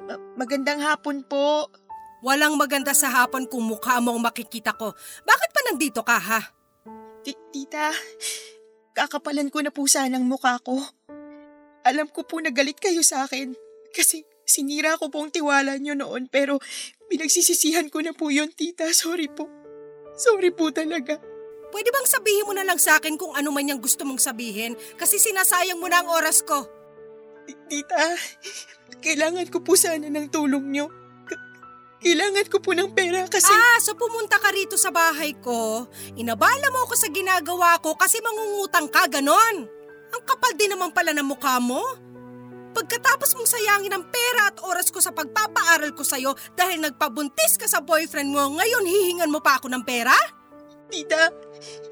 ma- 0.07 0.23
magandang 0.39 0.79
hapon 0.79 1.27
po. 1.27 1.67
Walang 2.23 2.55
maganda 2.55 2.95
sa 2.95 3.11
hapon 3.11 3.43
kung 3.51 3.67
mukha 3.67 3.99
mo 3.99 4.15
ang 4.15 4.23
makikita 4.23 4.71
ko. 4.71 4.95
Bakit 5.27 5.49
pa 5.51 5.61
nandito 5.67 5.99
ka 5.99 6.15
ha? 6.15 6.39
Ti- 7.27 7.43
Tita, 7.51 7.91
kakapalan 8.95 9.51
ko 9.51 9.59
na 9.59 9.75
po 9.75 9.83
sanang 9.83 10.23
mukha 10.23 10.55
ko. 10.63 10.79
Alam 11.83 12.07
ko 12.07 12.23
po 12.23 12.39
na 12.39 12.55
galit 12.55 12.79
kayo 12.79 13.03
sa 13.03 13.27
akin 13.27 13.51
kasi 13.91 14.23
sinira 14.47 14.95
ko 14.95 15.11
pong 15.11 15.35
tiwala 15.35 15.75
nyo 15.75 15.99
noon 15.99 16.31
pero 16.31 16.63
pinagsisisihan 17.11 17.91
ko 17.91 17.99
na 17.99 18.15
po 18.15 18.31
yun, 18.31 18.47
tita. 18.47 18.87
Sorry 18.95 19.27
po. 19.27 19.51
Sorry 20.15 20.55
po 20.55 20.71
talaga. 20.71 21.19
Pwede 21.75 21.91
bang 21.91 22.07
sabihin 22.07 22.47
mo 22.47 22.55
na 22.55 22.63
lang 22.63 22.79
sa 22.79 22.95
akin 22.95 23.19
kung 23.19 23.35
ano 23.35 23.51
man 23.51 23.67
yung 23.67 23.83
gusto 23.83 24.07
mong 24.07 24.23
sabihin 24.23 24.79
kasi 24.95 25.19
sinasayang 25.19 25.83
mo 25.83 25.91
na 25.91 25.99
ang 25.99 26.07
oras 26.07 26.39
ko. 26.47 26.82
Ti- 27.43 27.61
Tita, 27.67 28.03
kailangan 29.03 29.47
ko 29.51 29.59
po 29.59 29.75
sana 29.75 30.07
ng 30.07 30.27
tulong 30.31 30.65
nyo. 30.71 30.85
Kailangan 32.03 32.47
ko 32.51 32.59
po 32.59 32.75
ng 32.75 32.91
pera 32.91 33.23
kasi... 33.31 33.47
Ah, 33.47 33.79
so 33.79 33.95
pumunta 33.95 34.35
ka 34.35 34.51
rito 34.51 34.75
sa 34.75 34.91
bahay 34.91 35.31
ko. 35.39 35.87
Inabala 36.19 36.67
mo 36.67 36.83
ako 36.83 36.99
sa 36.99 37.07
ginagawa 37.07 37.79
ko 37.79 37.95
kasi 37.95 38.19
mangungutang 38.19 38.91
ka, 38.91 39.07
ganon. 39.07 39.63
Ang 40.11 40.23
kapal 40.27 40.51
din 40.59 40.75
naman 40.75 40.91
pala 40.91 41.15
ng 41.15 41.23
mukha 41.23 41.63
mo. 41.63 41.79
Pagkatapos 42.75 43.39
mong 43.39 43.47
sayangin 43.47 43.95
ang 43.95 44.03
pera 44.11 44.51
at 44.51 44.59
oras 44.67 44.91
ko 44.91 44.99
sa 44.99 45.15
pagpapaaral 45.15 45.95
ko 45.95 46.03
sa'yo 46.03 46.35
dahil 46.59 46.83
nagpabuntis 46.83 47.55
ka 47.55 47.71
sa 47.71 47.79
boyfriend 47.79 48.35
mo, 48.35 48.51
ngayon 48.59 48.83
hihingan 48.83 49.31
mo 49.31 49.39
pa 49.39 49.61
ako 49.61 49.71
ng 49.71 49.87
pera? 49.87 50.13
Tita, 50.91 51.31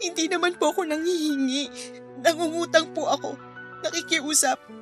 hindi 0.04 0.28
naman 0.28 0.60
po 0.60 0.76
ako 0.76 0.92
nanghihingi. 0.92 1.72
Nangungutang 2.20 2.92
po 2.92 3.08
ako. 3.08 3.40
Nakikiusap. 3.88 4.81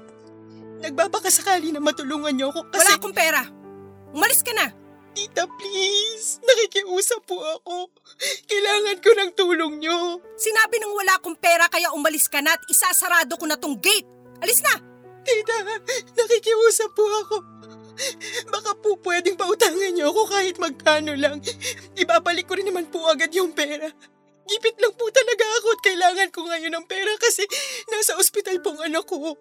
Nagbabaka 0.79 1.27
sakali 1.27 1.75
na 1.75 1.83
matulungan 1.83 2.31
niyo 2.31 2.55
ako 2.55 2.71
kasi... 2.71 2.79
Wala 2.87 2.95
akong 2.95 3.15
pera. 3.15 3.41
Umalis 4.15 4.41
ka 4.41 4.55
na. 4.55 4.71
Tita, 5.11 5.43
please. 5.59 6.39
Nakikiusap 6.39 7.27
po 7.27 7.35
ako. 7.35 7.91
Kailangan 8.47 8.97
ko 9.03 9.09
ng 9.11 9.31
tulong 9.35 9.73
niyo. 9.83 10.23
Sinabi 10.39 10.79
nang 10.79 10.95
wala 10.95 11.19
akong 11.19 11.35
pera 11.35 11.67
kaya 11.67 11.91
umalis 11.91 12.31
ka 12.31 12.39
na 12.39 12.55
at 12.55 12.63
isasarado 12.71 13.35
ko 13.35 13.45
na 13.49 13.59
tong 13.59 13.75
gate. 13.75 14.07
Alis 14.39 14.63
na! 14.63 14.79
Tita, 15.27 15.55
nakikiusap 16.15 16.95
po 16.95 17.03
ako. 17.27 17.35
Baka 18.47 18.71
po 18.79 18.95
pwedeng 19.03 19.35
pautangan 19.35 19.91
niyo 19.91 20.15
ako 20.15 20.21
kahit 20.31 20.55
magkano 20.55 21.11
lang. 21.19 21.43
Ibabalik 21.99 22.47
ko 22.47 22.55
rin 22.55 22.71
naman 22.71 22.87
po 22.87 23.03
agad 23.11 23.27
yung 23.35 23.51
pera. 23.51 23.91
Gipit 24.49 24.79
lang 24.81 24.95
po 24.95 25.05
talaga 25.11 25.45
ako 25.61 25.67
at 25.75 25.81
kailangan 25.83 26.29
ko 26.33 26.39
ngayon 26.47 26.73
ng 26.73 26.85
pera 26.89 27.11
kasi 27.19 27.43
nasa 27.91 28.17
ospital 28.17 28.57
pong 28.63 28.79
anak 28.81 29.05
ko. 29.05 29.35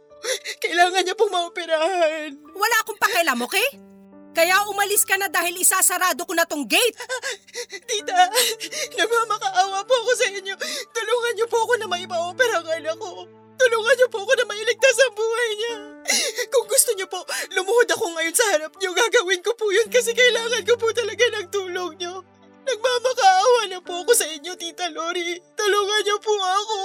Kailangan 0.62 1.02
niya 1.04 1.14
pong 1.18 1.32
maoperahan. 1.32 2.30
Wala 2.54 2.76
akong 2.82 3.00
pakialam, 3.00 3.38
okay? 3.44 3.68
Kaya 4.38 4.70
umalis 4.70 5.02
ka 5.02 5.18
na 5.18 5.26
dahil 5.26 5.58
isasarado 5.58 6.22
ko 6.22 6.30
na 6.30 6.46
tong 6.46 6.62
gate. 6.62 6.94
Tita, 7.90 8.30
nagmamakaawa 8.94 9.82
po 9.82 9.94
ako 10.06 10.12
sa 10.14 10.26
inyo. 10.30 10.54
Tulungan 10.94 11.32
niyo 11.34 11.46
po 11.50 11.58
ako 11.66 11.74
na 11.80 11.90
maipa-opera 11.90 12.62
ang 12.62 12.68
anak 12.70 12.94
ko. 13.02 13.26
Tulungan 13.58 13.94
niyo 13.98 14.06
po 14.06 14.22
ako 14.22 14.32
na 14.38 14.46
mailigtas 14.46 14.96
ang 15.02 15.14
buhay 15.18 15.50
niya. 15.58 15.74
Kung 16.54 16.66
gusto 16.70 16.94
niyo 16.94 17.10
po, 17.10 17.26
lumuhod 17.50 17.90
ako 17.90 18.14
ngayon 18.14 18.36
sa 18.38 18.46
harap 18.54 18.72
niyo. 18.78 18.94
Gagawin 18.94 19.42
ko 19.42 19.50
po 19.58 19.74
yun 19.74 19.90
kasi 19.90 20.14
kailangan 20.14 20.62
ko 20.62 20.78
po 20.78 20.94
talaga 20.94 21.24
ng 21.34 21.46
tulong 21.50 21.98
niyo. 21.98 22.22
Nagmamakaawa 22.62 23.60
na 23.74 23.82
po 23.82 24.06
ako 24.06 24.12
sa 24.14 24.28
inyo, 24.30 24.54
Tita 24.54 24.86
Lori. 24.94 25.34
Tulungan 25.58 26.02
niyo 26.06 26.16
po 26.22 26.30
ako. 26.38 26.78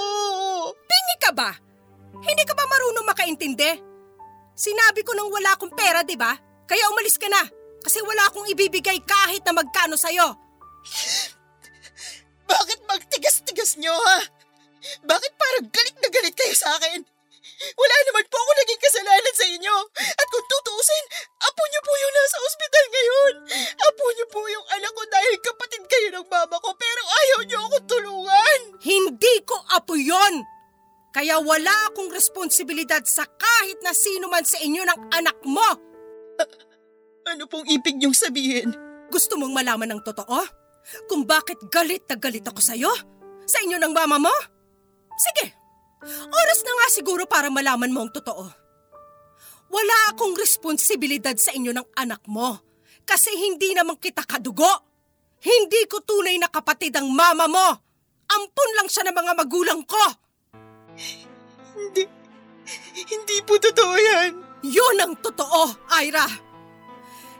Pingi 0.74 1.16
ka 1.22 1.30
ba? 1.30 1.54
Hindi 2.24 2.42
ka 2.48 2.56
ba 2.56 2.64
marunong 2.64 3.06
makaintindi? 3.06 3.70
Sinabi 4.56 5.04
ko 5.04 5.12
nang 5.12 5.28
wala 5.28 5.52
akong 5.54 5.74
pera, 5.76 6.00
di 6.06 6.16
ba? 6.16 6.32
Kaya 6.64 6.88
umalis 6.88 7.20
ka 7.20 7.28
na. 7.28 7.44
Kasi 7.84 8.00
wala 8.00 8.32
akong 8.32 8.48
ibibigay 8.48 8.96
kahit 9.04 9.44
na 9.44 9.52
magkano 9.52 9.98
sa'yo. 9.98 10.32
Bakit 12.50 12.80
magtigas-tigas 12.88 13.76
niyo, 13.76 13.92
ha? 13.92 14.18
Bakit 15.04 15.32
parang 15.36 15.66
galit 15.68 15.96
na 16.00 16.08
galit 16.08 16.34
kayo 16.36 16.54
sa 16.56 16.72
akin? 16.80 17.04
Wala 17.54 17.96
naman 18.10 18.24
po 18.28 18.36
ako 18.36 18.52
naging 18.56 18.82
kasalanan 18.82 19.34
sa 19.36 19.46
inyo. 19.48 19.76
At 19.96 20.26
kung 20.28 20.44
tutuusin, 20.44 21.04
apo 21.40 21.62
niyo 21.70 21.80
po 21.80 21.92
yung 21.96 22.14
nasa 22.14 22.36
ospital 22.40 22.84
ngayon. 22.92 23.34
Apo 23.78 24.04
niyo 24.12 24.26
po 24.28 24.40
yung 24.48 24.66
anak 24.74 24.92
ko 24.92 25.02
dahil 25.08 25.34
kapatid 25.40 25.82
kayo 25.88 26.08
ng 26.12 26.26
mama 26.28 26.56
ko 26.60 26.70
pero 26.76 27.02
ayaw 27.04 27.40
niyo 27.46 27.58
akong 27.64 27.86
tulungan. 27.88 28.60
Hindi 28.84 29.34
ko 29.48 29.56
apo 29.72 29.96
yon. 29.96 30.53
Kaya 31.14 31.38
wala 31.38 31.70
akong 31.94 32.10
responsibilidad 32.10 32.98
sa 33.06 33.22
kahit 33.22 33.78
na 33.86 33.94
sino 33.94 34.26
man 34.26 34.42
sa 34.42 34.58
inyo 34.58 34.82
ng 34.82 35.00
anak 35.14 35.38
mo. 35.46 35.68
Ano 37.24 37.48
pong 37.48 37.64
ibig 37.72 37.96
niyong 37.96 38.12
sabihin? 38.12 38.68
Gusto 39.08 39.40
mong 39.40 39.56
malaman 39.56 39.96
ng 39.96 40.02
totoo? 40.04 40.44
Kung 41.08 41.24
bakit 41.24 41.56
galit 41.72 42.04
na 42.04 42.20
galit 42.20 42.44
ako 42.44 42.60
sa'yo? 42.60 42.92
Sa 43.48 43.64
inyo 43.64 43.80
ng 43.80 43.96
mama 43.96 44.20
mo? 44.20 44.34
Sige, 45.16 45.56
oras 46.20 46.60
na 46.68 46.72
nga 46.76 46.86
siguro 46.92 47.24
para 47.24 47.48
malaman 47.48 47.88
mo 47.88 48.04
ang 48.04 48.12
totoo. 48.12 48.44
Wala 49.72 49.96
akong 50.12 50.36
responsibilidad 50.36 51.32
sa 51.40 51.56
inyo 51.56 51.72
ng 51.72 51.96
anak 51.96 52.20
mo 52.28 52.60
kasi 53.08 53.32
hindi 53.32 53.72
naman 53.72 53.96
kita 53.96 54.20
kadugo. 54.28 54.68
Hindi 55.40 55.88
ko 55.88 56.04
tunay 56.04 56.36
na 56.36 56.52
kapatid 56.52 56.92
ang 56.96 57.08
mama 57.08 57.48
mo. 57.48 57.68
Ampun 58.28 58.70
lang 58.76 58.88
siya 58.92 59.08
ng 59.08 59.16
mga 59.16 59.32
magulang 59.32 59.80
ko. 59.88 60.23
Hindi, 61.74 62.02
hindi 62.94 63.36
po 63.42 63.58
totoo 63.58 63.94
yan. 63.98 64.30
Yun 64.64 64.96
ang 65.02 65.14
totoo, 65.20 65.90
Ira. 66.00 66.24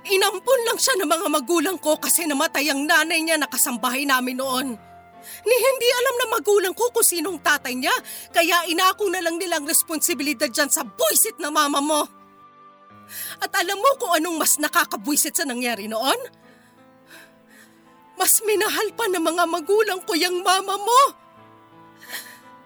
Inampun 0.05 0.61
lang 0.69 0.77
siya 0.77 1.01
ng 1.01 1.09
mga 1.09 1.27
magulang 1.33 1.79
ko 1.81 1.97
kasi 1.97 2.29
namatay 2.29 2.69
ang 2.69 2.85
nanay 2.85 3.25
niya 3.25 3.41
na 3.41 3.49
kasambahay 3.49 4.05
namin 4.05 4.37
noon. 4.37 4.69
Ni 5.25 5.57
hindi 5.57 5.89
alam 5.89 6.15
na 6.21 6.27
magulang 6.37 6.77
ko 6.77 6.93
kung 6.93 7.07
sinong 7.07 7.41
tatay 7.41 7.73
niya, 7.73 7.95
kaya 8.29 8.69
inako 8.69 9.09
na 9.09 9.25
lang 9.25 9.41
nilang 9.41 9.65
responsibilidad 9.65 10.53
dyan 10.53 10.69
sa 10.69 10.85
buisit 10.85 11.41
na 11.41 11.49
mama 11.49 11.81
mo. 11.81 12.05
At 13.41 13.49
alam 13.57 13.81
mo 13.81 13.97
kung 13.97 14.13
anong 14.13 14.37
mas 14.37 14.61
nakakabwisit 14.61 15.33
sa 15.33 15.49
nangyari 15.49 15.89
noon? 15.89 16.21
Mas 18.21 18.45
minahal 18.45 18.93
pa 18.93 19.09
ng 19.09 19.25
mga 19.25 19.45
magulang 19.49 20.01
ko 20.05 20.13
yung 20.13 20.45
mama 20.45 20.77
mo. 20.77 21.01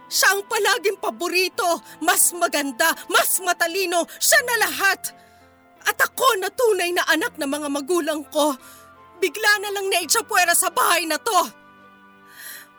Siya 0.09 0.33
ang 0.33 0.43
palaging 0.49 0.97
paborito, 0.97 1.85
mas 2.01 2.33
maganda, 2.33 2.97
mas 3.13 3.37
matalino, 3.45 4.09
siya 4.17 4.41
na 4.45 4.57
lahat. 4.65 5.13
At 5.85 6.01
ako 6.01 6.41
na 6.41 6.49
tunay 6.49 6.91
na 6.97 7.05
anak 7.13 7.37
ng 7.37 7.49
mga 7.49 7.69
magulang 7.69 8.25
ko, 8.33 8.57
bigla 9.21 9.53
na 9.61 9.71
lang 9.73 9.93
naitsapwera 9.93 10.57
sa 10.57 10.73
bahay 10.73 11.05
na 11.05 11.21
to. 11.21 11.41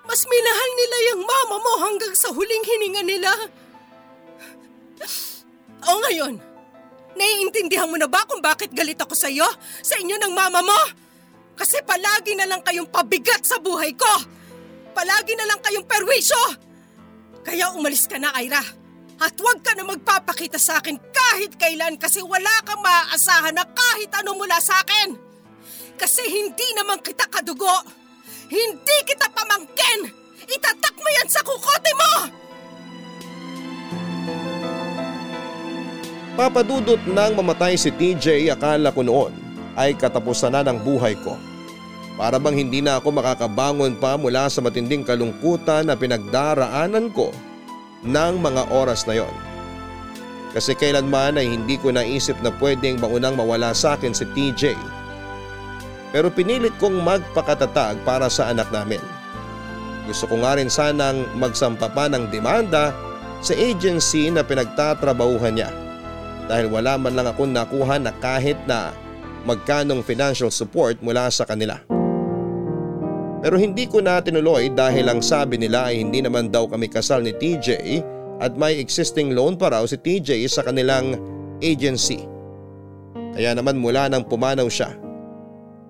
Mas 0.10 0.26
minahal 0.26 0.72
nila 0.74 0.98
yung 1.14 1.22
mama 1.22 1.56
mo 1.62 1.74
hanggang 1.86 2.14
sa 2.18 2.34
huling 2.34 2.66
hininga 2.66 3.04
nila. 3.06 3.32
O 5.86 6.02
ngayon, 6.10 6.42
naiintindihan 7.14 7.86
mo 7.86 7.98
na 7.98 8.10
ba 8.10 8.26
kung 8.26 8.42
bakit 8.42 8.74
galit 8.74 8.98
ako 8.98 9.14
sa 9.14 9.30
iyo, 9.30 9.46
sa 9.86 10.02
inyo 10.02 10.18
ng 10.18 10.34
mama 10.34 10.66
mo? 10.66 10.82
Kasi 11.54 11.84
palagi 11.86 12.34
na 12.34 12.50
lang 12.50 12.66
kayong 12.66 12.90
pabigat 12.90 13.46
sa 13.46 13.62
buhay 13.62 13.94
ko. 13.94 14.14
Palagi 14.98 15.38
na 15.38 15.46
lang 15.46 15.62
kayong 15.62 15.86
perwisyo. 15.86 16.69
Kaya 17.44 17.72
umalis 17.76 18.06
ka 18.06 18.20
na, 18.20 18.36
Ira. 18.40 18.62
At 19.20 19.36
huwag 19.36 19.60
ka 19.60 19.76
na 19.76 19.84
magpapakita 19.84 20.56
sa 20.56 20.80
akin 20.80 20.96
kahit 20.96 21.60
kailan 21.60 22.00
kasi 22.00 22.24
wala 22.24 22.64
kang 22.64 22.80
maaasahan 22.80 23.52
na 23.52 23.68
kahit 23.68 24.08
ano 24.16 24.40
mula 24.40 24.56
sa 24.64 24.80
akin. 24.80 25.12
Kasi 26.00 26.24
hindi 26.24 26.64
naman 26.80 27.04
kita 27.04 27.28
kadugo. 27.28 27.84
Hindi 28.48 28.98
kita 29.04 29.28
pamangkin. 29.36 30.08
Itatak 30.48 30.96
mo 30.96 31.10
yan 31.20 31.28
sa 31.28 31.44
kukote 31.44 31.92
mo! 32.00 32.14
Papadudot 36.40 37.04
nang 37.12 37.36
mamatay 37.36 37.76
si 37.76 37.92
TJ 37.92 38.48
akala 38.56 38.96
ko 38.96 39.04
noon 39.04 39.36
ay 39.76 39.92
katapusan 40.00 40.56
na 40.56 40.64
ng 40.64 40.80
buhay 40.80 41.20
ko. 41.20 41.36
Para 42.20 42.36
bang 42.36 42.68
hindi 42.68 42.84
na 42.84 43.00
ako 43.00 43.16
makakabangon 43.16 43.96
pa 43.96 44.20
mula 44.20 44.52
sa 44.52 44.60
matinding 44.60 45.08
kalungkutan 45.08 45.88
na 45.88 45.96
pinagdaraanan 45.96 47.16
ko 47.16 47.32
ng 48.04 48.34
mga 48.44 48.76
oras 48.76 49.08
na 49.08 49.24
yon. 49.24 49.32
Kasi 50.52 50.76
kailanman 50.76 51.40
ay 51.40 51.48
hindi 51.48 51.80
ko 51.80 51.96
naisip 51.96 52.36
na 52.44 52.52
pwedeng 52.60 53.00
maunang 53.00 53.40
mawala 53.40 53.72
sa 53.72 53.96
akin 53.96 54.12
si 54.12 54.28
TJ. 54.36 54.76
Pero 56.12 56.28
pinilit 56.28 56.76
kong 56.76 57.00
magpakatatag 57.00 58.04
para 58.04 58.28
sa 58.28 58.52
anak 58.52 58.68
namin. 58.68 59.00
Gusto 60.04 60.28
ko 60.28 60.44
nga 60.44 60.60
rin 60.60 60.68
sanang 60.68 61.24
magsampa 61.40 61.88
pa 61.88 62.12
ng 62.12 62.28
demanda 62.28 62.92
sa 63.40 63.56
agency 63.56 64.28
na 64.28 64.44
pinagtatrabahuhan 64.44 65.56
niya 65.56 65.72
dahil 66.52 66.68
wala 66.68 67.00
man 67.00 67.16
lang 67.16 67.32
akong 67.32 67.56
nakuha 67.56 67.96
na 67.96 68.12
kahit 68.20 68.60
na 68.68 68.92
magkanong 69.48 70.04
financial 70.04 70.52
support 70.52 71.00
mula 71.00 71.32
sa 71.32 71.48
kanila. 71.48 71.80
Pero 73.40 73.56
hindi 73.56 73.88
ko 73.88 74.04
na 74.04 74.20
tinuloy 74.20 74.68
dahil 74.76 75.08
ang 75.08 75.24
sabi 75.24 75.56
nila 75.56 75.88
ay 75.88 76.04
hindi 76.04 76.20
naman 76.20 76.52
daw 76.52 76.68
kami 76.68 76.92
kasal 76.92 77.24
ni 77.24 77.32
TJ 77.32 77.68
at 78.44 78.60
may 78.60 78.80
existing 78.80 79.32
loan 79.32 79.56
pa 79.56 79.72
raw 79.72 79.84
si 79.88 79.96
TJ 79.96 80.44
sa 80.52 80.64
kanilang 80.68 81.16
agency. 81.64 82.28
Kaya 83.36 83.56
naman 83.56 83.80
mula 83.80 84.12
nang 84.12 84.28
pumanaw 84.28 84.68
siya, 84.68 84.92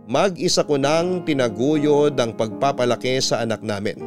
mag-isa 0.05 0.61
ko 0.61 0.77
nang 0.77 1.25
tinaguyod 1.25 2.13
ang 2.21 2.37
pagpapalaki 2.37 3.17
sa 3.17 3.41
anak 3.41 3.65
namin. 3.65 3.97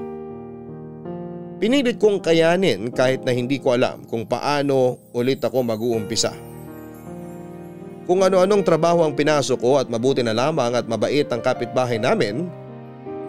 Pinilit 1.58 1.98
kong 1.98 2.22
kayanin 2.22 2.90
kahit 2.90 3.22
na 3.22 3.30
hindi 3.30 3.58
ko 3.62 3.74
alam 3.74 4.02
kung 4.06 4.26
paano 4.26 4.98
ulit 5.14 5.42
ako 5.42 5.62
mag-uumpisa. 5.62 6.34
Kung 8.02 8.18
ano-anong 8.18 8.66
trabaho 8.66 9.06
ang 9.06 9.14
pinasok 9.14 9.58
ko 9.62 9.78
at 9.78 9.86
mabuti 9.86 10.26
na 10.26 10.34
lamang 10.34 10.74
at 10.74 10.90
mabait 10.90 11.26
ang 11.30 11.38
kapitbahay 11.38 12.02
namin 12.02 12.50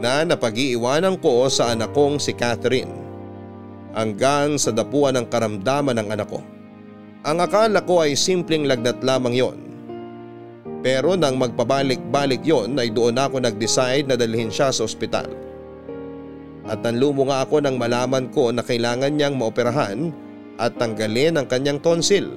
na 0.04 0.28
napag-iiwanan 0.28 1.16
ko 1.24 1.48
sa 1.48 1.72
anak 1.72 1.96
kong 1.96 2.20
si 2.20 2.36
Catherine 2.36 2.92
hanggang 3.96 4.60
sa 4.60 4.76
dapuan 4.76 5.16
ng 5.16 5.32
karamdaman 5.32 5.96
ng 5.96 6.12
anak 6.12 6.28
ko. 6.28 6.44
Ang 7.24 7.40
akala 7.40 7.80
ko 7.88 8.04
ay 8.04 8.20
simpleng 8.20 8.68
lagnat 8.68 9.00
lamang 9.00 9.32
yon. 9.32 9.60
Pero 10.84 11.16
nang 11.16 11.40
magpabalik-balik 11.40 12.44
yon 12.44 12.76
ay 12.76 12.92
doon 12.92 13.16
ako 13.16 13.40
nag-decide 13.40 14.04
na 14.04 14.20
dalhin 14.20 14.52
siya 14.52 14.76
sa 14.76 14.84
ospital. 14.84 15.32
At 16.68 16.84
nanlumo 16.84 17.32
nga 17.32 17.48
ako 17.48 17.64
nang 17.64 17.80
malaman 17.80 18.28
ko 18.28 18.52
na 18.52 18.60
kailangan 18.60 19.16
niyang 19.16 19.40
maoperahan 19.40 20.12
at 20.60 20.76
tanggalin 20.76 21.40
ang 21.40 21.48
kanyang 21.48 21.80
tonsil. 21.80 22.28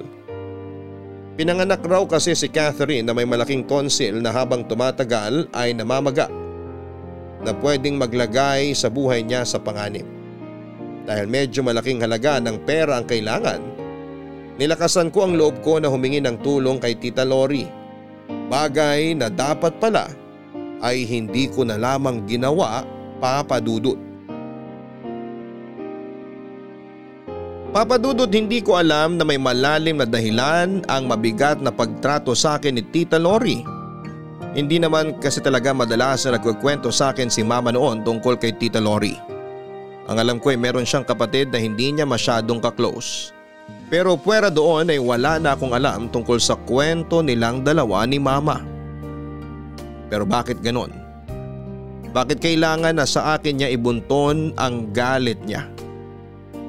Pinanganak 1.35 1.83
raw 1.83 2.07
kasi 2.07 2.31
si 2.31 2.47
Catherine 2.47 3.03
na 3.03 3.11
may 3.11 3.27
malaking 3.27 3.67
tonsil 3.67 4.23
na 4.23 4.31
habang 4.31 4.63
tumatagal 4.63 5.51
ay 5.51 5.75
namamaga 5.75 6.31
na 7.47 7.55
pwedeng 7.63 7.95
maglagay 7.95 8.75
sa 8.75 8.91
buhay 8.91 9.23
niya 9.23 9.47
sa 9.47 9.55
panganib. 9.63 10.03
Dahil 11.07 11.31
medyo 11.31 11.63
malaking 11.63 12.03
halaga 12.03 12.43
ng 12.43 12.67
pera 12.67 12.99
ang 12.99 13.07
kailangan, 13.07 13.63
nilakasan 14.59 15.07
ko 15.07 15.23
ang 15.23 15.39
loob 15.39 15.63
ko 15.63 15.79
na 15.79 15.87
humingi 15.87 16.19
ng 16.19 16.43
tulong 16.43 16.83
kay 16.83 16.99
Tita 16.99 17.23
Lori. 17.23 17.63
Bagay 18.27 19.15
na 19.15 19.31
dapat 19.31 19.79
pala 19.79 20.11
ay 20.83 21.07
hindi 21.07 21.47
ko 21.47 21.63
na 21.63 21.79
lamang 21.79 22.27
ginawa 22.27 22.83
papadudot. 23.23 23.95
Papadudot 27.71 28.27
hindi 28.27 28.59
ko 28.59 28.75
alam 28.75 29.15
na 29.15 29.23
may 29.23 29.39
malalim 29.39 30.03
na 30.03 30.07
dahilan 30.07 30.83
ang 30.91 31.03
mabigat 31.07 31.63
na 31.63 31.71
pagtrato 31.71 32.35
sa 32.35 32.59
akin 32.59 32.75
ni 32.75 32.83
Tita 32.83 33.15
Lori. 33.15 33.76
Hindi 34.57 34.81
naman 34.81 35.21
kasi 35.21 35.37
talaga 35.37 35.69
madalas 35.69 36.25
na 36.25 36.41
nagkukwento 36.41 36.89
sa 36.89 37.13
akin 37.13 37.29
si 37.29 37.45
mama 37.45 37.69
noon 37.69 38.01
tungkol 38.01 38.41
kay 38.41 38.57
Tita 38.57 38.81
Lori. 38.81 39.13
Ang 40.09 40.17
alam 40.17 40.37
ko 40.41 40.49
ay 40.49 40.57
meron 40.57 40.81
siyang 40.81 41.05
kapatid 41.05 41.53
na 41.53 41.61
hindi 41.61 41.93
niya 41.93 42.09
masyadong 42.09 42.57
kaklose. 42.57 43.37
Pero 43.93 44.17
puwera 44.17 44.49
doon 44.49 44.89
ay 44.89 44.97
wala 44.97 45.37
na 45.37 45.53
akong 45.53 45.77
alam 45.77 46.09
tungkol 46.09 46.41
sa 46.41 46.57
kwento 46.57 47.21
nilang 47.21 47.61
dalawa 47.61 48.01
ni 48.09 48.17
mama. 48.17 48.65
Pero 50.09 50.25
bakit 50.25 50.57
ganon? 50.65 50.89
Bakit 52.09 52.41
kailangan 52.41 52.97
na 52.97 53.05
sa 53.05 53.37
akin 53.37 53.61
niya 53.61 53.69
ibunton 53.69 54.57
ang 54.57 54.89
galit 54.89 55.37
niya? 55.45 55.69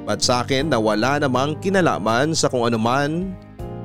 At 0.04 0.20
sa 0.20 0.44
akin 0.44 0.68
na 0.68 0.76
wala 0.76 1.16
namang 1.16 1.56
kinalaman 1.64 2.36
sa 2.36 2.52
kung 2.52 2.68
anuman 2.68 3.32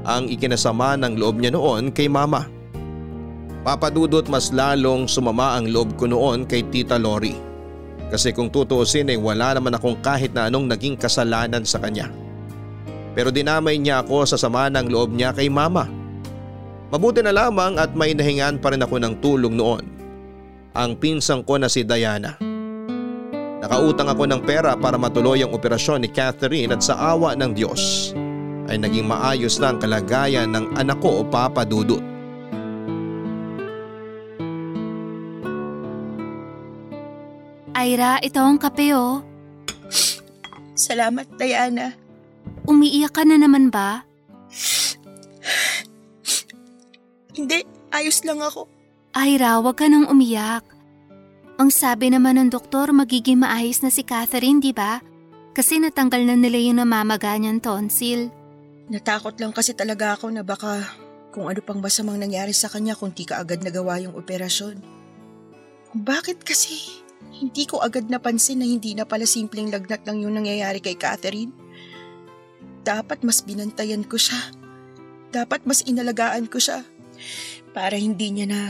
ang 0.03 0.27
ikinasama 0.27 0.99
ng 0.99 1.15
loob 1.15 1.39
niya 1.39 1.55
noon 1.55 1.87
kay 1.87 2.11
mama. 2.11 2.51
Papadudot 3.63 4.27
mas 4.27 4.51
lalong 4.51 5.07
sumama 5.07 5.55
ang 5.55 5.71
loob 5.71 5.95
ko 5.95 6.03
noon 6.03 6.43
kay 6.43 6.67
Tita 6.67 6.99
Lori. 6.99 7.31
Kasi 8.11 8.35
kung 8.35 8.51
tutuusin 8.51 9.07
ay 9.07 9.15
wala 9.15 9.55
naman 9.55 9.71
akong 9.71 10.03
kahit 10.03 10.35
na 10.35 10.51
anong 10.51 10.67
naging 10.67 10.99
kasalanan 10.99 11.63
sa 11.63 11.79
kanya. 11.79 12.11
Pero 13.15 13.31
dinamay 13.31 13.79
niya 13.79 14.03
ako 14.03 14.27
sa 14.27 14.35
sama 14.35 14.67
ng 14.67 14.91
loob 14.91 15.15
niya 15.15 15.31
kay 15.31 15.47
mama. 15.47 15.87
Mabuti 16.91 17.23
na 17.23 17.31
lamang 17.31 17.79
at 17.79 17.95
may 17.95 18.11
nahingan 18.11 18.59
pa 18.59 18.75
rin 18.75 18.83
ako 18.83 18.99
ng 18.99 19.13
tulong 19.23 19.55
noon. 19.55 19.87
Ang 20.75 20.99
pinsang 20.99 21.41
ko 21.47 21.55
na 21.55 21.71
si 21.71 21.87
Diana. 21.87 22.35
Nakautang 23.63 24.11
ako 24.11 24.27
ng 24.27 24.41
pera 24.43 24.75
para 24.75 24.99
matuloy 24.99 25.39
ang 25.39 25.55
operasyon 25.55 26.03
ni 26.03 26.11
Catherine 26.11 26.75
at 26.75 26.83
sa 26.83 26.99
awa 26.99 27.31
ng 27.31 27.55
Diyos 27.55 28.11
ay 28.67 28.75
naging 28.75 29.07
maayos 29.07 29.55
na 29.63 29.71
ang 29.71 29.79
kalagayan 29.79 30.51
ng 30.51 30.75
anak 30.75 30.99
ko 30.99 31.23
o 31.23 31.25
Papa 31.25 31.63
Ira, 37.83 38.19
ito 38.23 38.39
ang 38.39 38.55
kape 38.55 38.95
oh. 38.95 39.19
Salamat, 40.73 41.27
Diana. 41.35 41.91
Umiiyak 42.63 43.11
ka 43.11 43.27
na 43.27 43.35
naman 43.35 43.67
ba? 43.67 44.07
Hindi, 47.35 47.67
ayos 47.91 48.23
lang 48.23 48.39
ako. 48.39 48.71
Ira, 49.13 49.59
huwag 49.59 49.77
ka 49.77 49.91
nang 49.91 50.07
umiyak. 50.07 50.63
Ang 51.59 51.69
sabi 51.69 52.09
naman 52.09 52.39
ng 52.39 52.49
doktor, 52.49 52.89
magiging 52.95 53.43
maayos 53.43 53.85
na 53.85 53.93
si 53.93 54.01
Catherine, 54.01 54.57
di 54.63 54.73
ba? 54.73 55.03
Kasi 55.53 55.77
natanggal 55.77 56.25
na 56.25 56.33
nila 56.33 56.57
yung 56.57 56.81
namamaga 56.81 57.37
niyang 57.37 57.61
tonsil. 57.61 58.33
Natakot 58.89 59.37
lang 59.37 59.53
kasi 59.53 59.77
talaga 59.77 60.17
ako 60.17 60.33
na 60.33 60.41
baka 60.41 60.81
kung 61.29 61.45
ano 61.45 61.61
pang 61.61 61.77
masamang 61.77 62.17
nangyari 62.17 62.57
sa 62.57 62.69
kanya 62.69 62.97
kung 62.97 63.13
di 63.13 63.25
ka 63.25 63.37
agad 63.37 63.61
nagawa 63.61 64.01
yung 64.01 64.17
operasyon. 64.17 64.81
Bakit 65.93 66.41
kasi 66.41 67.02
hindi 67.31 67.63
ko 67.65 67.79
agad 67.81 68.11
napansin 68.11 68.61
na 68.61 68.67
hindi 68.67 68.93
na 68.93 69.07
pala 69.07 69.23
simpleng 69.23 69.71
lagnat 69.71 70.03
lang 70.03 70.21
yung 70.21 70.35
nangyayari 70.37 70.83
kay 70.83 70.99
Catherine? 70.99 71.53
Dapat 72.83 73.23
mas 73.23 73.39
binantayan 73.41 74.03
ko 74.03 74.19
siya. 74.19 74.37
Dapat 75.33 75.63
mas 75.63 75.81
inalagaan 75.87 76.51
ko 76.51 76.59
siya. 76.59 76.83
Para 77.71 77.97
hindi 77.97 78.29
niya 78.29 78.45
na 78.45 78.61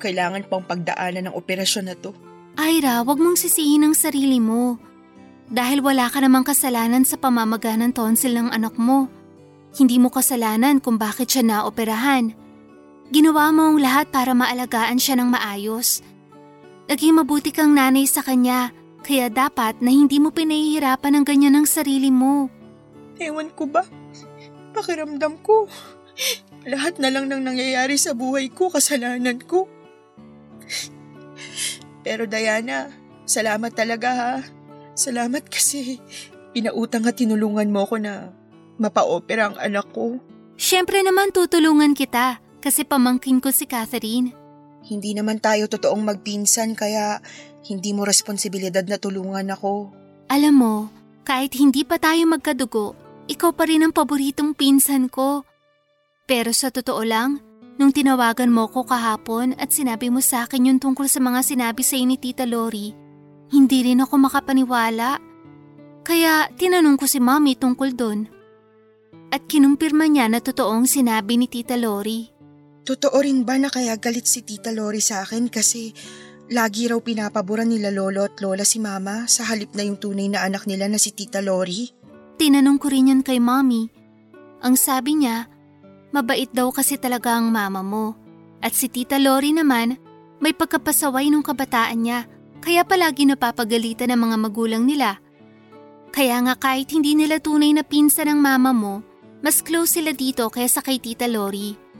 kailangan 0.00 0.48
pang 0.48 0.64
pagdaanan 0.64 1.30
ng 1.30 1.34
operasyon 1.36 1.86
na 1.90 1.96
to. 1.98 2.14
Ira, 2.58 3.04
wag 3.06 3.18
mong 3.20 3.38
sisihin 3.38 3.86
ang 3.86 3.94
sarili 3.94 4.42
mo. 4.42 4.76
Dahil 5.52 5.84
wala 5.84 6.08
ka 6.08 6.18
namang 6.22 6.48
kasalanan 6.48 7.04
sa 7.04 7.20
pamamaga 7.20 7.76
ng 7.76 7.92
tonsil 7.92 8.32
ng 8.34 8.48
anak 8.50 8.74
mo. 8.80 9.10
Hindi 9.76 10.00
mo 10.00 10.08
kasalanan 10.08 10.80
kung 10.80 10.96
bakit 10.96 11.32
siya 11.32 11.44
naoperahan. 11.44 12.32
Ginawa 13.12 13.52
mo 13.52 13.72
ang 13.72 13.78
lahat 13.80 14.08
para 14.08 14.32
maalagaan 14.32 14.96
siya 14.96 15.20
ng 15.20 15.28
maayos. 15.28 16.00
Naging 16.92 17.24
mabuti 17.24 17.56
kang 17.56 17.72
nanay 17.72 18.04
sa 18.04 18.20
kanya, 18.20 18.68
kaya 19.00 19.32
dapat 19.32 19.80
na 19.80 19.88
hindi 19.88 20.20
mo 20.20 20.28
pinahihirapan 20.28 21.16
ng 21.16 21.24
ganyan 21.24 21.56
ang 21.56 21.64
sarili 21.64 22.12
mo. 22.12 22.52
Ewan 23.16 23.48
ko 23.56 23.64
ba? 23.64 23.80
Pakiramdam 24.76 25.40
ko. 25.40 25.72
Lahat 26.68 27.00
na 27.00 27.08
lang 27.08 27.32
nang 27.32 27.48
nangyayari 27.48 27.96
sa 27.96 28.12
buhay 28.12 28.52
ko, 28.52 28.68
kasalanan 28.68 29.40
ko. 29.40 29.72
Pero 32.04 32.28
Diana, 32.28 32.92
salamat 33.24 33.72
talaga 33.72 34.08
ha. 34.12 34.34
Salamat 34.92 35.48
kasi 35.48 35.96
pinautang 36.52 37.08
at 37.08 37.16
tinulungan 37.16 37.72
mo 37.72 37.88
ko 37.88 37.96
na 37.96 38.36
mapa-opera 38.76 39.48
ang 39.48 39.56
anak 39.56 39.88
ko. 39.96 40.20
Siyempre 40.60 41.00
naman 41.00 41.32
tutulungan 41.32 41.96
kita 41.96 42.44
kasi 42.60 42.84
pamangkin 42.84 43.40
ko 43.40 43.48
si 43.48 43.64
Catherine. 43.64 44.41
Hindi 44.92 45.16
naman 45.16 45.40
tayo 45.40 45.64
totoong 45.72 46.04
magpinsan 46.04 46.76
kaya 46.76 47.24
hindi 47.64 47.96
mo 47.96 48.04
responsibilidad 48.04 48.84
na 48.84 49.00
tulungan 49.00 49.48
ako. 49.48 49.88
Alam 50.28 50.54
mo, 50.54 50.74
kahit 51.24 51.56
hindi 51.56 51.86
pa 51.86 51.96
tayo 51.96 52.28
magkadugo, 52.28 52.92
ikaw 53.30 53.54
pa 53.54 53.64
rin 53.64 53.86
ang 53.86 53.94
paboritong 53.94 54.52
pinsan 54.52 55.06
ko. 55.08 55.46
Pero 56.26 56.50
sa 56.50 56.68
totoo 56.72 57.02
lang, 57.06 57.38
nung 57.78 57.94
tinawagan 57.94 58.50
mo 58.50 58.66
ko 58.68 58.82
kahapon 58.82 59.54
at 59.56 59.70
sinabi 59.70 60.10
mo 60.10 60.18
sa 60.18 60.44
akin 60.44 60.68
yung 60.72 60.80
tungkol 60.82 61.06
sa 61.06 61.22
mga 61.22 61.40
sinabi 61.44 61.82
sa 61.86 61.94
ni 62.00 62.18
Tita 62.18 62.48
Lori, 62.48 62.90
hindi 63.52 63.78
rin 63.84 64.00
ako 64.00 64.14
makapaniwala. 64.28 65.20
Kaya 66.02 66.50
tinanong 66.56 66.98
ko 66.98 67.04
si 67.06 67.22
Mommy 67.22 67.54
tungkol 67.54 67.94
doon. 67.94 68.20
At 69.30 69.46
kinumpirma 69.46 70.08
niya 70.08 70.26
na 70.32 70.40
totoong 70.40 70.88
sinabi 70.88 71.38
ni 71.38 71.46
Tita 71.46 71.76
Lori. 71.76 72.31
Totoo 72.82 73.14
rin 73.22 73.46
ba 73.46 73.54
na 73.62 73.70
kaya 73.70 73.94
galit 73.94 74.26
si 74.26 74.42
Tita 74.42 74.74
Lori 74.74 74.98
sa 74.98 75.22
akin 75.22 75.46
kasi 75.46 75.94
lagi 76.50 76.90
raw 76.90 76.98
pinapaboran 76.98 77.70
nila 77.70 77.94
lolo 77.94 78.26
at 78.26 78.42
lola 78.42 78.66
si 78.66 78.82
mama 78.82 79.30
sa 79.30 79.46
halip 79.46 79.70
na 79.78 79.86
yung 79.86 80.02
tunay 80.02 80.26
na 80.26 80.42
anak 80.42 80.66
nila 80.66 80.90
na 80.90 80.98
si 80.98 81.14
Tita 81.14 81.38
Lori? 81.38 81.94
Tinanong 82.42 82.82
ko 82.82 82.90
rin 82.90 83.14
yan 83.14 83.22
kay 83.22 83.38
Mommy. 83.38 83.86
Ang 84.66 84.74
sabi 84.74 85.14
niya, 85.14 85.46
mabait 86.10 86.50
daw 86.50 86.74
kasi 86.74 86.98
talaga 86.98 87.38
ang 87.38 87.54
mama 87.54 87.86
mo. 87.86 88.18
At 88.58 88.74
si 88.74 88.90
Tita 88.90 89.14
Lori 89.14 89.54
naman, 89.54 89.94
may 90.42 90.50
pagkapasaway 90.50 91.30
nung 91.30 91.46
kabataan 91.46 92.02
niya, 92.02 92.26
kaya 92.58 92.82
palagi 92.82 93.30
napapagalitan 93.30 94.10
ng 94.10 94.20
mga 94.26 94.36
magulang 94.42 94.82
nila. 94.86 95.22
Kaya 96.10 96.42
nga 96.42 96.54
kahit 96.58 96.90
hindi 96.90 97.14
nila 97.14 97.38
tunay 97.38 97.70
na 97.74 97.86
pinsan 97.86 98.26
ng 98.26 98.40
mama 98.42 98.74
mo, 98.74 99.06
mas 99.38 99.62
close 99.62 99.98
sila 99.98 100.10
dito 100.10 100.50
kaysa 100.50 100.82
kay 100.82 100.98
Tita 100.98 101.30
Lori. 101.30 101.91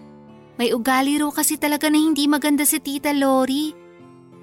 May 0.62 0.70
ugali 0.70 1.18
raw 1.18 1.26
kasi 1.34 1.58
talaga 1.58 1.90
na 1.90 1.98
hindi 1.98 2.30
maganda 2.30 2.62
si 2.62 2.78
Tita 2.78 3.10
Lori. 3.10 3.74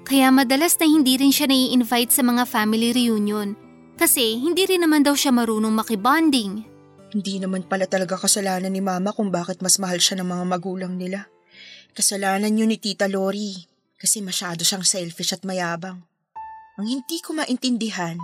Kaya 0.04 0.28
madalas 0.28 0.76
na 0.76 0.84
hindi 0.84 1.16
rin 1.16 1.32
siya 1.32 1.48
nai-invite 1.48 2.12
sa 2.12 2.20
mga 2.20 2.44
family 2.44 2.92
reunion 2.92 3.56
kasi 3.96 4.36
hindi 4.36 4.68
rin 4.68 4.84
naman 4.84 5.00
daw 5.00 5.16
siya 5.16 5.32
marunong 5.32 5.72
makibonding. 5.72 6.68
Hindi 7.16 7.40
naman 7.40 7.64
pala 7.64 7.88
talaga 7.88 8.20
kasalanan 8.20 8.68
ni 8.68 8.84
mama 8.84 9.16
kung 9.16 9.32
bakit 9.32 9.64
mas 9.64 9.80
mahal 9.80 9.96
siya 9.96 10.20
ng 10.20 10.28
mga 10.28 10.44
magulang 10.44 10.92
nila. 11.00 11.24
Kasalanan 11.96 12.52
yun 12.52 12.68
ni 12.68 12.76
Tita 12.76 13.08
Lori 13.08 13.56
kasi 13.96 14.20
masyado 14.20 14.60
siyang 14.60 14.84
selfish 14.84 15.32
at 15.32 15.48
mayabang. 15.48 16.04
Ang 16.76 17.00
hindi 17.00 17.16
ko 17.24 17.32
maintindihan, 17.32 18.20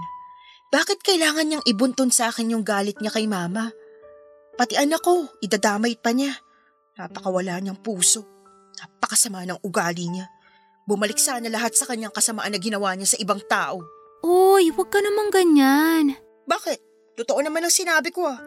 bakit 0.68 1.00
kailangan 1.00 1.48
niyang 1.48 1.64
ibunton 1.64 2.12
sa 2.12 2.28
akin 2.28 2.52
yung 2.52 2.60
galit 2.60 3.00
niya 3.00 3.16
kay 3.16 3.24
mama? 3.24 3.72
Pati 4.60 4.76
anak 4.76 5.00
ko, 5.00 5.32
idadamay 5.40 5.96
pa 5.96 6.12
niya. 6.12 6.36
Napakawala 6.96 7.60
niyang 7.60 7.78
puso. 7.78 8.24
Napakasama 8.80 9.44
ng 9.44 9.60
ugali 9.60 10.08
niya. 10.08 10.26
Bumalik 10.88 11.20
sana 11.20 11.48
lahat 11.52 11.76
sa 11.76 11.84
kanyang 11.84 12.14
kasamaan 12.14 12.52
na 12.52 12.60
ginawa 12.60 12.96
niya 12.96 13.16
sa 13.16 13.20
ibang 13.20 13.40
tao. 13.44 13.84
Uy, 14.24 14.72
huwag 14.72 14.88
ka 14.88 15.04
namang 15.04 15.28
ganyan. 15.28 16.16
Bakit? 16.48 16.78
Totoo 17.20 17.40
naman 17.44 17.64
ang 17.64 17.74
sinabi 17.74 18.12
ko 18.12 18.28
ah. 18.28 18.40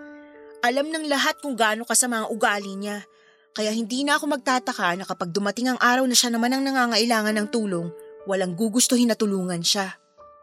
Alam 0.65 0.91
ng 0.91 1.07
lahat 1.07 1.39
kung 1.39 1.55
gaano 1.55 1.85
kasama 1.85 2.25
ang 2.25 2.27
ugali 2.33 2.73
niya. 2.75 3.05
Kaya 3.53 3.73
hindi 3.73 4.05
na 4.05 4.17
ako 4.17 4.39
magtataka 4.39 4.95
na 4.97 5.05
kapag 5.05 5.33
dumating 5.33 5.73
ang 5.73 5.79
araw 5.81 6.05
na 6.05 6.15
siya 6.15 6.31
naman 6.31 6.53
ang 6.53 6.63
nangangailangan 6.63 7.35
ng 7.37 7.47
tulong, 7.49 7.89
walang 8.29 8.53
gugustuhin 8.53 9.09
na 9.09 9.17
tulungan 9.17 9.63
siya. 9.63 9.97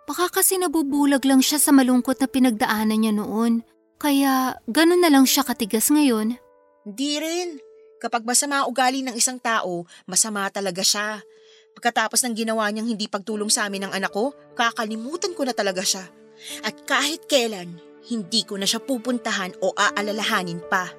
Baka 0.07 0.31
kasi 0.31 0.59
nabubulag 0.59 1.27
lang 1.27 1.43
siya 1.43 1.59
sa 1.59 1.75
malungkot 1.75 2.23
na 2.23 2.29
pinagdaanan 2.31 2.99
niya 2.99 3.13
noon. 3.15 3.67
Kaya 3.99 4.61
ganun 4.71 5.03
na 5.03 5.11
lang 5.11 5.27
siya 5.27 5.43
katigas 5.43 5.91
ngayon. 5.91 6.39
Hindi 6.87 7.13
rin. 7.19 7.66
Kapag 7.97 8.28
masama 8.28 8.68
ugali 8.68 9.01
ng 9.01 9.16
isang 9.16 9.40
tao, 9.40 9.88
masama 10.05 10.44
talaga 10.53 10.84
siya. 10.84 11.24
Pagkatapos 11.72 12.20
ng 12.24 12.36
ginawa 12.36 12.68
niyang 12.68 12.92
hindi 12.92 13.09
pagtulong 13.09 13.49
sa 13.49 13.68
amin 13.68 13.88
ng 13.88 13.92
anak 13.97 14.12
ko, 14.12 14.36
kakalimutan 14.53 15.32
ko 15.32 15.49
na 15.49 15.57
talaga 15.57 15.80
siya. 15.80 16.05
At 16.61 16.84
kahit 16.84 17.24
kailan, 17.24 17.80
hindi 18.12 18.44
ko 18.44 18.61
na 18.61 18.68
siya 18.68 18.84
pupuntahan 18.84 19.57
o 19.64 19.72
aalalahanin 19.72 20.61
pa. 20.68 20.92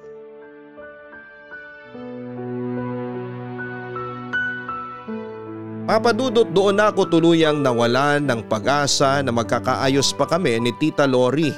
Papadudot 5.88 6.50
doon 6.52 6.82
ako 6.82 7.08
tuluyang 7.08 7.64
nawalan 7.64 8.26
ng 8.26 8.44
pag-asa 8.44 9.24
na 9.24 9.32
magkakaayos 9.32 10.12
pa 10.18 10.28
kami 10.28 10.60
ni 10.60 10.74
Tita 10.76 11.08
Lori. 11.08 11.48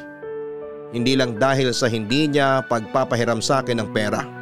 Hindi 0.94 1.18
lang 1.18 1.40
dahil 1.40 1.74
sa 1.74 1.90
hindi 1.90 2.30
niya 2.30 2.62
pagpapahiram 2.68 3.42
sa 3.42 3.64
akin 3.64 3.82
ng 3.82 3.90
pera. 3.90 4.39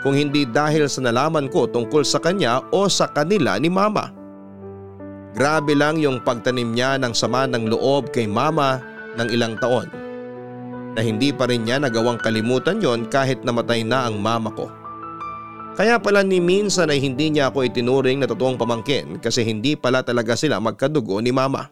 Kung 0.00 0.14
hindi 0.14 0.46
dahil 0.46 0.86
sa 0.86 1.02
nalaman 1.02 1.50
ko 1.50 1.66
tungkol 1.66 2.06
sa 2.06 2.22
kanya 2.22 2.62
o 2.70 2.86
sa 2.86 3.10
kanila 3.10 3.58
ni 3.58 3.66
Mama. 3.66 4.14
Grabe 5.34 5.74
lang 5.74 5.98
yung 5.98 6.22
pagtanim 6.22 6.70
niya 6.74 6.98
ng 7.02 7.14
sama 7.14 7.46
ng 7.50 7.70
loob 7.70 8.14
kay 8.14 8.26
Mama 8.30 8.78
ng 9.18 9.28
ilang 9.34 9.58
taon. 9.58 9.90
Na 10.94 11.00
hindi 11.02 11.34
pa 11.34 11.50
rin 11.50 11.66
niya 11.66 11.82
nagawang 11.82 12.18
kalimutan 12.22 12.78
yon 12.82 13.06
kahit 13.10 13.42
namatay 13.42 13.82
na 13.82 14.06
ang 14.06 14.18
mama 14.18 14.50
ko. 14.54 14.66
Kaya 15.78 15.94
pala 16.02 16.26
ni 16.26 16.42
minsan 16.42 16.90
ay 16.90 16.98
hindi 16.98 17.30
niya 17.30 17.54
ako 17.54 17.70
itinuring 17.70 18.18
na 18.18 18.26
totoong 18.26 18.58
pamangkin 18.58 19.22
kasi 19.22 19.46
hindi 19.46 19.78
pala 19.78 20.02
talaga 20.02 20.34
sila 20.34 20.58
magkadugo 20.58 21.22
ni 21.22 21.30
mama. 21.30 21.70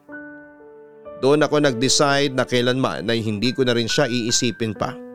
Doon 1.18 1.43
ako 1.43 1.59
nag-decide 1.59 2.31
na 2.31 2.47
kailanman 2.47 3.09
ay 3.11 3.18
hindi 3.18 3.51
ko 3.51 3.66
na 3.66 3.74
rin 3.74 3.91
siya 3.91 4.07
iisipin 4.07 4.79
pa. 4.79 5.05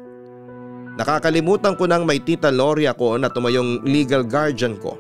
Nakakalimutan 1.00 1.80
ko 1.80 1.88
nang 1.88 2.04
may 2.04 2.20
tita 2.20 2.52
Lori 2.52 2.84
ako 2.84 3.16
na 3.16 3.32
tumayong 3.32 3.88
legal 3.88 4.28
guardian 4.28 4.76
ko. 4.76 5.00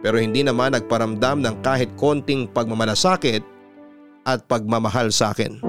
Pero 0.00 0.16
hindi 0.16 0.40
naman 0.40 0.72
nagparamdam 0.72 1.44
ng 1.44 1.56
kahit 1.60 1.92
konting 1.96 2.48
pagmamalasakit 2.52 3.44
at 4.24 4.44
pagmamahal 4.48 5.12
sa 5.12 5.32
akin. 5.36 5.60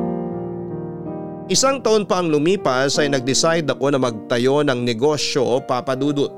Isang 1.45 1.83
taon 1.83 2.09
pa 2.09 2.23
ang 2.23 2.31
lumipas 2.31 2.97
ay 2.97 3.11
nag-decide 3.11 3.69
ako 3.69 3.93
na 3.93 3.99
magtayo 4.01 4.65
ng 4.65 4.81
negosyo 4.81 5.45
o 5.45 5.55
papadudot. 5.61 6.31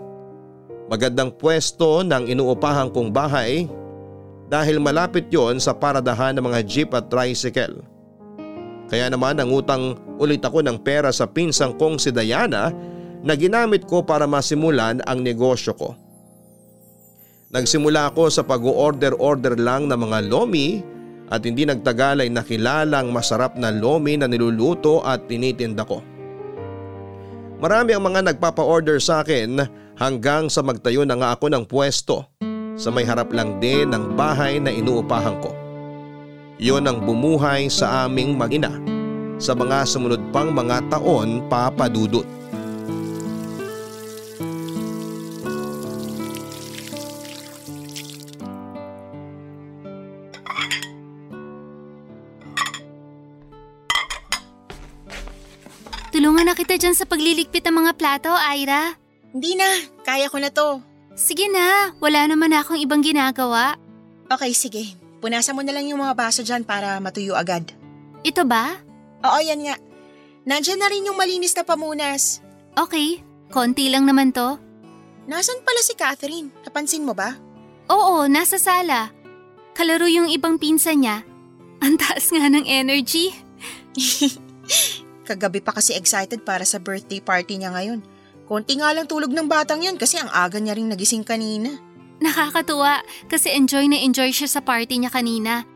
Magandang 0.92 1.32
pwesto 1.38 2.04
ng 2.04 2.28
inuupahan 2.28 2.92
kong 2.92 3.16
bahay 3.16 3.72
dahil 4.52 4.84
malapit 4.84 5.28
yon 5.32 5.60
sa 5.64 5.72
paradahan 5.72 6.36
ng 6.36 6.44
mga 6.44 6.60
jeep 6.68 6.90
at 6.92 7.08
tricycle. 7.08 7.84
Kaya 8.88 9.12
naman 9.12 9.40
nangutang 9.40 10.00
ulit 10.18 10.42
ako 10.42 10.66
ng 10.66 10.78
pera 10.82 11.10
sa 11.14 11.30
pinsang 11.30 11.78
kong 11.78 12.02
si 12.02 12.10
Diana 12.14 12.74
na 13.22 13.34
ginamit 13.34 13.86
ko 13.90 14.06
para 14.06 14.30
masimulan 14.30 15.02
ang 15.06 15.22
negosyo 15.26 15.74
ko. 15.74 15.94
Nagsimula 17.48 18.12
ako 18.12 18.28
sa 18.28 18.44
pag-order-order 18.44 19.56
lang 19.56 19.88
ng 19.88 19.96
mga 19.96 20.20
lomi 20.28 20.84
at 21.32 21.48
hindi 21.48 21.64
nagtagal 21.64 22.24
ay 22.24 22.30
nakilalang 22.32 23.12
masarap 23.12 23.56
na 23.56 23.72
lomi 23.72 24.20
na 24.20 24.28
niluluto 24.28 25.00
at 25.04 25.28
tinitinda 25.32 25.88
ko. 25.88 26.04
Marami 27.58 27.96
ang 27.96 28.04
mga 28.06 28.22
nagpapa-order 28.32 29.02
sa 29.02 29.24
akin 29.26 29.64
hanggang 29.98 30.52
sa 30.52 30.62
magtayo 30.62 31.08
na 31.08 31.18
nga 31.18 31.34
ako 31.34 31.50
ng 31.50 31.64
pwesto 31.66 32.28
sa 32.78 32.94
may 32.94 33.08
harap 33.08 33.34
lang 33.34 33.58
din 33.58 33.90
ng 33.90 34.14
bahay 34.14 34.62
na 34.62 34.70
inuupahan 34.70 35.42
ko. 35.42 35.50
Iyon 36.62 36.86
ang 36.86 37.02
bumuhay 37.02 37.70
sa 37.72 38.06
aming 38.06 38.38
magina 38.38 38.97
sa 39.38 39.54
mga 39.54 39.86
sumunod 39.86 40.22
pang 40.34 40.50
mga 40.50 40.90
taon 40.90 41.46
papadudot. 41.46 42.26
Tulungan 56.18 56.50
na 56.50 56.58
kita 56.58 56.82
dyan 56.82 56.98
sa 56.98 57.06
pagliligpit 57.06 57.62
ng 57.62 57.78
mga 57.78 57.92
plato, 57.94 58.34
Ira. 58.34 58.98
Hindi 59.38 59.54
na, 59.54 59.70
kaya 60.02 60.34
ko 60.34 60.42
na 60.42 60.50
to. 60.50 60.82
Sige 61.14 61.46
na, 61.46 61.94
wala 62.02 62.26
naman 62.26 62.58
akong 62.58 62.82
ibang 62.82 63.06
ginagawa. 63.06 63.78
Okay, 64.26 64.50
sige. 64.58 64.98
Punasan 65.22 65.54
mo 65.54 65.62
na 65.62 65.78
lang 65.78 65.86
yung 65.86 66.02
mga 66.02 66.18
baso 66.18 66.42
dyan 66.42 66.66
para 66.66 66.98
matuyo 66.98 67.38
agad. 67.38 67.70
Ito 68.26 68.46
ba? 68.50 68.87
Oo, 69.26 69.40
yan 69.42 69.66
nga. 69.66 69.76
Nandyan 70.48 70.80
na 70.80 70.88
rin 70.92 71.08
yung 71.08 71.18
malinis 71.18 71.56
na 71.58 71.64
pamunas. 71.66 72.40
Okay, 72.78 73.24
konti 73.50 73.90
lang 73.90 74.06
naman 74.06 74.30
to. 74.32 74.60
Nasaan 75.28 75.66
pala 75.66 75.82
si 75.84 75.94
Catherine? 75.98 76.54
Napansin 76.64 77.04
mo 77.04 77.12
ba? 77.12 77.36
Oo, 77.92 78.28
nasa 78.32 78.56
sala. 78.56 79.12
Kalaro 79.76 80.08
yung 80.08 80.32
ibang 80.32 80.56
pinsan 80.56 81.04
niya. 81.04 81.28
Ang 81.84 82.00
taas 82.00 82.32
nga 82.32 82.48
ng 82.48 82.64
energy. 82.64 83.36
Kagabi 85.28 85.60
pa 85.60 85.76
kasi 85.76 85.94
excited 86.00 86.48
para 86.48 86.64
sa 86.64 86.80
birthday 86.80 87.20
party 87.20 87.60
niya 87.60 87.76
ngayon. 87.76 88.00
Konti 88.48 88.80
nga 88.80 88.96
lang 88.96 89.12
tulog 89.12 89.36
ng 89.36 89.52
batang 89.52 89.84
yan 89.84 90.00
kasi 90.00 90.16
ang 90.16 90.32
aga 90.32 90.64
niya 90.64 90.80
rin 90.80 90.88
nagising 90.88 91.28
kanina. 91.28 91.76
Nakakatuwa 92.24 93.04
kasi 93.28 93.52
enjoy 93.52 93.92
na 93.92 94.00
enjoy 94.00 94.32
siya 94.32 94.48
sa 94.48 94.64
party 94.64 95.04
niya 95.04 95.12
kanina. 95.12 95.68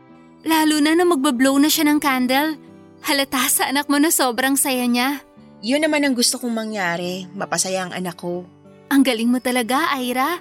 Lalo 0.42 0.80
na 0.80 0.96
na 0.96 1.04
magbablow 1.04 1.54
na 1.60 1.68
siya 1.68 1.92
ng 1.92 2.00
candle. 2.00 2.56
Halata 3.02 3.50
sa 3.50 3.66
anak 3.66 3.90
mo 3.90 3.98
na 3.98 4.14
sobrang 4.14 4.54
saya 4.54 4.86
niya. 4.86 5.18
Yun 5.58 5.82
naman 5.82 6.06
ang 6.06 6.14
gusto 6.14 6.38
kong 6.38 6.54
mangyari, 6.54 7.26
mapasaya 7.34 7.86
ang 7.86 7.92
anak 7.94 8.14
ko. 8.14 8.46
Ang 8.94 9.02
galing 9.02 9.26
mo 9.26 9.42
talaga, 9.42 9.90
Ira. 9.98 10.38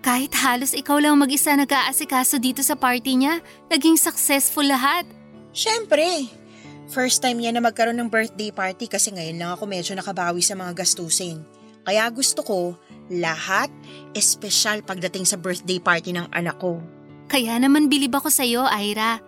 Kahit 0.00 0.32
halos 0.32 0.72
ikaw 0.72 0.96
lang 1.04 1.20
mag-isa 1.20 1.52
nag-aasikaso 1.52 2.40
dito 2.40 2.64
sa 2.64 2.80
party 2.80 3.12
niya, 3.20 3.44
naging 3.68 4.00
successful 4.00 4.64
lahat. 4.64 5.04
Siyempre, 5.52 6.32
first 6.88 7.20
time 7.20 7.44
niya 7.44 7.52
na 7.52 7.60
magkaroon 7.60 8.00
ng 8.00 8.08
birthday 8.08 8.48
party 8.56 8.88
kasi 8.88 9.12
ngayon 9.12 9.36
lang 9.36 9.50
ako 9.52 9.68
medyo 9.68 9.92
nakabawi 9.92 10.40
sa 10.40 10.56
mga 10.56 10.80
gastusin. 10.80 11.44
Kaya 11.84 12.08
gusto 12.08 12.40
ko, 12.40 12.60
lahat, 13.12 13.68
espesyal 14.16 14.80
pagdating 14.80 15.28
sa 15.28 15.36
birthday 15.36 15.76
party 15.76 16.16
ng 16.16 16.24
anak 16.32 16.56
ko. 16.56 16.80
Kaya 17.28 17.60
naman 17.60 17.92
bilib 17.92 18.16
ako 18.16 18.32
sa'yo, 18.32 18.64
Ira. 18.64 19.27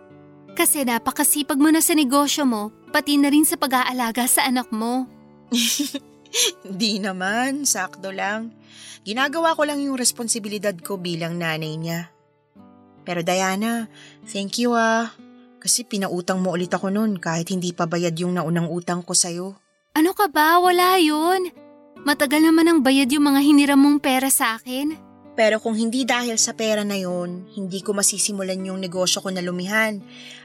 Kasi 0.61 0.85
napakasipag 0.85 1.57
mo 1.57 1.73
na 1.73 1.81
sa 1.81 1.97
negosyo 1.97 2.45
mo, 2.45 2.69
pati 2.93 3.17
na 3.17 3.33
rin 3.33 3.49
sa 3.49 3.57
pag-aalaga 3.57 4.29
sa 4.29 4.45
anak 4.45 4.69
mo. 4.69 5.09
Hindi 6.69 7.01
naman, 7.01 7.65
sakto 7.65 8.13
lang. 8.13 8.53
Ginagawa 9.01 9.57
ko 9.57 9.65
lang 9.65 9.81
yung 9.81 9.97
responsibilidad 9.97 10.77
ko 10.77 11.01
bilang 11.01 11.41
nanay 11.41 11.81
niya. 11.81 12.13
Pero 13.09 13.25
Diana, 13.25 13.89
thank 14.29 14.61
you 14.61 14.77
ah. 14.77 15.09
Kasi 15.65 15.81
pinautang 15.89 16.45
mo 16.45 16.53
ulit 16.53 16.69
ako 16.77 16.93
nun 16.93 17.17
kahit 17.17 17.49
hindi 17.49 17.73
pa 17.73 17.89
bayad 17.89 18.13
yung 18.21 18.37
naunang 18.37 18.69
utang 18.69 19.01
ko 19.01 19.17
sa'yo. 19.17 19.57
Ano 19.97 20.13
ka 20.13 20.29
ba? 20.29 20.61
Wala 20.61 21.01
yun. 21.01 21.57
Matagal 22.05 22.45
naman 22.45 22.69
ang 22.69 22.85
bayad 22.85 23.09
yung 23.09 23.33
mga 23.33 23.41
hiniram 23.41 23.81
mong 23.81 24.05
pera 24.05 24.29
sa 24.29 24.61
akin. 24.61 24.93
Pero 25.41 25.57
kung 25.57 25.73
hindi 25.73 26.05
dahil 26.05 26.37
sa 26.37 26.53
pera 26.53 26.85
na 26.85 27.01
yon, 27.01 27.49
hindi 27.57 27.81
ko 27.81 27.97
masisimulan 27.97 28.61
yung 28.61 28.77
negosyo 28.77 29.25
ko 29.25 29.33
na 29.33 29.41
lumihan 29.41 29.97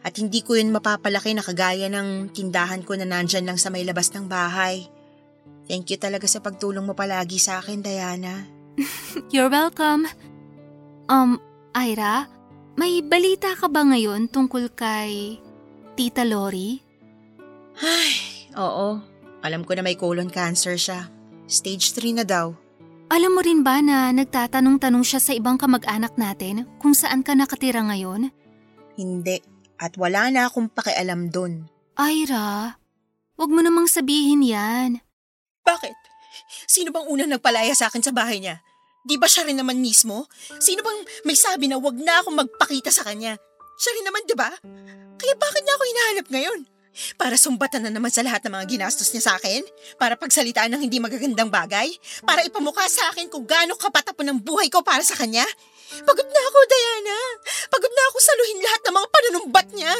at 0.08 0.16
hindi 0.16 0.40
ko 0.40 0.56
yun 0.56 0.72
mapapalaki 0.72 1.36
na 1.36 1.44
kagaya 1.44 1.92
ng 1.92 2.32
tindahan 2.32 2.80
ko 2.80 2.96
na 2.96 3.04
nandyan 3.04 3.44
lang 3.44 3.60
sa 3.60 3.68
may 3.68 3.84
labas 3.84 4.16
ng 4.16 4.32
bahay. 4.32 4.88
Thank 5.68 5.92
you 5.92 6.00
talaga 6.00 6.32
sa 6.32 6.40
pagtulong 6.40 6.88
mo 6.88 6.96
palagi 6.96 7.44
sa 7.44 7.60
akin, 7.60 7.84
Diana. 7.84 8.48
You're 9.36 9.52
welcome. 9.52 10.08
Um, 11.12 11.44
Ira, 11.76 12.32
may 12.80 13.04
balita 13.04 13.52
ka 13.52 13.68
ba 13.68 13.84
ngayon 13.84 14.32
tungkol 14.32 14.72
kay 14.80 15.44
Tita 16.00 16.24
Lori? 16.24 16.80
Ay, 17.84 18.48
oo. 18.56 19.04
Alam 19.44 19.68
ko 19.68 19.76
na 19.76 19.84
may 19.84 20.00
colon 20.00 20.32
cancer 20.32 20.80
siya. 20.80 21.12
Stage 21.52 21.92
3 21.92 22.24
na 22.24 22.24
daw. 22.24 22.56
Alam 23.06 23.38
mo 23.38 23.42
rin 23.46 23.62
ba 23.62 23.86
na 23.86 24.10
nagtatanong-tanong 24.10 25.06
siya 25.06 25.22
sa 25.22 25.32
ibang 25.38 25.62
kamag-anak 25.62 26.18
natin 26.18 26.66
kung 26.82 26.98
saan 26.98 27.22
ka 27.22 27.38
nakatira 27.38 27.86
ngayon? 27.86 28.34
Hindi. 28.98 29.38
At 29.78 29.94
wala 30.00 30.34
na 30.34 30.50
akong 30.50 30.74
pakialam 30.74 31.30
dun. 31.30 31.70
Ira, 32.00 32.74
wag 33.38 33.50
mo 33.54 33.62
namang 33.62 33.86
sabihin 33.86 34.42
yan. 34.42 35.06
Bakit? 35.62 35.94
Sino 36.66 36.90
bang 36.90 37.06
unang 37.06 37.30
nagpalaya 37.30 37.78
sa 37.78 37.94
akin 37.94 38.02
sa 38.02 38.10
bahay 38.16 38.42
niya? 38.42 38.66
Di 39.06 39.22
ba 39.22 39.30
siya 39.30 39.46
rin 39.46 39.62
naman 39.62 39.78
mismo? 39.78 40.26
Sino 40.58 40.82
bang 40.82 41.00
may 41.30 41.38
sabi 41.38 41.70
na 41.70 41.78
wag 41.78 42.02
na 42.02 42.26
akong 42.26 42.34
magpakita 42.34 42.90
sa 42.90 43.06
kanya? 43.06 43.38
Siya 43.78 43.92
rin 44.02 44.06
naman, 44.10 44.26
di 44.26 44.34
ba? 44.34 44.50
Kaya 45.22 45.34
bakit 45.38 45.62
niya 45.62 45.76
ako 45.78 45.84
hinahanap 45.86 46.28
ngayon? 46.34 46.60
Para 47.20 47.36
sumbatan 47.36 47.88
na 47.88 47.92
naman 47.92 48.12
sa 48.12 48.24
lahat 48.24 48.44
ng 48.48 48.54
mga 48.56 48.66
ginastos 48.72 49.12
niya 49.12 49.32
sa 49.32 49.34
akin? 49.36 49.62
Para 50.00 50.16
pagsalitaan 50.16 50.72
ng 50.76 50.82
hindi 50.88 50.98
magagandang 51.04 51.52
bagay? 51.52 51.92
Para 52.24 52.44
ipamukha 52.48 52.88
sa 52.88 53.12
akin 53.12 53.28
kung 53.28 53.44
gaano 53.44 53.76
kapatapon 53.76 54.32
ng 54.32 54.40
buhay 54.42 54.72
ko 54.72 54.82
para 54.82 55.04
sa 55.04 55.16
kanya? 55.20 55.44
Pagod 56.04 56.28
na 56.28 56.42
ako, 56.50 56.60
Diana. 56.66 57.18
Pagod 57.70 57.94
na 57.94 58.04
ako 58.10 58.18
saluhin 58.20 58.60
lahat 58.64 58.82
ng 58.82 58.96
mga 58.96 59.08
panunumbat 59.12 59.68
niya. 59.76 59.94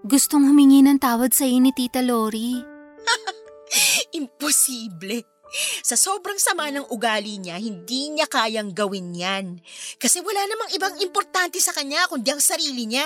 Gustong 0.00 0.48
humingi 0.48 0.80
ng 0.80 0.96
tawad 0.96 1.32
sa 1.36 1.44
ni 1.44 1.72
Tita 1.76 2.00
Lori. 2.00 2.56
Imposible. 4.18 5.40
Sa 5.82 5.98
sobrang 5.98 6.38
sama 6.38 6.70
ng 6.70 6.86
ugali 6.94 7.42
niya, 7.42 7.58
hindi 7.58 8.14
niya 8.14 8.30
kayang 8.30 8.70
gawin 8.70 9.10
yan. 9.12 9.58
Kasi 9.98 10.22
wala 10.22 10.46
namang 10.46 10.70
ibang 10.78 10.94
importante 11.02 11.58
sa 11.58 11.74
kanya 11.74 12.06
kundi 12.06 12.30
ang 12.30 12.40
sarili 12.40 12.86
niya. 12.86 13.04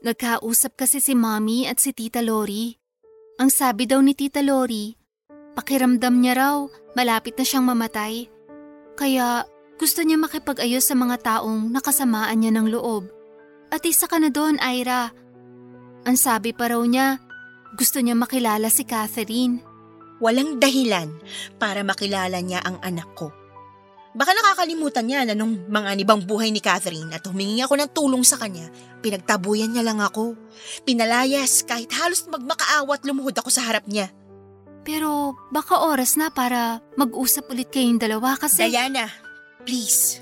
Nagkausap 0.00 0.80
kasi 0.80 0.96
si 0.96 1.12
Mommy 1.12 1.68
at 1.68 1.76
si 1.76 1.92
Tita 1.92 2.24
Lori. 2.24 2.72
Ang 3.36 3.52
sabi 3.52 3.84
daw 3.84 4.00
ni 4.00 4.16
Tita 4.16 4.40
Lori, 4.40 4.96
pakiramdam 5.52 6.24
niya 6.24 6.34
raw 6.40 6.56
malapit 6.96 7.36
na 7.36 7.44
siyang 7.44 7.68
mamatay. 7.68 8.24
Kaya 8.96 9.44
gusto 9.76 10.00
niya 10.00 10.16
makipag-ayos 10.16 10.88
sa 10.88 10.96
mga 10.96 11.20
taong 11.20 11.68
nakasamaan 11.68 12.40
niya 12.40 12.52
ng 12.56 12.72
loob. 12.72 13.12
At 13.68 13.84
isa 13.84 14.08
ka 14.08 14.16
na 14.16 14.32
doon, 14.32 14.56
Ira. 14.56 15.12
Ang 16.08 16.16
sabi 16.16 16.56
pa 16.56 16.72
raw 16.72 16.80
niya, 16.80 17.20
gusto 17.76 18.00
niya 18.00 18.16
makilala 18.16 18.72
si 18.72 18.88
Catherine. 18.88 19.60
Walang 20.16 20.64
dahilan 20.64 21.12
para 21.60 21.84
makilala 21.84 22.40
niya 22.40 22.64
ang 22.64 22.80
anak 22.80 23.08
ko. 23.16 23.36
Baka 24.10 24.34
nakakalimutan 24.34 25.06
niya 25.06 25.22
na 25.22 25.38
nung 25.38 25.54
mga 25.70 25.94
nibang 25.94 26.18
buhay 26.26 26.50
ni 26.50 26.58
Catherine 26.58 27.14
at 27.14 27.22
humingi 27.30 27.62
ako 27.62 27.78
ng 27.78 27.90
tulong 27.94 28.26
sa 28.26 28.42
kanya, 28.42 28.66
pinagtabuyan 29.06 29.70
niya 29.70 29.86
lang 29.86 30.02
ako. 30.02 30.34
Pinalayas 30.82 31.62
kahit 31.62 31.94
halos 31.94 32.26
magmakaawa 32.26 32.98
at 32.98 33.06
lumuhod 33.06 33.38
ako 33.38 33.54
sa 33.54 33.70
harap 33.70 33.86
niya. 33.86 34.10
Pero 34.82 35.38
baka 35.54 35.86
oras 35.86 36.18
na 36.18 36.34
para 36.34 36.82
mag-usap 36.98 37.54
ulit 37.54 37.70
kayong 37.70 38.02
dalawa 38.02 38.34
kasi... 38.34 38.66
Diana, 38.66 39.06
please. 39.62 40.18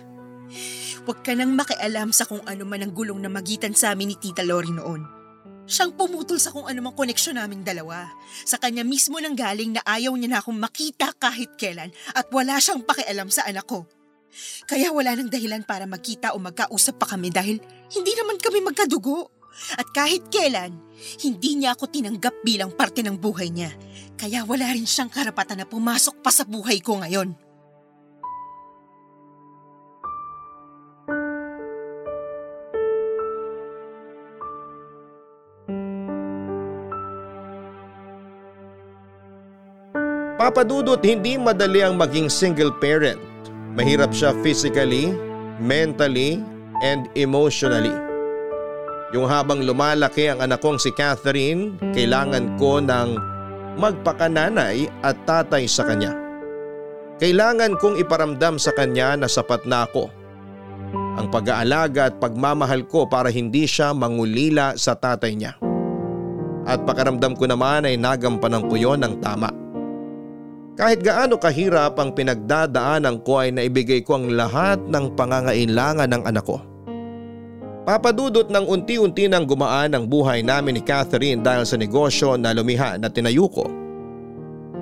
Huwag 1.09 1.25
ka 1.25 1.33
nang 1.33 1.57
makialam 1.57 2.13
sa 2.13 2.29
kung 2.29 2.45
ano 2.45 2.69
man 2.69 2.85
ang 2.85 2.93
gulong 2.93 3.25
na 3.25 3.33
magitan 3.33 3.73
sa 3.73 3.97
amin 3.97 4.13
ni 4.13 4.17
Tita 4.21 4.45
Lori 4.45 4.69
noon. 4.69 5.18
Siyang 5.69 5.93
pumutol 5.93 6.41
sa 6.41 6.49
kung 6.49 6.65
anumang 6.65 6.97
koneksyon 6.97 7.37
naming 7.37 7.61
dalawa. 7.61 8.09
Sa 8.49 8.57
kanya 8.57 8.89
mismo 8.89 9.21
nang 9.21 9.37
galing 9.37 9.77
na 9.77 9.85
ayaw 9.85 10.17
niya 10.17 10.33
na 10.33 10.39
akong 10.41 10.57
makita 10.57 11.13
kahit 11.21 11.61
kailan 11.61 11.93
at 12.17 12.25
wala 12.33 12.57
siyang 12.57 12.81
pakialam 12.81 13.29
sa 13.29 13.45
anak 13.45 13.69
ko. 13.69 13.85
Kaya 14.65 14.89
wala 14.97 15.13
nang 15.13 15.29
dahilan 15.29 15.69
para 15.69 15.85
magkita 15.85 16.33
o 16.33 16.41
magkausap 16.41 16.97
pa 16.97 17.07
kami 17.13 17.29
dahil 17.29 17.61
hindi 17.93 18.13
naman 18.17 18.41
kami 18.41 18.65
magkadugo. 18.65 19.29
At 19.75 19.91
kahit 19.91 20.31
kailan, 20.31 20.73
hindi 21.21 21.59
niya 21.59 21.75
ako 21.75 21.91
tinanggap 21.91 22.47
bilang 22.47 22.73
parte 22.73 23.03
ng 23.05 23.19
buhay 23.19 23.51
niya. 23.51 23.75
Kaya 24.15 24.47
wala 24.49 24.71
rin 24.71 24.87
siyang 24.87 25.11
karapatan 25.11 25.63
na 25.63 25.67
pumasok 25.67 26.23
pa 26.23 26.31
sa 26.33 26.47
buhay 26.49 26.81
ko 26.81 27.03
ngayon. 27.03 27.48
Papadudot 40.39 41.03
hindi 41.03 41.35
madali 41.35 41.83
ang 41.83 41.99
maging 41.99 42.31
single 42.31 42.71
parent. 42.79 43.19
Mahirap 43.75 44.15
siya 44.15 44.31
physically, 44.39 45.11
mentally, 45.59 46.39
and 46.79 47.11
emotionally. 47.19 47.91
Yung 49.11 49.27
habang 49.27 49.67
lumalaki 49.67 50.31
ang 50.31 50.39
anak 50.39 50.63
kong 50.63 50.79
si 50.79 50.95
Catherine, 50.95 51.75
kailangan 51.91 52.55
ko 52.55 52.79
ng 52.79 53.19
magpakananay 53.83 54.87
at 55.03 55.19
tatay 55.27 55.67
sa 55.67 55.83
kanya. 55.83 56.15
Kailangan 57.19 57.75
kong 57.83 57.99
iparamdam 57.99 58.63
sa 58.63 58.71
kanya 58.79 59.19
na 59.19 59.27
sapat 59.27 59.67
na 59.67 59.91
ako. 59.91 60.07
Ang 61.19 61.35
pag-aalaga 61.35 62.15
at 62.15 62.23
pagmamahal 62.23 62.87
ko 62.87 63.11
para 63.11 63.27
hindi 63.27 63.67
siya 63.67 63.91
mangulila 63.91 64.79
sa 64.79 64.95
tatay 64.95 65.35
niya. 65.35 65.59
At 66.63 66.87
pakaramdam 66.87 67.35
ko 67.35 67.51
naman 67.51 67.91
ay 67.91 67.99
nagampanan 67.99 68.71
ko 68.71 68.79
yon 68.79 69.03
ng 69.03 69.19
tama. 69.19 69.51
Kahit 70.79 71.03
gaano 71.03 71.43
kahirap 71.43 71.99
ang 71.99 72.15
pinagdadaanan 72.15 73.27
ko 73.27 73.43
ay 73.43 73.51
naibigay 73.51 73.99
ko 74.07 74.15
ang 74.15 74.31
lahat 74.31 74.79
ng 74.87 75.19
pangangailangan 75.19 76.07
ng 76.07 76.23
anak 76.23 76.47
ko. 76.47 76.63
Papadudot 77.83 78.47
ng 78.47 78.63
unti-unti 78.63 79.27
nang 79.27 79.43
gumaan 79.43 79.99
ang 79.99 80.07
buhay 80.07 80.47
namin 80.47 80.79
ni 80.79 80.83
Catherine 80.87 81.43
dahil 81.43 81.67
sa 81.67 81.75
negosyo 81.75 82.39
na 82.39 82.55
lumiha 82.55 82.95
na 82.95 83.11
tinayo 83.11 83.51
ko. 83.51 83.67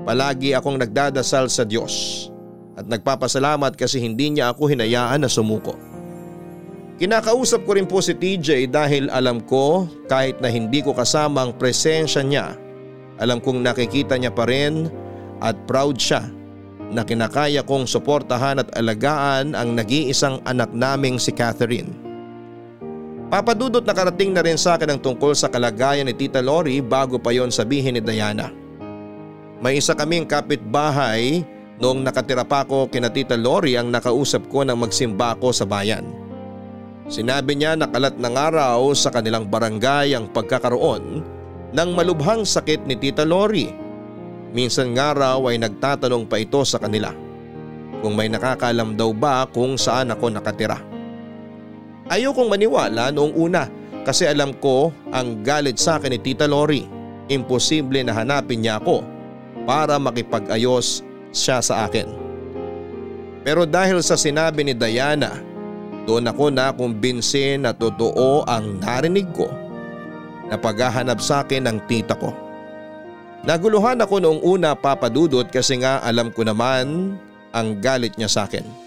Palagi 0.05 0.53
akong 0.53 0.76
nagdadasal 0.76 1.49
sa 1.49 1.64
Diyos 1.64 2.28
at 2.76 2.84
nagpapasalamat 2.84 3.72
kasi 3.72 3.97
hindi 3.97 4.36
niya 4.36 4.53
ako 4.53 4.68
hinayaan 4.68 5.24
na 5.24 5.32
sumuko. 5.32 5.80
Kinakausap 7.01 7.64
ko 7.64 7.72
rin 7.72 7.88
po 7.88 8.05
si 8.05 8.12
TJ 8.12 8.68
dahil 8.68 9.09
alam 9.09 9.40
ko 9.40 9.88
kahit 10.12 10.44
na 10.44 10.53
hindi 10.53 10.84
ko 10.84 10.92
kasama 10.92 11.49
ang 11.49 11.57
presensya 11.57 12.20
niya, 12.20 12.53
alam 13.16 13.40
kong 13.40 13.64
nakikita 13.64 14.20
niya 14.20 14.34
pa 14.34 14.44
rin 14.44 14.92
at 15.41 15.57
proud 15.68 15.97
siya 15.97 16.24
na 16.91 17.03
kinakaya 17.03 17.66
kong 17.66 17.89
suportahan 17.89 18.62
at 18.62 18.68
alagaan 18.78 19.59
ang 19.59 19.74
nag-iisang 19.74 20.39
anak 20.47 20.70
naming 20.70 21.18
si 21.18 21.34
Catherine. 21.34 21.91
Papadudot 23.26 23.82
nakarating 23.82 24.30
na 24.30 24.43
rin 24.47 24.55
sa 24.55 24.78
akin 24.78 24.95
ang 24.95 25.01
tungkol 25.03 25.34
sa 25.34 25.51
kalagayan 25.51 26.07
ni 26.07 26.14
Tita 26.14 26.39
Lori 26.39 26.78
bago 26.78 27.18
pa 27.18 27.34
yon 27.34 27.51
sabihin 27.51 27.99
ni 27.99 28.03
Diana. 28.03 28.55
May 29.59 29.82
isa 29.82 29.99
kaming 29.99 30.30
kapitbahay 30.30 31.43
noong 31.82 32.07
nakatira 32.07 32.47
pa 32.47 32.62
ako 32.62 32.87
kina 32.87 33.11
Tita 33.11 33.34
Lori 33.34 33.74
ang 33.74 33.91
nakausap 33.91 34.47
ko 34.47 34.62
nang 34.62 34.78
magsimba 34.78 35.34
ako 35.34 35.51
sa 35.51 35.66
bayan. 35.66 36.07
Sinabi 37.11 37.59
niya 37.59 37.74
na 37.74 37.91
kalat 37.91 38.14
ng 38.14 38.34
araw 38.34 38.95
sa 38.95 39.11
kanilang 39.11 39.47
barangay 39.51 40.14
ang 40.14 40.30
pagkakaroon 40.30 41.22
ng 41.74 41.91
malubhang 41.95 42.47
sakit 42.47 42.87
ni 42.87 42.95
Tita 42.95 43.26
Lori. 43.26 43.86
Minsan 44.55 44.94
nga 44.94 45.16
raw 45.16 45.40
ay 45.49 45.59
nagtatanong 45.59 46.26
pa 46.26 46.38
ito 46.38 46.62
sa 46.62 46.78
kanila 46.78 47.14
kung 48.05 48.14
may 48.14 48.28
nakakalam 48.30 48.94
daw 48.94 49.11
ba 49.11 49.49
kung 49.51 49.74
saan 49.74 50.12
ako 50.12 50.30
nakatira. 50.30 50.78
Ayokong 52.07 52.47
maniwala 52.47 53.11
noong 53.11 53.34
una 53.34 53.66
kasi 54.07 54.30
alam 54.30 54.55
ko 54.62 54.94
ang 55.11 55.42
galit 55.42 55.80
sa 55.80 55.99
akin 55.99 56.14
ni 56.14 56.20
Tita 56.22 56.47
Lori. 56.47 56.86
Imposible 57.26 58.07
na 58.07 58.14
hanapin 58.14 58.62
niya 58.62 58.78
ako 58.78 59.03
para 59.66 59.99
makipag-ayos 59.99 61.03
siya 61.34 61.59
sa 61.59 61.90
akin. 61.90 62.07
Pero 63.42 63.66
dahil 63.66 63.99
sa 64.07 64.14
sinabi 64.14 64.62
ni 64.62 64.74
Diana, 64.78 65.34
doon 66.07 66.30
ako 66.30 66.55
na 66.55 66.70
kumbinse 66.70 67.59
na 67.59 67.74
totoo 67.74 68.47
ang 68.47 68.78
narinig 68.78 69.26
ko 69.34 69.51
na 70.47 70.55
paghahanap 70.55 71.18
sa 71.18 71.42
akin 71.42 71.66
ng 71.66 71.78
tita 71.90 72.14
ko. 72.14 72.30
Naguluhan 73.47 74.03
ako 74.03 74.18
noong 74.18 74.40
una 74.42 74.74
papadudot 74.74 75.47
kasi 75.47 75.78
nga 75.78 76.03
alam 76.03 76.34
ko 76.34 76.42
naman 76.42 77.14
ang 77.55 77.78
galit 77.78 78.18
niya 78.18 78.26
sa 78.26 78.51
akin 78.51 78.86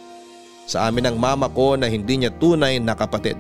sa 0.70 0.86
amin 0.86 1.10
ng 1.10 1.18
mama 1.18 1.50
ko 1.50 1.74
na 1.74 1.90
hindi 1.90 2.22
niya 2.22 2.30
tunay 2.38 2.78
na 2.78 2.94
kapatid. 2.94 3.34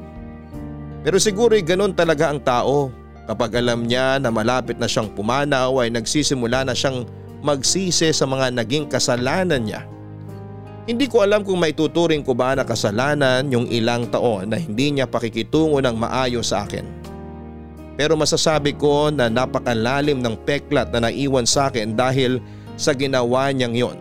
Pero 1.05 1.22
siguro'y 1.22 1.61
ganun 1.61 1.93
talaga 1.93 2.34
ang 2.34 2.41
tao. 2.41 2.89
Kapag 3.30 3.61
alam 3.61 3.86
niya 3.86 4.17
na 4.17 4.34
malapit 4.34 4.82
na 4.82 4.89
siyang 4.89 5.13
pumanaw 5.13 5.86
ay 5.86 5.93
nagsisimula 5.93 6.65
na 6.65 6.74
siyang 6.74 7.05
magsisi 7.45 8.09
sa 8.09 8.26
mga 8.26 8.57
naging 8.57 8.89
kasalanan 8.89 9.61
niya. 9.61 9.86
Hindi 10.89 11.05
ko 11.05 11.22
alam 11.22 11.45
kung 11.45 11.61
maituturing 11.61 12.26
ko 12.26 12.34
ba 12.34 12.57
na 12.57 12.65
kasalanan 12.65 13.45
yung 13.53 13.70
ilang 13.70 14.09
taon 14.09 14.49
na 14.49 14.57
hindi 14.57 14.89
niya 14.89 15.05
pakikitungo 15.05 15.78
ng 15.78 15.93
maayos 15.93 16.49
sa 16.49 16.65
akin. 16.65 16.99
Pero 18.00 18.16
masasabi 18.16 18.80
ko 18.80 19.12
na 19.12 19.28
napakalalim 19.28 20.24
ng 20.24 20.39
peklat 20.47 20.88
na 20.95 21.12
naiwan 21.12 21.43
sa 21.43 21.68
akin 21.68 22.00
dahil 22.00 22.39
sa 22.80 22.95
ginawa 22.95 23.52
niyang 23.52 23.76
yon. 23.76 23.97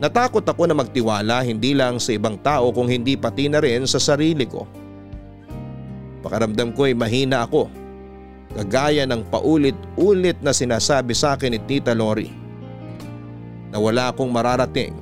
Natakot 0.00 0.40
ako 0.40 0.64
na 0.64 0.72
magtiwala 0.72 1.44
hindi 1.44 1.76
lang 1.76 2.00
sa 2.00 2.16
ibang 2.16 2.40
tao 2.40 2.72
kung 2.72 2.88
hindi 2.88 3.12
pati 3.12 3.52
na 3.52 3.60
rin 3.60 3.84
sa 3.84 4.00
sarili 4.00 4.48
ko. 4.48 4.64
Pakaramdam 6.24 6.72
ko 6.72 6.88
ay 6.88 6.96
mahina 6.96 7.44
ako. 7.44 7.68
Kagaya 8.56 9.04
ng 9.04 9.28
paulit-ulit 9.28 10.40
na 10.40 10.56
sinasabi 10.56 11.12
sa 11.12 11.36
akin 11.36 11.52
ni 11.52 11.60
Tita 11.68 11.92
Lori. 11.92 12.32
Na 13.68 13.76
wala 13.76 14.08
akong 14.08 14.32
mararating. 14.32 14.96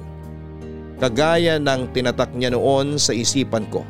Kagaya 0.98 1.62
ng 1.62 1.94
tinatak 1.94 2.34
niya 2.34 2.50
noon 2.58 2.98
sa 2.98 3.14
isipan 3.14 3.70
ko. 3.70 3.86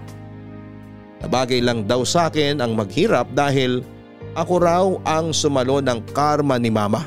Nabagay 1.24 1.64
lang 1.64 1.88
daw 1.88 2.04
sa 2.04 2.28
akin 2.28 2.60
ang 2.60 2.76
maghirap 2.76 3.32
dahil 3.32 3.80
ako 4.34 4.54
raw 4.58 4.86
ang 5.06 5.30
sumalo 5.30 5.78
ng 5.78 6.02
karma 6.10 6.58
ni 6.58 6.70
mama. 6.70 7.06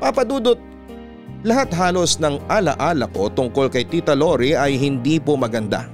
Papadudot 0.00 0.56
lahat 1.40 1.72
halos 1.72 2.20
ng 2.20 2.36
alaala 2.52 3.08
ko 3.16 3.32
tungkol 3.32 3.72
kay 3.72 3.88
Tita 3.88 4.12
Lori 4.12 4.52
ay 4.52 4.76
hindi 4.76 5.16
po 5.16 5.40
maganda. 5.40 5.88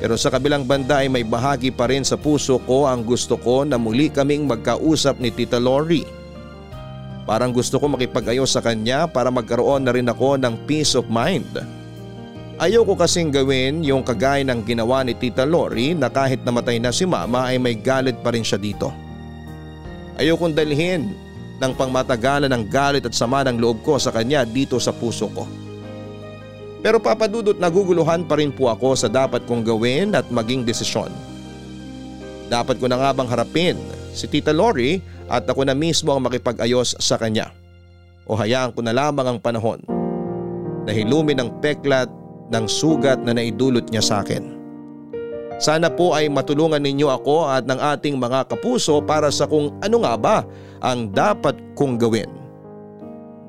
Pero 0.00 0.16
sa 0.16 0.32
kabilang 0.32 0.64
banda 0.64 1.04
ay 1.04 1.12
may 1.12 1.26
bahagi 1.26 1.68
pa 1.68 1.84
rin 1.90 2.00
sa 2.00 2.16
puso 2.16 2.56
ko 2.64 2.88
ang 2.88 3.04
gusto 3.04 3.36
ko 3.36 3.68
na 3.68 3.76
muli 3.76 4.08
kaming 4.08 4.48
magkausap 4.48 5.20
ni 5.20 5.28
Tita 5.28 5.60
Lori. 5.60 6.06
Parang 7.28 7.52
gusto 7.52 7.76
ko 7.76 7.92
makipag-ayos 7.92 8.56
sa 8.56 8.64
kanya 8.64 9.04
para 9.04 9.28
magkaroon 9.28 9.84
na 9.84 9.92
rin 9.92 10.08
ako 10.08 10.40
ng 10.40 10.64
peace 10.64 10.96
of 10.96 11.12
mind. 11.12 11.44
Ayoko 12.58 12.98
kasing 12.98 13.30
gawin 13.30 13.86
yung 13.86 14.02
kagaya 14.02 14.42
ng 14.42 14.66
ginawa 14.66 15.06
ni 15.06 15.14
Tita 15.14 15.46
Lori 15.46 15.94
na 15.94 16.10
kahit 16.10 16.42
namatay 16.42 16.82
na 16.82 16.90
si 16.90 17.06
mama 17.06 17.46
ay 17.46 17.54
may 17.54 17.78
galit 17.78 18.18
pa 18.18 18.34
rin 18.34 18.42
siya 18.42 18.58
dito. 18.58 18.90
Ayokong 20.18 20.58
dalhin 20.58 21.14
ng 21.62 21.72
pangmatagalan 21.78 22.50
ng 22.50 22.66
galit 22.66 23.06
at 23.06 23.14
sama 23.14 23.46
ng 23.46 23.62
loob 23.62 23.78
ko 23.86 23.94
sa 23.94 24.10
kanya 24.10 24.42
dito 24.42 24.74
sa 24.82 24.90
puso 24.90 25.30
ko. 25.30 25.46
Pero 26.82 26.98
papadudot 26.98 27.54
naguguluhan 27.54 28.26
pa 28.26 28.34
rin 28.34 28.50
po 28.50 28.74
ako 28.74 28.98
sa 28.98 29.06
dapat 29.06 29.46
kong 29.46 29.62
gawin 29.62 30.18
at 30.18 30.26
maging 30.26 30.66
desisyon. 30.66 31.14
Dapat 32.50 32.82
ko 32.82 32.90
na 32.90 32.98
nga 32.98 33.14
bang 33.14 33.30
harapin 33.30 33.78
si 34.10 34.26
Tita 34.26 34.50
Lori 34.50 34.98
at 35.30 35.46
ako 35.46 35.62
na 35.62 35.78
mismo 35.78 36.10
ang 36.10 36.26
makipag-ayos 36.26 36.98
sa 36.98 37.22
kanya. 37.22 37.54
O 38.26 38.34
hayaan 38.34 38.74
ko 38.74 38.82
na 38.82 38.90
lamang 38.90 39.30
ang 39.30 39.38
panahon 39.38 39.78
na 40.82 40.90
hilumin 40.90 41.38
ng 41.38 41.62
peklat 41.62 42.10
ng 42.48 42.64
sugat 42.66 43.20
na 43.24 43.36
naidulot 43.36 43.88
niya 43.92 44.02
sa 44.04 44.14
akin. 44.24 44.56
Sana 45.58 45.90
po 45.90 46.14
ay 46.14 46.30
matulungan 46.30 46.78
ninyo 46.78 47.10
ako 47.10 47.50
at 47.50 47.66
ng 47.66 47.82
ating 47.82 48.14
mga 48.14 48.46
kapuso 48.46 49.02
para 49.02 49.26
sa 49.34 49.50
kung 49.50 49.74
ano 49.82 50.06
nga 50.06 50.14
ba 50.14 50.36
ang 50.78 51.10
dapat 51.10 51.58
kong 51.74 51.98
gawin. 51.98 52.30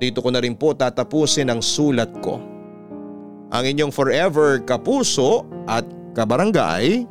Dito 0.01 0.25
ko 0.25 0.33
na 0.33 0.41
rin 0.41 0.57
po 0.57 0.73
tatapusin 0.73 1.53
ang 1.53 1.61
sulat 1.61 2.09
ko. 2.25 2.41
Ang 3.53 3.63
inyong 3.65 3.93
forever 3.93 4.57
kapuso 4.65 5.45
at 5.69 5.85
kabarangay, 6.17 7.05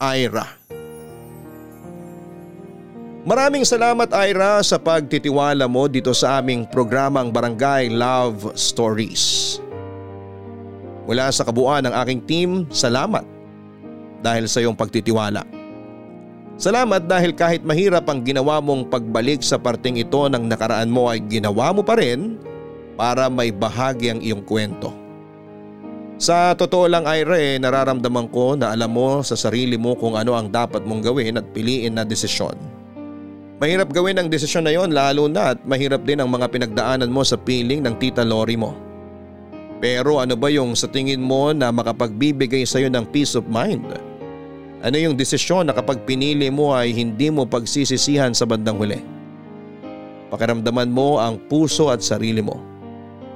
Ira. 0.00 0.48
Maraming 3.20 3.68
salamat 3.68 4.08
Ira 4.16 4.64
sa 4.64 4.80
pagtitiwala 4.80 5.68
mo 5.68 5.84
dito 5.92 6.08
sa 6.16 6.40
aming 6.40 6.64
programang 6.64 7.28
Barangay 7.28 7.92
Love 7.92 8.56
Stories. 8.56 9.60
Mula 11.04 11.28
sa 11.28 11.44
kabuuan 11.44 11.84
ng 11.84 11.92
aking 12.00 12.20
team, 12.24 12.50
salamat 12.72 13.20
dahil 14.24 14.48
sa 14.48 14.64
iyong 14.64 14.72
pagtitiwala. 14.72 15.44
Salamat 16.56 17.04
dahil 17.04 17.36
kahit 17.36 17.60
mahirap 17.60 18.08
ang 18.08 18.24
ginawa 18.24 18.56
mong 18.56 18.88
pagbalik 18.88 19.44
sa 19.44 19.60
parting 19.60 20.00
ito 20.00 20.24
ng 20.24 20.48
nakaraan 20.48 20.88
mo 20.88 21.12
ay 21.12 21.20
ginawa 21.28 21.76
mo 21.76 21.84
pa 21.84 22.00
rin 22.00 22.40
para 22.96 23.28
may 23.28 23.52
bahagi 23.52 24.16
ang 24.16 24.24
iyong 24.24 24.40
kwento. 24.48 24.96
Sa 26.16 26.56
totoo 26.56 26.88
lang 26.88 27.04
Ira 27.04 27.36
eh, 27.36 27.60
nararamdaman 27.60 28.32
ko 28.32 28.56
na 28.56 28.72
alam 28.72 28.88
mo 28.88 29.20
sa 29.20 29.36
sarili 29.36 29.76
mo 29.76 29.92
kung 29.92 30.16
ano 30.16 30.32
ang 30.32 30.48
dapat 30.48 30.88
mong 30.88 31.04
gawin 31.04 31.36
at 31.36 31.44
piliin 31.52 32.00
na 32.00 32.04
desisyon. 32.08 32.79
Mahirap 33.60 33.92
gawin 33.92 34.16
ang 34.16 34.32
desisyon 34.32 34.64
na 34.64 34.72
yon 34.72 34.88
lalo 34.88 35.28
na 35.28 35.52
at 35.52 35.60
mahirap 35.68 36.00
din 36.08 36.16
ang 36.16 36.32
mga 36.32 36.48
pinagdaanan 36.48 37.12
mo 37.12 37.20
sa 37.20 37.36
piling 37.36 37.84
ng 37.84 37.92
tita 38.00 38.24
Lori 38.24 38.56
mo. 38.56 38.72
Pero 39.84 40.16
ano 40.16 40.32
ba 40.32 40.48
yung 40.48 40.72
sa 40.72 40.88
tingin 40.88 41.20
mo 41.20 41.52
na 41.52 41.68
makapagbibigay 41.68 42.64
sa 42.64 42.80
iyo 42.80 42.88
ng 42.88 43.04
peace 43.12 43.36
of 43.36 43.44
mind? 43.52 43.84
Ano 44.80 44.96
yung 44.96 45.12
desisyon 45.12 45.68
na 45.68 45.76
kapag 45.76 46.08
pinili 46.08 46.48
mo 46.48 46.72
ay 46.72 46.96
hindi 46.96 47.28
mo 47.28 47.44
pagsisisihan 47.44 48.32
sa 48.32 48.48
bandang 48.48 48.80
huli? 48.80 49.04
Pakiramdaman 50.32 50.88
mo 50.88 51.20
ang 51.20 51.36
puso 51.36 51.92
at 51.92 52.00
sarili 52.00 52.40
mo. 52.40 52.64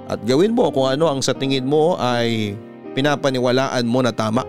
At 0.09 0.25
gawin 0.25 0.57
mo 0.57 0.72
kung 0.72 0.89
ano 0.89 1.05
ang 1.05 1.20
sa 1.20 1.37
tingin 1.37 1.68
mo 1.68 2.01
ay 2.01 2.57
pinapaniwalaan 2.97 3.85
mo 3.85 4.01
na 4.01 4.12
tama. 4.12 4.41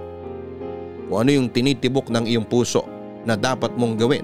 Kung 1.11 1.27
ano 1.27 1.35
yung 1.35 1.51
tinitibok 1.51 2.07
ng 2.07 2.31
iyong 2.31 2.47
puso 2.47 2.87
na 3.27 3.35
dapat 3.35 3.75
mong 3.75 3.99
gawin. 3.99 4.23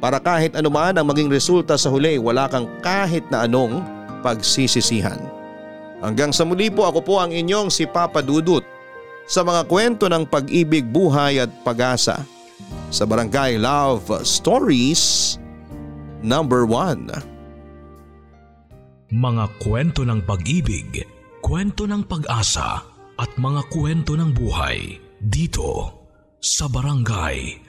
Para 0.00 0.16
kahit 0.16 0.56
anuman 0.56 0.96
ang 0.96 1.12
maging 1.12 1.28
resulta 1.28 1.76
sa 1.76 1.92
huli 1.92 2.16
wala 2.16 2.48
kang 2.48 2.64
kahit 2.80 3.28
na 3.28 3.44
anong 3.44 3.84
pagsisisihan. 4.24 5.20
Hanggang 6.00 6.32
sa 6.32 6.48
muli 6.48 6.72
po 6.72 6.88
ako 6.88 7.04
po 7.04 7.20
ang 7.20 7.28
inyong 7.28 7.68
si 7.68 7.84
Papa 7.84 8.24
Dudut 8.24 8.64
sa 9.28 9.44
mga 9.44 9.68
kwento 9.68 10.08
ng 10.08 10.24
pag-ibig, 10.24 10.88
buhay 10.88 11.44
at 11.44 11.52
pag-asa 11.60 12.24
sa 12.88 13.04
Barangay 13.04 13.60
Love 13.60 14.08
Stories 14.24 15.36
number 16.24 16.64
1. 16.64 19.12
Mga 19.12 19.44
kwento 19.60 20.00
ng 20.08 20.24
pag-ibig, 20.24 21.04
kwento 21.44 21.84
ng 21.84 22.08
pag-asa 22.08 22.80
at 23.20 23.30
mga 23.36 23.68
kwento 23.68 24.16
ng 24.16 24.32
buhay 24.32 24.96
dito 25.20 25.92
sa 26.40 26.64
Barangay 26.72 27.68